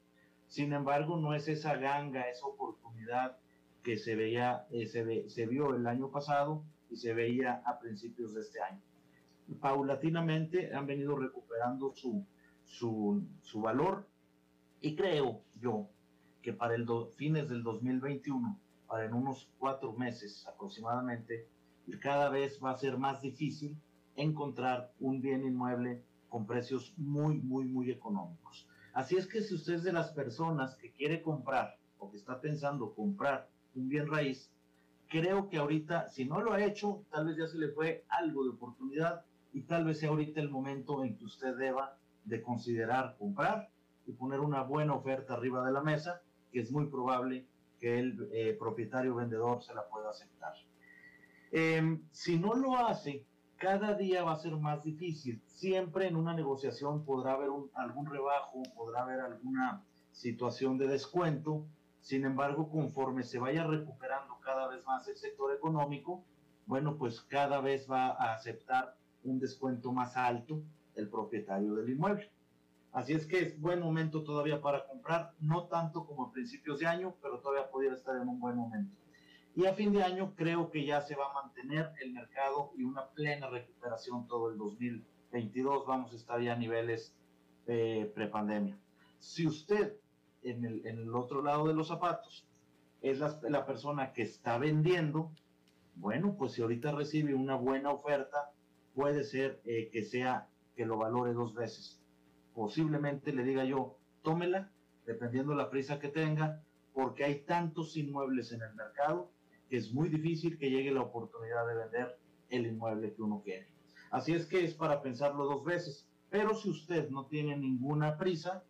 Sin 0.47 0.73
embargo, 0.73 1.17
no 1.17 1.33
es 1.33 1.47
esa 1.47 1.75
ganga, 1.75 2.29
esa 2.29 2.45
oportunidad 2.45 3.37
que 3.83 3.97
se 3.97 4.15
veía, 4.15 4.65
eh, 4.71 4.85
se, 4.85 5.29
se 5.29 5.45
vio 5.45 5.75
el 5.75 5.87
año 5.87 6.09
pasado 6.09 6.63
y 6.89 6.97
se 6.97 7.13
veía 7.13 7.61
a 7.65 7.79
principios 7.79 8.33
de 8.33 8.41
este 8.41 8.61
año. 8.61 8.81
Paulatinamente 9.61 10.73
han 10.73 10.87
venido 10.87 11.15
recuperando 11.17 11.93
su, 11.95 12.25
su, 12.65 13.23
su 13.41 13.61
valor 13.61 14.07
y 14.81 14.95
creo 14.95 15.41
yo 15.59 15.89
que 16.41 16.53
para 16.53 16.75
el 16.75 16.85
fines 17.15 17.49
del 17.49 17.63
2021, 17.63 18.59
para 18.87 19.05
en 19.05 19.13
unos 19.13 19.49
cuatro 19.57 19.93
meses 19.93 20.45
aproximadamente, 20.47 21.47
cada 22.01 22.29
vez 22.29 22.59
va 22.63 22.71
a 22.71 22.77
ser 22.77 22.97
más 22.97 23.21
difícil 23.21 23.77
encontrar 24.15 24.91
un 24.99 25.21
bien 25.21 25.45
inmueble 25.45 26.03
con 26.29 26.45
precios 26.45 26.93
muy, 26.97 27.37
muy, 27.37 27.65
muy 27.65 27.91
económicos. 27.91 28.66
Así 28.97 29.15
es 29.15 29.27
que 29.27 29.43
si 29.43 29.53
usted 29.53 29.75
es 29.75 29.83
de 29.83 29.93
las 29.93 30.09
personas 30.09 30.75
que 30.75 30.91
quiere 30.91 31.21
comprar 31.21 31.77
o 31.99 32.09
que 32.09 32.17
está 32.17 32.41
pensando 32.41 32.95
comprar 32.95 33.47
un 33.75 33.87
bien 33.87 34.07
raíz, 34.07 34.51
creo 35.07 35.49
que 35.49 35.57
ahorita, 35.57 36.07
si 36.07 36.25
no 36.25 36.41
lo 36.41 36.53
ha 36.53 36.65
hecho, 36.65 37.05
tal 37.11 37.27
vez 37.27 37.37
ya 37.37 37.45
se 37.45 37.59
le 37.59 37.69
fue 37.69 38.05
algo 38.09 38.43
de 38.43 38.49
oportunidad 38.49 39.23
y 39.53 39.61
tal 39.61 39.85
vez 39.85 39.99
sea 39.99 40.09
ahorita 40.09 40.41
el 40.41 40.49
momento 40.49 41.03
en 41.03 41.15
que 41.15 41.25
usted 41.25 41.55
deba 41.57 41.95
de 42.25 42.41
considerar 42.41 43.15
comprar 43.19 43.69
y 44.07 44.13
poner 44.13 44.39
una 44.39 44.63
buena 44.63 44.95
oferta 44.95 45.35
arriba 45.35 45.63
de 45.63 45.73
la 45.73 45.83
mesa, 45.83 46.23
que 46.51 46.61
es 46.61 46.71
muy 46.71 46.87
probable 46.87 47.45
que 47.79 47.99
el 47.99 48.27
eh, 48.33 48.55
propietario 48.57 49.13
vendedor 49.13 49.61
se 49.61 49.75
la 49.75 49.87
pueda 49.87 50.09
aceptar. 50.09 50.53
Em, 51.51 52.01
si 52.09 52.39
no 52.39 52.55
lo 52.55 52.75
hace, 52.75 53.27
cada 53.57 53.95
día 53.95 54.23
va 54.23 54.33
a 54.33 54.39
ser 54.39 54.55
más 54.55 54.83
difícil. 54.83 55.41
Siempre 55.47 56.07
en 56.07 56.15
una 56.15 56.33
negociación 56.33 57.03
podrá 57.03 57.33
haber 57.33 57.49
algún 57.73 58.05
rebajo, 58.05 58.61
podrá 58.75 59.01
haber 59.01 59.19
alguna 59.19 59.83
situación 60.11 60.77
de 60.77 60.87
descuento. 60.87 61.65
Sin 62.01 62.23
embargo, 62.23 62.69
conforme 62.69 63.23
se 63.23 63.39
vaya 63.39 63.65
recuperando 63.65 64.37
cada 64.39 64.67
vez 64.67 64.85
más 64.85 65.07
el 65.07 65.17
sector 65.17 65.53
económico, 65.53 66.23
bueno, 66.65 66.97
pues 66.97 67.21
cada 67.21 67.59
vez 67.59 67.89
va 67.89 68.07
a 68.07 68.33
aceptar 68.33 68.95
un 69.23 69.39
descuento 69.39 69.91
más 69.91 70.15
alto 70.15 70.61
el 70.95 71.09
propietario 71.09 71.75
del 71.75 71.89
inmueble. 71.89 72.29
Así 72.91 73.13
es 73.13 73.25
que 73.25 73.39
es 73.39 73.59
buen 73.59 73.79
momento 73.79 74.23
todavía 74.23 74.61
para 74.61 74.87
comprar, 74.87 75.33
no 75.39 75.65
tanto 75.65 76.05
como 76.05 76.25
a 76.25 76.31
principios 76.31 76.79
de 76.79 76.87
año, 76.87 77.15
pero 77.21 77.39
todavía 77.39 77.69
pudiera 77.69 77.95
estar 77.95 78.15
en 78.15 78.27
un 78.27 78.39
buen 78.39 78.55
momento. 78.55 78.95
Y 79.57 79.65
a 79.65 79.73
fin 79.73 79.91
de 79.91 80.03
año 80.03 80.35
creo 80.35 80.69
que 80.69 80.85
ya 80.85 81.01
se 81.01 81.15
va 81.15 81.31
a 81.31 81.33
mantener 81.33 81.91
el 81.99 82.13
mercado 82.13 82.73
y 82.77 82.83
una 82.83 83.07
plena 83.07 83.49
recuperación 83.49 84.27
todo 84.27 84.51
el 84.51 84.57
2022. 84.59 85.87
Vamos 85.87 86.13
a 86.13 86.15
estar 86.15 86.39
ya 86.39 86.53
a 86.53 86.55
niveles 86.55 87.15
eh, 87.65 88.11
prepandemia. 88.13 88.77
Si 89.17 89.47
usted 89.47 89.97
en 90.43 90.63
el, 90.63 91.15
otro 91.15 91.41
lado 91.41 91.67
de 91.67 91.73
los 91.73 91.87
zapatos 91.87 92.47
es 93.01 93.17
la, 93.17 93.65
persona 93.65 94.13
que 94.13 94.21
está 94.21 94.59
vendiendo, 94.59 95.31
bueno, 95.95 96.35
pues 96.37 96.51
si 96.51 96.61
ahorita 96.61 96.91
recibe 96.91 97.33
una 97.33 97.55
buena 97.55 97.89
oferta, 97.89 98.51
puede 98.93 99.23
ser 99.23 99.59
eh, 99.65 99.89
que 99.91 100.03
sea 100.03 100.47
que 100.75 100.85
lo 100.85 100.97
valore 100.97 101.33
dos 101.33 101.55
veces. 101.55 101.99
Posiblemente 102.53 103.33
le 103.33 103.43
diga 103.43 103.65
yo, 103.65 103.97
tómela, 104.21 104.69
dependiendo 105.07 105.55
la 105.55 105.71
prisa 105.71 105.97
que 105.97 106.09
tenga, 106.09 106.61
porque 106.93 107.23
hay 107.23 107.39
tantos 107.39 107.97
inmuebles 107.97 108.51
en 108.51 108.61
el 108.61 108.75
mercado 108.75 109.31
es 109.69 109.93
muy 109.93 110.09
difícil 110.09 110.57
que 110.57 110.69
llegue 110.69 110.91
la 110.91 111.01
oportunidad 111.01 111.67
de 111.67 111.75
vender 111.75 112.19
el 112.49 112.65
inmueble 112.65 113.13
que 113.13 113.21
uno 113.21 113.41
quiere. 113.43 113.67
Así 114.11 114.33
es 114.33 114.45
que 114.45 114.63
es 114.63 114.73
para 114.73 115.01
pensarlo 115.01 115.45
dos 115.45 115.63
veces. 115.65 116.07
Pero 116.29 116.53
si 116.55 116.69
usted 116.69 117.09
no 117.09 117.25
tiene 117.25 117.57
ninguna 117.57 118.17
prisa, 118.17 118.63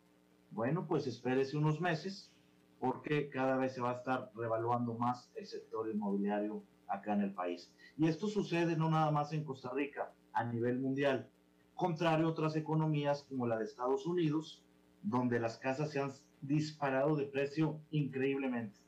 bueno, 0.51 0.87
pues 0.87 1.07
espérese 1.07 1.57
unos 1.57 1.81
meses 1.81 2.31
porque 2.79 3.29
cada 3.29 3.57
vez 3.57 3.73
se 3.73 3.81
va 3.81 3.91
a 3.91 3.97
estar 3.97 4.31
revaluando 4.35 4.93
más 4.93 5.31
el 5.35 5.47
sector 5.47 5.89
inmobiliario 5.89 6.63
acá 6.87 7.13
en 7.13 7.21
el 7.21 7.33
país. 7.33 7.71
Y 7.97 8.07
esto 8.07 8.27
sucede 8.27 8.75
no 8.75 8.89
nada 8.89 9.11
más 9.11 9.33
en 9.33 9.43
Costa 9.43 9.71
Rica, 9.73 10.13
a 10.33 10.43
nivel 10.43 10.79
mundial, 10.79 11.29
contrario 11.73 12.27
a 12.27 12.29
otras 12.29 12.55
economías 12.55 13.23
como 13.23 13.47
la 13.47 13.57
de 13.57 13.65
Estados 13.65 14.05
Unidos, 14.05 14.63
donde 15.01 15.39
las 15.39 15.57
casas 15.57 15.91
se 15.91 15.99
han 15.99 16.11
disparado 16.41 17.15
de 17.15 17.25
precio 17.25 17.79
increíblemente, 17.89 18.79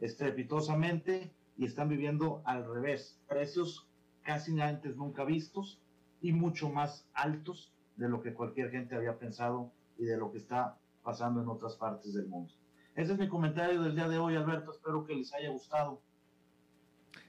estrepitosamente, 0.00 1.32
y 1.60 1.66
están 1.66 1.90
viviendo 1.90 2.40
al 2.46 2.64
revés, 2.64 3.20
precios 3.28 3.86
casi 4.22 4.58
antes 4.62 4.96
nunca 4.96 5.24
vistos 5.24 5.78
y 6.22 6.32
mucho 6.32 6.70
más 6.70 7.06
altos 7.12 7.74
de 7.96 8.08
lo 8.08 8.22
que 8.22 8.32
cualquier 8.32 8.70
gente 8.70 8.94
había 8.96 9.18
pensado 9.18 9.70
y 9.98 10.06
de 10.06 10.16
lo 10.16 10.32
que 10.32 10.38
está 10.38 10.78
pasando 11.02 11.42
en 11.42 11.48
otras 11.48 11.76
partes 11.76 12.14
del 12.14 12.28
mundo. 12.28 12.54
Ese 12.94 13.12
es 13.12 13.18
mi 13.18 13.28
comentario 13.28 13.82
del 13.82 13.94
día 13.94 14.08
de 14.08 14.16
hoy, 14.16 14.36
Alberto. 14.36 14.70
Espero 14.70 15.04
que 15.04 15.14
les 15.14 15.34
haya 15.34 15.50
gustado. 15.50 16.00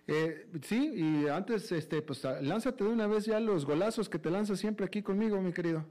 Eh, 0.08 0.50
sí, 0.62 0.94
y 0.96 1.28
antes, 1.28 1.70
este, 1.74 2.02
pues 2.02 2.24
lánzate 2.24 2.86
de 2.86 2.90
una 2.90 3.08
vez 3.08 3.26
ya 3.26 3.38
los 3.42 3.66
golazos 3.66 4.08
que 4.08 4.18
te 4.18 4.32
lanzas 4.32 4.60
siempre 4.60 4.86
aquí 4.86 5.04
conmigo, 5.04 5.42
mi 5.42 5.52
querido. 5.52 5.86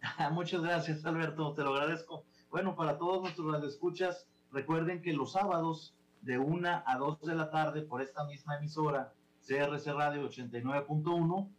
Muchas 0.32 0.62
gracias, 0.62 1.06
Alberto, 1.06 1.54
te 1.54 1.62
lo 1.62 1.76
agradezco. 1.76 2.24
Bueno, 2.50 2.74
para 2.74 2.98
todos 2.98 3.22
nuestros 3.22 3.62
escuchas, 3.62 4.26
recuerden 4.50 5.00
que 5.00 5.12
los 5.12 5.30
sábados 5.30 5.96
de 6.22 6.38
1 6.38 6.82
a 6.86 6.96
2 6.98 7.20
de 7.22 7.34
la 7.34 7.50
tarde 7.50 7.82
por 7.82 8.00
esta 8.00 8.24
misma 8.24 8.56
emisora, 8.56 9.12
CRC 9.46 9.92
Radio 9.92 10.28
89.1, 10.28 11.50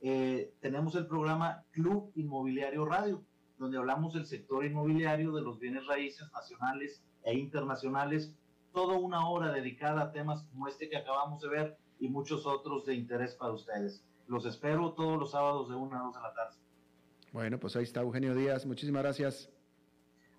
eh, 0.00 0.54
tenemos 0.60 0.94
el 0.94 1.06
programa 1.06 1.64
Club 1.70 2.10
Inmobiliario 2.14 2.84
Radio, 2.84 3.22
donde 3.58 3.78
hablamos 3.78 4.14
del 4.14 4.26
sector 4.26 4.64
inmobiliario, 4.64 5.32
de 5.32 5.42
los 5.42 5.58
bienes 5.58 5.86
raíces 5.86 6.30
nacionales 6.32 7.04
e 7.24 7.34
internacionales, 7.34 8.34
toda 8.72 8.96
una 8.96 9.28
hora 9.28 9.52
dedicada 9.52 10.02
a 10.02 10.12
temas 10.12 10.44
como 10.44 10.66
este 10.66 10.88
que 10.88 10.96
acabamos 10.96 11.42
de 11.42 11.48
ver 11.48 11.76
y 12.00 12.08
muchos 12.08 12.46
otros 12.46 12.86
de 12.86 12.94
interés 12.94 13.34
para 13.34 13.52
ustedes. 13.52 14.04
Los 14.26 14.46
espero 14.46 14.92
todos 14.92 15.18
los 15.18 15.32
sábados 15.32 15.68
de 15.68 15.76
1 15.76 15.96
a 15.96 16.02
2 16.04 16.14
de 16.14 16.20
la 16.20 16.34
tarde. 16.34 16.56
Bueno, 17.32 17.58
pues 17.58 17.76
ahí 17.76 17.84
está 17.84 18.00
Eugenio 18.00 18.34
Díaz. 18.34 18.66
Muchísimas 18.66 19.02
gracias. 19.02 19.50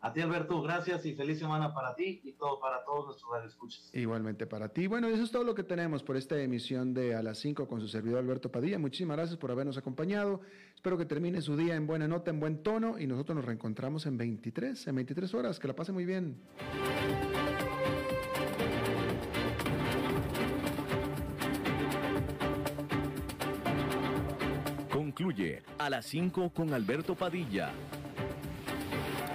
A 0.03 0.11
ti, 0.11 0.19
Alberto, 0.19 0.61
gracias 0.61 1.05
y 1.05 1.15
feliz 1.15 1.39
semana 1.39 1.73
para 1.73 1.95
ti 1.95 2.19
y 2.25 2.33
todo 2.33 2.59
para 2.59 2.83
todos 2.83 3.05
nuestros 3.05 3.45
escuchas. 3.45 3.89
Igualmente 3.93 4.45
para 4.45 4.67
ti. 4.67 4.85
Bueno, 4.87 5.07
eso 5.07 5.23
es 5.23 5.31
todo 5.31 5.45
lo 5.45 5.55
que 5.55 5.63
tenemos 5.63 6.03
por 6.03 6.17
esta 6.17 6.37
emisión 6.41 6.93
de 6.93 7.15
A 7.15 7.23
las 7.23 7.37
5 7.37 7.69
con 7.69 7.79
su 7.79 7.87
servidor 7.87 8.19
Alberto 8.19 8.51
Padilla. 8.51 8.77
Muchísimas 8.77 9.15
gracias 9.15 9.37
por 9.37 9.49
habernos 9.49 9.77
acompañado. 9.77 10.41
Espero 10.75 10.97
que 10.97 11.05
termine 11.05 11.41
su 11.41 11.55
día 11.55 11.75
en 11.75 11.87
buena 11.87 12.05
nota, 12.05 12.31
en 12.31 12.41
buen 12.41 12.63
tono 12.63 12.99
y 12.99 13.07
nosotros 13.07 13.37
nos 13.37 13.45
reencontramos 13.45 14.05
en 14.05 14.17
23, 14.17 14.87
en 14.87 14.95
23 14.95 15.33
horas. 15.35 15.57
Que 15.57 15.69
la 15.69 15.73
pase 15.73 15.93
muy 15.93 16.03
bien. 16.03 16.35
Concluye 24.91 25.63
A 25.77 25.89
las 25.89 26.05
5 26.07 26.49
con 26.49 26.73
Alberto 26.73 27.15
Padilla 27.15 27.71